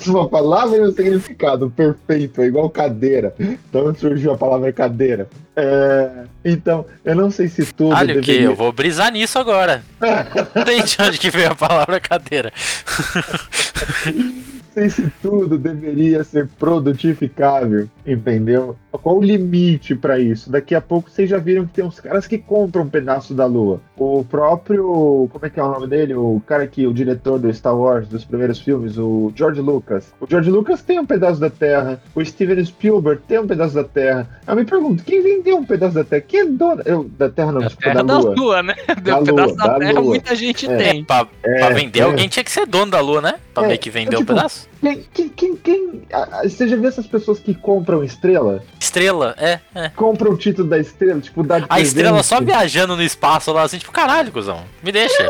uma 0.06 0.28
palavra 0.28 0.76
e 0.78 0.80
um 0.82 0.92
significado 0.92 1.70
perfeito, 1.70 2.40
é 2.40 2.46
igual 2.46 2.70
cadeira. 2.70 3.34
Então 3.38 3.94
surgiu 3.94 4.32
a 4.32 4.38
palavra 4.38 4.72
cadeira. 4.72 5.28
É, 5.56 6.24
então, 6.44 6.84
eu 7.04 7.14
não 7.14 7.30
sei 7.30 7.48
se 7.48 7.64
tudo 7.72 7.94
Olha 7.94 8.16
o 8.16 8.20
que, 8.20 8.26
deveria... 8.26 8.48
eu 8.48 8.56
vou 8.56 8.72
brisar 8.72 9.12
nisso 9.12 9.38
agora. 9.38 9.82
Não 10.54 10.66
sei 10.66 10.82
de 10.82 10.96
onde 11.00 11.18
que 11.18 11.30
veio 11.30 11.52
a 11.52 11.54
palavra 11.54 12.00
cadeira. 12.00 12.52
sei 14.74 14.90
se 14.90 15.08
tudo 15.22 15.56
deveria 15.56 16.24
ser 16.24 16.48
produtificável, 16.58 17.88
entendeu? 18.04 18.76
Qual 18.98 19.18
o 19.18 19.22
limite 19.22 19.94
pra 19.94 20.18
isso? 20.18 20.50
Daqui 20.50 20.74
a 20.74 20.80
pouco 20.80 21.10
vocês 21.10 21.28
já 21.28 21.38
viram 21.38 21.66
que 21.66 21.72
tem 21.74 21.84
uns 21.84 21.98
caras 22.00 22.26
que 22.26 22.38
compram 22.38 22.84
um 22.84 22.88
pedaço 22.88 23.34
da 23.34 23.44
lua. 23.46 23.80
O 23.96 24.24
próprio, 24.24 25.28
como 25.32 25.46
é 25.46 25.50
que 25.50 25.58
é 25.58 25.62
o 25.62 25.70
nome 25.70 25.86
dele? 25.86 26.14
O 26.14 26.40
cara 26.46 26.66
que 26.66 26.86
o 26.86 26.92
diretor 26.94 27.38
do 27.38 27.52
Star 27.52 27.76
Wars 27.76 28.08
dos 28.08 28.24
primeiros 28.24 28.60
filmes, 28.60 28.96
o 28.98 29.32
George 29.34 29.60
Lucas. 29.60 30.12
O 30.20 30.26
George 30.28 30.50
Lucas 30.50 30.82
tem 30.82 30.98
um 30.98 31.06
pedaço 31.06 31.40
da 31.40 31.50
Terra. 31.50 32.00
O 32.14 32.24
Steven 32.24 32.64
Spielberg 32.64 33.22
tem 33.26 33.38
um 33.40 33.46
pedaço 33.46 33.74
da 33.74 33.84
Terra. 33.84 34.28
Eu 34.46 34.56
me 34.56 34.64
pergunto, 34.64 35.02
quem 35.04 35.22
vendeu 35.22 35.56
um 35.56 35.64
pedaço 35.64 35.94
da 35.94 36.04
Terra? 36.04 36.22
Quem 36.26 36.40
é 36.40 36.44
dono? 36.46 36.82
Eu, 36.84 37.04
da 37.18 37.28
Terra 37.28 37.52
não, 37.52 37.60
A 37.62 37.64
desculpa, 37.64 37.90
terra 37.90 38.02
da 38.04 38.14
da 38.14 38.18
lua. 38.20 38.34
lua, 38.36 38.62
né? 38.62 38.74
Da 39.02 39.18
um 39.18 39.24
pedaço 39.24 39.32
lua, 39.50 39.56
da 39.56 39.66
da 39.66 39.78
terra 39.78 39.92
lua. 39.92 40.02
muita 40.02 40.34
gente 40.36 40.70
É. 40.70 40.76
tem. 40.76 41.04
Pra, 41.04 41.26
É, 41.42 41.58
pra 41.58 41.70
vender, 41.70 42.00
é. 42.00 42.02
alguém 42.02 42.28
tinha 42.28 42.44
que 42.44 42.50
ser 42.50 42.66
dono 42.66 42.90
da 42.90 43.00
lua, 43.00 43.20
né? 43.20 43.34
Pra 43.52 43.64
É, 43.64 43.66
meio 43.68 43.78
que 43.78 43.90
vender 43.90 44.14
é 44.14 44.18
um 44.18 44.22
tipo- 44.22 44.34
pedaço. 44.34 44.68
Quem, 45.14 45.28
quem, 45.30 45.56
quem, 45.56 46.02
ah, 46.12 46.28
ah, 46.32 46.42
Você 46.48 46.68
já 46.68 46.76
viu 46.76 46.88
essas 46.88 47.06
pessoas 47.06 47.38
que 47.38 47.54
compram 47.54 48.04
estrela? 48.04 48.62
Estrela, 48.78 49.34
é, 49.38 49.60
é. 49.74 49.88
compra 49.88 50.30
o 50.30 50.36
título 50.36 50.68
da 50.68 50.78
estrela, 50.78 51.20
tipo, 51.20 51.42
dá 51.42 51.60
de 51.60 51.66
A 51.68 51.80
estrela 51.80 52.22
só 52.22 52.40
viajando 52.40 52.94
no 52.96 53.02
espaço 53.02 53.50
lá, 53.52 53.62
assim, 53.62 53.78
tipo, 53.78 53.90
caralho, 53.92 54.30
cuzão. 54.30 54.62
Me 54.82 54.92
deixa. 54.92 55.26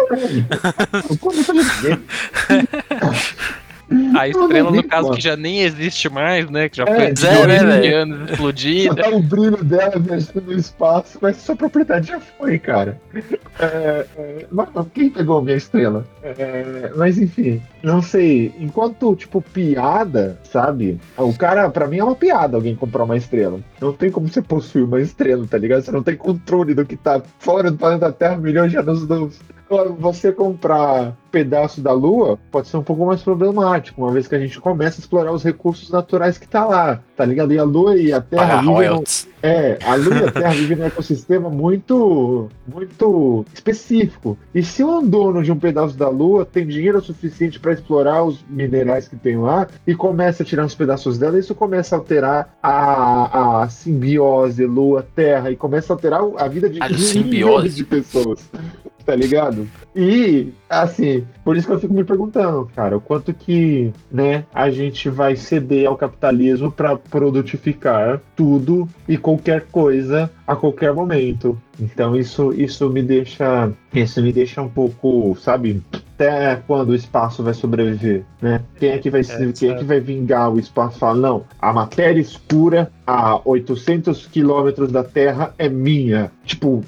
Como 1.21 1.41
isso 1.41 1.53
ninguém- 1.53 2.03
A 4.19 4.29
estrela, 4.29 4.71
no 4.71 4.83
caso, 4.83 5.11
que 5.13 5.21
já 5.21 5.37
nem 5.37 5.61
existe 5.61 6.09
mais, 6.09 6.49
né? 6.49 6.69
Que 6.69 6.79
já 6.79 6.85
É, 6.85 6.95
foi 6.95 7.05
é, 7.05 7.13
milhões 7.13 7.63
né, 7.63 7.95
anos 7.95 8.31
explodida. 8.31 9.03
tá 9.03 9.09
o 9.11 9.23
brilho 9.23 9.63
dela 9.63 9.99
viajando 9.99 10.43
no 10.47 10.53
espaço, 10.53 11.19
mas 11.21 11.37
sua 11.37 11.57
propriedade 11.57 12.09
já 12.09 12.21
foi, 12.21 12.59
cara. 12.59 13.01
É, 13.59 14.07
é, 14.17 14.47
quem 14.93 15.11
pegou 15.11 15.43
minha 15.43 15.57
estrela? 15.57 16.07
É, 16.23 16.91
mas 16.97 17.19
enfim, 17.19 17.61
não 17.83 18.01
sei. 18.01 18.53
Enquanto, 18.59 19.15
tipo, 19.17 19.41
piada, 19.41 20.39
sabe? 20.45 20.99
O 21.17 21.33
cara, 21.35 21.69
pra 21.69 21.87
mim, 21.87 21.99
é 21.99 22.05
uma 22.05 22.17
piada 22.17 22.57
alguém 22.57 22.75
comprar 22.75 23.05
uma 23.05 23.17
estrela. 23.17 23.61
Não 23.81 23.93
tem 23.93 24.11
como 24.11 24.29
você 24.29 24.41
possuir 24.43 24.85
uma 24.85 25.01
estrela, 25.01 25.47
tá 25.49 25.59
ligado? 25.59 25.83
Você 25.83 25.93
não 25.93 26.03
tem 26.03 26.17
controle 26.17 26.75
do 26.75 26.85
que 26.85 26.97
tá 26.97 27.21
fora 27.39 27.71
do 27.71 27.77
planeta 27.77 28.11
Terra 28.13 28.37
milhões 28.37 28.71
de 28.71 28.79
anos 28.79 29.07
luz. 29.17 29.39
Você 29.99 30.33
comprar 30.33 31.17
pedaço 31.31 31.81
da 31.81 31.93
Lua 31.93 32.39
pode 32.51 32.69
ser 32.69 32.77
um 32.77 32.83
pouco 32.83 33.05
mais 33.07 33.23
problemático, 33.23 34.01
uma 34.01 34.13
vez 34.13 34.29
que 34.29 34.37
a 34.37 34.39
gente 34.39 34.61
começa 34.61 34.99
a 34.99 35.03
explorar 35.03 35.33
os 35.33 35.43
recursos 35.43 35.91
naturais 35.91 36.39
que 36.39 36.47
tá 36.47 36.65
lá, 36.65 37.01
tá 37.17 37.25
ligado? 37.25 37.53
E 37.53 37.59
a 37.59 37.65
Lua 37.65 37.97
e 37.97 38.13
a 38.13 38.21
Terra 38.21 38.61
vivem 38.61 38.91
no, 38.91 39.03
é, 39.43 39.79
a 39.85 39.97
Lua 39.97 40.15
e 40.15 40.25
a 40.25 40.31
Terra 40.33 40.53
vivem 40.53 40.77
num 40.77 40.85
ecossistema 40.85 41.51
muito, 41.51 42.49
muito 42.73 43.45
específico. 43.53 44.39
E 44.55 44.63
se 44.63 44.85
um 44.85 45.05
dono 45.05 45.43
de 45.43 45.51
um 45.51 45.59
pedaço 45.59 45.97
da 45.97 46.09
Lua 46.09 46.45
tem 46.45 46.67
dinheiro 46.67 47.01
suficiente 47.01 47.59
para 47.59 47.73
explorar 47.73 48.23
os 48.23 48.45
minerais 48.49 49.09
que 49.09 49.17
tem 49.17 49.37
lá 49.37 49.67
e 49.85 49.95
começa 49.95 50.45
a 50.45 50.47
tirar 50.47 50.65
uns 50.65 50.75
pedaços 50.75 51.19
dela, 51.19 51.39
isso 51.39 51.55
começa 51.55 51.97
a 51.97 51.99
alterar 51.99 52.57
a, 52.63 53.63
a 53.63 53.69
simbiose 53.69 54.65
Lua-Terra 54.65 55.51
e 55.51 55.57
começa 55.57 55.93
a 55.93 55.97
alterar 55.97 56.21
a 56.39 56.47
vida 56.47 56.71
de 56.71 56.79
milhões 57.19 57.75
de 57.75 57.83
pessoas 57.83 58.49
tá 59.05 59.15
ligado? 59.15 59.69
E, 59.95 60.53
assim, 60.69 61.25
por 61.45 61.57
isso 61.57 61.67
que 61.67 61.73
eu 61.73 61.81
fico 61.81 61.95
me 61.95 62.05
perguntando, 62.05 62.69
cara, 62.75 62.97
o 62.97 63.01
quanto 63.01 63.33
que, 63.33 63.93
né, 64.11 64.45
a 64.53 64.71
gente 64.71 65.09
vai 65.09 65.37
ceder 65.37 65.87
ao 65.87 65.97
capitalismo 65.97 66.71
para 66.71 66.97
produtificar 66.97 68.21
tudo 68.35 68.89
e 69.09 69.17
qualquer 69.17 69.67
coisa 69.71 70.31
a 70.47 70.57
qualquer 70.57 70.93
momento. 70.93 71.59
Então 71.79 72.17
isso, 72.17 72.53
isso 72.53 72.89
me 72.91 73.03
deixa, 73.03 73.71
isso 73.93 74.23
me 74.23 74.33
deixa 74.33 74.63
um 74.63 74.69
pouco, 74.69 75.37
sabe, 75.41 75.83
até 76.15 76.57
quando 76.67 76.91
o 76.91 76.95
espaço 76.95 77.43
vai 77.43 77.55
sobreviver, 77.55 78.25
né? 78.41 78.63
Quem 78.79 78.91
é 78.91 78.99
que 78.99 79.11
vai, 79.11 79.21
é, 79.21 79.53
quem 79.53 79.71
é 79.71 79.75
que 79.75 79.85
vai 79.85 80.01
vingar 80.01 80.53
o 80.53 80.59
espaço? 80.59 80.99
Fala, 80.99 81.19
não, 81.19 81.45
a 81.61 81.73
matéria 81.73 82.21
escura 82.21 82.91
a 83.07 83.41
800 83.45 84.27
quilômetros 84.27 84.93
da 84.93 85.03
Terra 85.03 85.53
é 85.59 85.69
minha. 85.69 86.31
Tipo, 86.45 86.85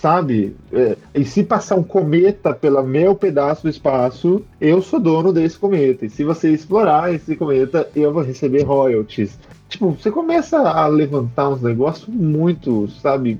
sabe? 0.00 0.56
É, 0.72 0.96
e 1.14 1.24
se 1.24 1.44
passar 1.44 1.76
um 1.76 1.82
cometa 1.82 2.54
pelo 2.54 2.82
meu 2.82 3.14
pedaço 3.14 3.64
do 3.64 3.68
espaço, 3.68 4.42
eu 4.60 4.80
sou 4.80 4.98
dono 4.98 5.32
desse 5.32 5.58
cometa. 5.58 6.06
E 6.06 6.10
se 6.10 6.24
você 6.24 6.50
explorar 6.50 7.12
esse 7.12 7.36
cometa, 7.36 7.88
eu 7.94 8.12
vou 8.12 8.22
receber 8.22 8.62
royalties. 8.62 9.38
Tipo, 9.68 9.90
você 9.90 10.10
começa 10.10 10.58
a 10.58 10.86
levantar 10.86 11.50
uns 11.50 11.62
negócios 11.62 12.08
muito, 12.08 12.88
sabe, 13.00 13.38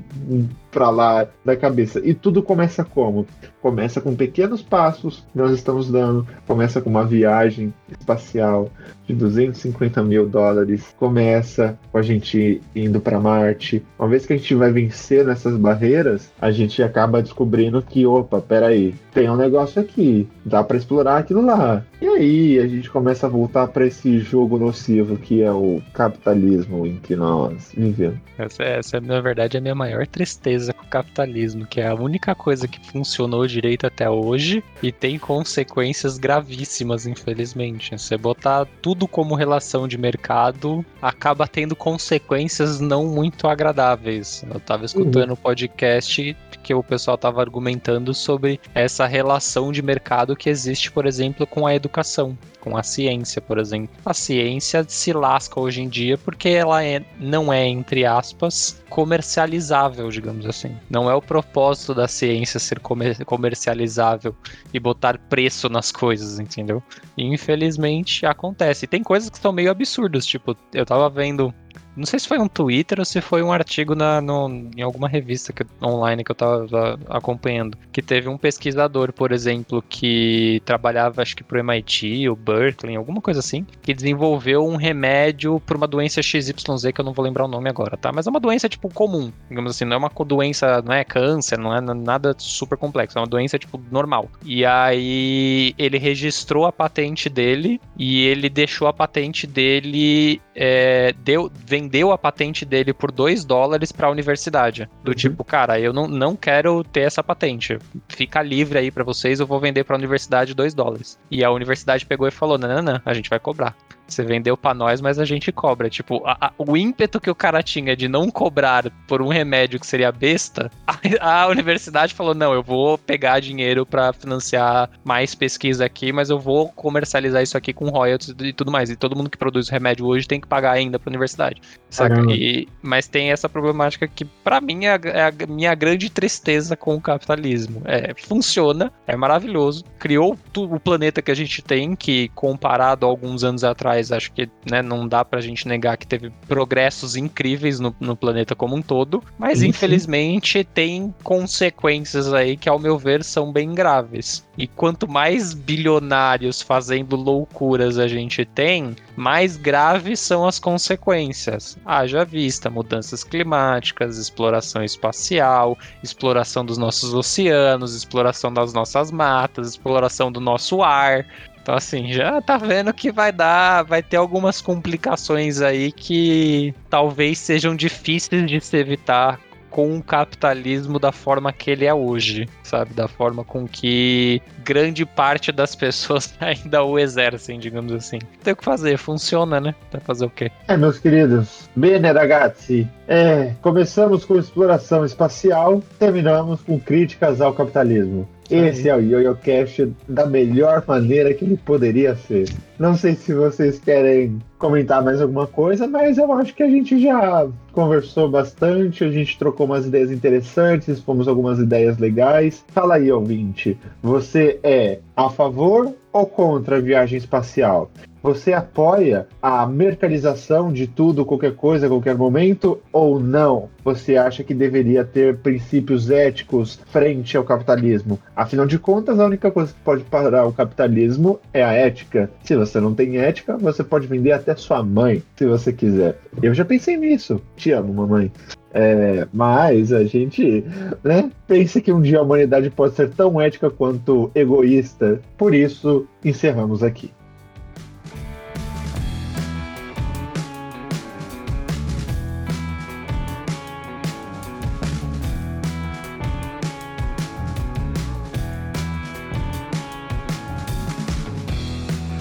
pra 0.70 0.90
lá 0.90 1.26
da 1.44 1.56
cabeça. 1.56 2.00
E 2.04 2.14
tudo 2.14 2.42
começa 2.42 2.84
como? 2.84 3.26
Começa 3.60 4.00
com 4.00 4.14
pequenos 4.14 4.62
passos 4.62 5.24
que 5.32 5.38
nós 5.38 5.52
estamos 5.52 5.90
dando. 5.90 6.26
Começa 6.46 6.80
com 6.80 6.88
uma 6.88 7.04
viagem 7.04 7.74
espacial 7.90 8.70
de 9.06 9.14
250 9.14 10.02
mil 10.02 10.28
dólares. 10.28 10.94
Começa 10.98 11.78
com 11.92 11.98
a 11.98 12.02
gente 12.02 12.60
indo 12.74 13.00
para 13.00 13.20
Marte. 13.20 13.84
Uma 13.98 14.08
vez 14.08 14.24
que 14.24 14.32
a 14.32 14.36
gente 14.36 14.54
vai 14.54 14.72
vencer 14.72 15.24
nessas 15.26 15.56
barreiras, 15.56 16.32
a 16.40 16.50
gente 16.50 16.82
acaba 16.82 17.22
descobrindo 17.22 17.82
que, 17.82 18.06
opa, 18.06 18.40
peraí, 18.40 18.94
tem 19.12 19.28
um 19.28 19.36
negócio 19.36 19.80
aqui. 19.82 20.28
Dá 20.44 20.62
para 20.62 20.76
explorar 20.76 21.18
aquilo 21.18 21.44
lá. 21.44 21.84
E 22.00 22.06
aí 22.06 22.58
a 22.58 22.66
gente 22.66 22.88
começa 22.88 23.26
a 23.26 23.30
voltar 23.30 23.68
para 23.68 23.86
esse 23.86 24.20
jogo 24.20 24.58
nocivo 24.58 25.16
que 25.16 25.42
é 25.42 25.52
o 25.52 25.82
capitalismo 25.92 26.86
em 26.86 26.96
que 26.96 27.14
nós 27.14 27.72
vivemos. 27.76 28.18
Essa, 28.38 28.62
essa 28.62 29.00
na 29.00 29.20
verdade, 29.20 29.56
é 29.56 29.60
a 29.60 29.62
minha 29.62 29.74
maior 29.74 30.06
tristeza 30.06 30.59
com 30.68 30.84
o 30.84 30.88
capitalismo, 30.88 31.66
que 31.66 31.80
é 31.80 31.88
a 31.88 31.94
única 31.94 32.34
coisa 32.34 32.68
que 32.68 32.84
funcionou 32.90 33.46
direito 33.46 33.86
até 33.86 34.08
hoje 34.08 34.62
e 34.82 34.92
tem 34.92 35.18
consequências 35.18 36.18
gravíssimas, 36.18 37.06
infelizmente. 37.06 37.98
Você 37.98 38.16
botar 38.16 38.66
tudo 38.82 39.08
como 39.08 39.34
relação 39.34 39.88
de 39.88 39.96
mercado 39.96 40.84
acaba 41.00 41.46
tendo 41.46 41.74
consequências 41.74 42.80
não 42.80 43.06
muito 43.06 43.48
agradáveis. 43.48 44.44
Eu 44.52 44.60
tava 44.60 44.84
escutando 44.84 45.28
uhum. 45.28 45.34
um 45.34 45.36
podcast 45.36 46.36
que 46.62 46.74
o 46.74 46.82
pessoal 46.82 47.16
tava 47.16 47.40
argumentando 47.40 48.12
sobre 48.12 48.60
essa 48.74 49.06
relação 49.06 49.72
de 49.72 49.82
mercado 49.82 50.36
que 50.36 50.50
existe, 50.50 50.90
por 50.90 51.06
exemplo, 51.06 51.46
com 51.46 51.66
a 51.66 51.74
educação, 51.74 52.36
com 52.60 52.76
a 52.76 52.82
ciência, 52.82 53.40
por 53.40 53.58
exemplo. 53.58 53.94
A 54.04 54.14
ciência 54.14 54.84
se 54.86 55.12
lasca 55.12 55.58
hoje 55.58 55.82
em 55.82 55.88
dia 55.88 56.16
porque 56.18 56.48
ela 56.50 56.84
é, 56.84 57.02
não 57.18 57.52
é, 57.52 57.66
entre 57.66 58.04
aspas, 58.04 58.82
comercializável, 58.88 60.08
digamos 60.10 60.46
assim. 60.46 60.76
Não 60.88 61.10
é 61.10 61.14
o 61.14 61.22
propósito 61.22 61.94
da 61.94 62.06
ciência 62.06 62.60
ser 62.60 62.80
comer 62.80 63.24
comercializável 63.24 64.34
e 64.72 64.78
botar 64.78 65.18
preço 65.18 65.68
nas 65.68 65.90
coisas, 65.90 66.38
entendeu? 66.38 66.82
E 67.16 67.24
infelizmente 67.24 68.26
acontece. 68.26 68.84
E 68.84 68.88
tem 68.88 69.02
coisas 69.02 69.30
que 69.30 69.38
são 69.38 69.52
meio 69.52 69.70
absurdas, 69.70 70.26
tipo, 70.26 70.56
eu 70.72 70.84
tava 70.84 71.08
vendo 71.08 71.54
não 71.96 72.06
sei 72.06 72.18
se 72.18 72.28
foi 72.28 72.38
um 72.38 72.48
Twitter 72.48 72.98
ou 72.98 73.04
se 73.04 73.20
foi 73.20 73.42
um 73.42 73.52
artigo 73.52 73.94
na, 73.94 74.20
no, 74.20 74.48
em 74.76 74.82
alguma 74.82 75.08
revista 75.08 75.52
que, 75.52 75.64
online 75.82 76.24
que 76.24 76.30
eu 76.30 76.34
tava 76.34 76.98
acompanhando. 77.08 77.76
Que 77.92 78.00
teve 78.00 78.28
um 78.28 78.38
pesquisador, 78.38 79.12
por 79.12 79.32
exemplo, 79.32 79.82
que 79.88 80.62
trabalhava, 80.64 81.22
acho 81.22 81.36
que 81.36 81.44
pro 81.44 81.58
MIT 81.58 82.28
ou 82.28 82.36
Berkeley, 82.36 82.96
alguma 82.96 83.20
coisa 83.20 83.40
assim, 83.40 83.66
que 83.82 83.92
desenvolveu 83.92 84.66
um 84.66 84.76
remédio 84.76 85.60
para 85.60 85.76
uma 85.76 85.86
doença 85.86 86.22
XYZ 86.22 86.52
que 86.94 87.00
eu 87.00 87.04
não 87.04 87.12
vou 87.12 87.24
lembrar 87.24 87.44
o 87.44 87.48
nome 87.48 87.68
agora, 87.68 87.96
tá? 87.96 88.12
Mas 88.12 88.26
é 88.26 88.30
uma 88.30 88.40
doença, 88.40 88.68
tipo, 88.68 88.88
comum. 88.92 89.32
Digamos 89.48 89.74
assim, 89.74 89.84
não 89.84 89.94
é 89.94 89.98
uma 89.98 90.10
doença, 90.24 90.82
não 90.82 90.92
é 90.92 91.04
câncer, 91.04 91.58
não 91.58 91.74
é 91.74 91.80
nada 91.80 92.34
super 92.38 92.76
complexo, 92.76 93.18
é 93.18 93.20
uma 93.20 93.26
doença, 93.26 93.58
tipo, 93.58 93.80
normal. 93.90 94.28
E 94.44 94.64
aí 94.64 95.74
ele 95.76 95.98
registrou 95.98 96.66
a 96.66 96.72
patente 96.72 97.28
dele 97.28 97.80
e 97.98 98.26
ele 98.26 98.48
deixou 98.48 98.86
a 98.86 98.92
patente 98.92 99.46
dele, 99.46 100.40
é, 100.54 101.12
deu, 101.24 101.50
vendeu 101.80 102.12
a 102.12 102.18
patente 102.18 102.64
dele 102.64 102.92
por 102.92 103.10
2 103.10 103.44
dólares 103.44 103.90
para 103.90 104.06
a 104.06 104.10
universidade. 104.10 104.88
Do 105.02 105.10
uhum. 105.10 105.14
tipo, 105.14 105.42
cara, 105.42 105.80
eu 105.80 105.92
não, 105.92 106.06
não 106.06 106.36
quero 106.36 106.84
ter 106.84 107.00
essa 107.00 107.24
patente. 107.24 107.78
Fica 108.08 108.42
livre 108.42 108.78
aí 108.78 108.90
para 108.90 109.02
vocês, 109.02 109.40
eu 109.40 109.46
vou 109.46 109.58
vender 109.58 109.84
para 109.84 109.96
a 109.96 109.98
universidade 109.98 110.54
2 110.54 110.74
dólares. 110.74 111.18
E 111.30 111.42
a 111.42 111.50
universidade 111.50 112.04
pegou 112.04 112.28
e 112.28 112.30
falou: 112.30 112.58
não, 112.58 112.68
não, 112.68 112.82
não, 112.82 113.02
a 113.04 113.14
gente 113.14 113.30
vai 113.30 113.38
cobrar. 113.38 113.74
Você 114.10 114.22
vendeu 114.22 114.56
para 114.56 114.74
nós, 114.74 115.00
mas 115.00 115.18
a 115.18 115.24
gente 115.24 115.52
cobra. 115.52 115.88
Tipo, 115.88 116.22
a, 116.26 116.36
a, 116.40 116.52
o 116.58 116.76
ímpeto 116.76 117.20
que 117.20 117.30
o 117.30 117.34
cara 117.34 117.62
tinha 117.62 117.96
de 117.96 118.08
não 118.08 118.30
cobrar 118.30 118.90
por 119.06 119.22
um 119.22 119.28
remédio 119.28 119.78
que 119.78 119.86
seria 119.86 120.12
besta, 120.12 120.70
a, 121.20 121.42
a 121.42 121.46
universidade 121.48 122.14
falou: 122.14 122.34
não, 122.34 122.52
eu 122.52 122.62
vou 122.62 122.98
pegar 122.98 123.40
dinheiro 123.40 123.86
para 123.86 124.12
financiar 124.12 124.90
mais 125.04 125.34
pesquisa 125.34 125.84
aqui, 125.84 126.12
mas 126.12 126.30
eu 126.30 126.38
vou 126.38 126.68
comercializar 126.68 127.42
isso 127.42 127.56
aqui 127.56 127.72
com 127.72 127.88
royalties 127.88 128.34
e 128.40 128.52
tudo 128.52 128.70
mais. 128.70 128.90
E 128.90 128.96
todo 128.96 129.16
mundo 129.16 129.30
que 129.30 129.38
produz 129.38 129.68
remédio 129.68 130.06
hoje 130.06 130.26
tem 130.26 130.40
que 130.40 130.46
pagar 130.46 130.72
ainda 130.72 130.98
para 130.98 131.08
a 131.08 131.12
universidade. 131.12 131.60
Saca? 131.88 132.20
E, 132.30 132.68
mas 132.82 133.08
tem 133.08 133.30
essa 133.30 133.48
problemática 133.48 134.06
que, 134.06 134.24
para 134.24 134.60
mim, 134.60 134.84
é 134.84 134.92
a, 134.92 135.00
é 135.04 135.22
a, 135.24 135.46
minha 135.46 135.74
grande 135.74 136.08
tristeza 136.08 136.76
com 136.76 136.94
o 136.94 137.00
capitalismo. 137.00 137.82
É, 137.84 138.14
funciona, 138.14 138.92
é 139.06 139.16
maravilhoso, 139.16 139.84
criou 139.98 140.38
o 140.56 140.80
planeta 140.80 141.20
que 141.20 141.30
a 141.30 141.34
gente 141.34 141.62
tem, 141.62 141.96
que 141.96 142.28
comparado 142.34 143.06
a 143.06 143.08
alguns 143.08 143.42
anos 143.42 143.64
atrás 143.64 143.99
mas 144.00 144.10
acho 144.10 144.32
que 144.32 144.48
né, 144.68 144.80
não 144.80 145.06
dá 145.06 145.22
pra 145.22 145.42
gente 145.42 145.68
negar 145.68 145.98
que 145.98 146.06
teve 146.06 146.30
progressos 146.48 147.16
incríveis 147.16 147.78
no, 147.78 147.94
no 148.00 148.16
planeta 148.16 148.54
como 148.54 148.74
um 148.74 148.80
todo, 148.80 149.22
mas 149.38 149.62
infelizmente 149.62 150.64
tem 150.64 151.14
consequências 151.22 152.32
aí 152.32 152.56
que, 152.56 152.68
ao 152.68 152.78
meu 152.78 152.96
ver, 152.96 153.22
são 153.22 153.52
bem 153.52 153.74
graves. 153.74 154.48
E 154.56 154.66
quanto 154.66 155.06
mais 155.06 155.52
bilionários 155.52 156.62
fazendo 156.62 157.14
loucuras 157.14 157.98
a 157.98 158.08
gente 158.08 158.44
tem, 158.44 158.96
mais 159.16 159.56
graves 159.56 160.18
são 160.18 160.46
as 160.46 160.58
consequências. 160.58 161.76
Haja 161.84 162.24
vista 162.24 162.70
mudanças 162.70 163.22
climáticas, 163.22 164.16
exploração 164.16 164.82
espacial, 164.82 165.78
exploração 166.02 166.64
dos 166.64 166.78
nossos 166.78 167.12
oceanos, 167.12 167.94
exploração 167.94 168.52
das 168.52 168.72
nossas 168.72 169.10
matas, 169.10 169.68
exploração 169.68 170.32
do 170.32 170.40
nosso 170.40 170.82
ar. 170.82 171.26
Então, 171.70 171.78
assim, 171.78 172.12
já 172.12 172.42
tá 172.42 172.56
vendo 172.56 172.92
que 172.92 173.12
vai 173.12 173.30
dar, 173.30 173.84
vai 173.84 174.02
ter 174.02 174.16
algumas 174.16 174.60
complicações 174.60 175.62
aí 175.62 175.92
que 175.92 176.74
talvez 176.88 177.38
sejam 177.38 177.76
difíceis 177.76 178.44
de 178.44 178.60
se 178.60 178.76
evitar 178.76 179.38
com 179.70 179.96
o 179.96 180.02
capitalismo 180.02 180.98
da 180.98 181.12
forma 181.12 181.52
que 181.52 181.70
ele 181.70 181.84
é 181.84 181.94
hoje, 181.94 182.48
sabe? 182.64 182.92
Da 182.92 183.06
forma 183.06 183.44
com 183.44 183.68
que 183.68 184.42
grande 184.64 185.06
parte 185.06 185.52
das 185.52 185.76
pessoas 185.76 186.34
ainda 186.42 186.82
o 186.82 186.98
exercem, 186.98 187.56
digamos 187.56 187.92
assim. 187.92 188.18
Tem 188.42 188.52
o 188.52 188.56
que 188.56 188.64
fazer, 188.64 188.96
funciona, 188.98 189.60
né? 189.60 189.72
Vai 189.92 190.00
fazer 190.00 190.26
o 190.26 190.30
quê? 190.30 190.50
É, 190.66 190.76
meus 190.76 190.98
queridos. 190.98 191.70
Bene, 191.76 192.10
ragazzi. 192.10 192.88
É, 193.06 193.52
começamos 193.62 194.24
com 194.24 194.36
exploração 194.36 195.04
espacial, 195.04 195.80
terminamos 196.00 196.60
com 196.62 196.80
críticas 196.80 197.40
ao 197.40 197.54
capitalismo. 197.54 198.28
Esse 198.50 198.88
é 198.88 198.96
o 198.96 199.00
YoYoCast 199.00 199.92
da 200.08 200.26
melhor 200.26 200.82
maneira 200.86 201.32
que 201.32 201.44
ele 201.44 201.56
poderia 201.56 202.16
ser. 202.16 202.48
Não 202.78 202.96
sei 202.96 203.14
se 203.14 203.32
vocês 203.32 203.78
querem 203.78 204.40
comentar 204.58 205.02
mais 205.04 205.20
alguma 205.20 205.46
coisa, 205.46 205.86
mas 205.86 206.18
eu 206.18 206.32
acho 206.32 206.54
que 206.54 206.62
a 206.62 206.68
gente 206.68 207.00
já 207.00 207.46
conversou 207.72 208.28
bastante, 208.28 209.04
a 209.04 209.10
gente 209.10 209.38
trocou 209.38 209.66
umas 209.66 209.86
ideias 209.86 210.10
interessantes, 210.10 211.00
fomos 211.00 211.28
algumas 211.28 211.58
ideias 211.58 211.98
legais. 211.98 212.64
Fala 212.68 212.96
aí, 212.96 213.10
ouvinte, 213.12 213.78
você 214.02 214.58
é 214.62 214.98
a 215.16 215.30
favor 215.30 215.94
ou 216.12 216.26
contra 216.26 216.76
a 216.76 216.80
viagem 216.80 217.18
espacial? 217.18 217.90
Você 218.22 218.52
apoia 218.52 219.26
a 219.40 219.66
mercantilização 219.66 220.70
de 220.70 220.86
tudo, 220.86 221.24
qualquer 221.24 221.54
coisa, 221.54 221.88
qualquer 221.88 222.14
momento, 222.14 222.78
ou 222.92 223.18
não? 223.18 223.70
Você 223.82 224.16
acha 224.16 224.44
que 224.44 224.52
deveria 224.52 225.04
ter 225.04 225.38
princípios 225.38 226.10
éticos 226.10 226.78
frente 226.86 227.36
ao 227.36 227.44
capitalismo? 227.44 228.18
Afinal 228.36 228.66
de 228.66 228.78
contas, 228.78 229.18
a 229.18 229.24
única 229.24 229.50
coisa 229.50 229.72
que 229.72 229.80
pode 229.80 230.04
parar 230.04 230.44
o 230.44 230.52
capitalismo 230.52 231.40
é 231.52 231.64
a 231.64 231.72
ética. 231.72 232.30
Se 232.44 232.54
você 232.54 232.78
não 232.78 232.94
tem 232.94 233.16
ética, 233.16 233.56
você 233.56 233.82
pode 233.82 234.06
vender 234.06 234.32
até 234.32 234.54
sua 234.54 234.82
mãe, 234.82 235.22
se 235.36 235.46
você 235.46 235.72
quiser. 235.72 236.18
Eu 236.42 236.52
já 236.52 236.64
pensei 236.64 236.98
nisso. 236.98 237.40
Te 237.56 237.72
amo, 237.72 237.94
mamãe. 237.94 238.30
É, 238.72 239.26
mas 239.32 239.92
a 239.92 240.04
gente 240.04 240.64
né, 241.02 241.30
pensa 241.46 241.80
que 241.80 241.92
um 241.92 242.00
dia 242.00 242.18
a 242.18 242.22
humanidade 242.22 242.70
pode 242.70 242.94
ser 242.94 243.10
tão 243.10 243.40
ética 243.40 243.70
quanto 243.70 244.30
egoísta. 244.34 245.20
Por 245.36 245.54
isso, 245.54 246.06
encerramos 246.24 246.82
aqui. 246.82 247.10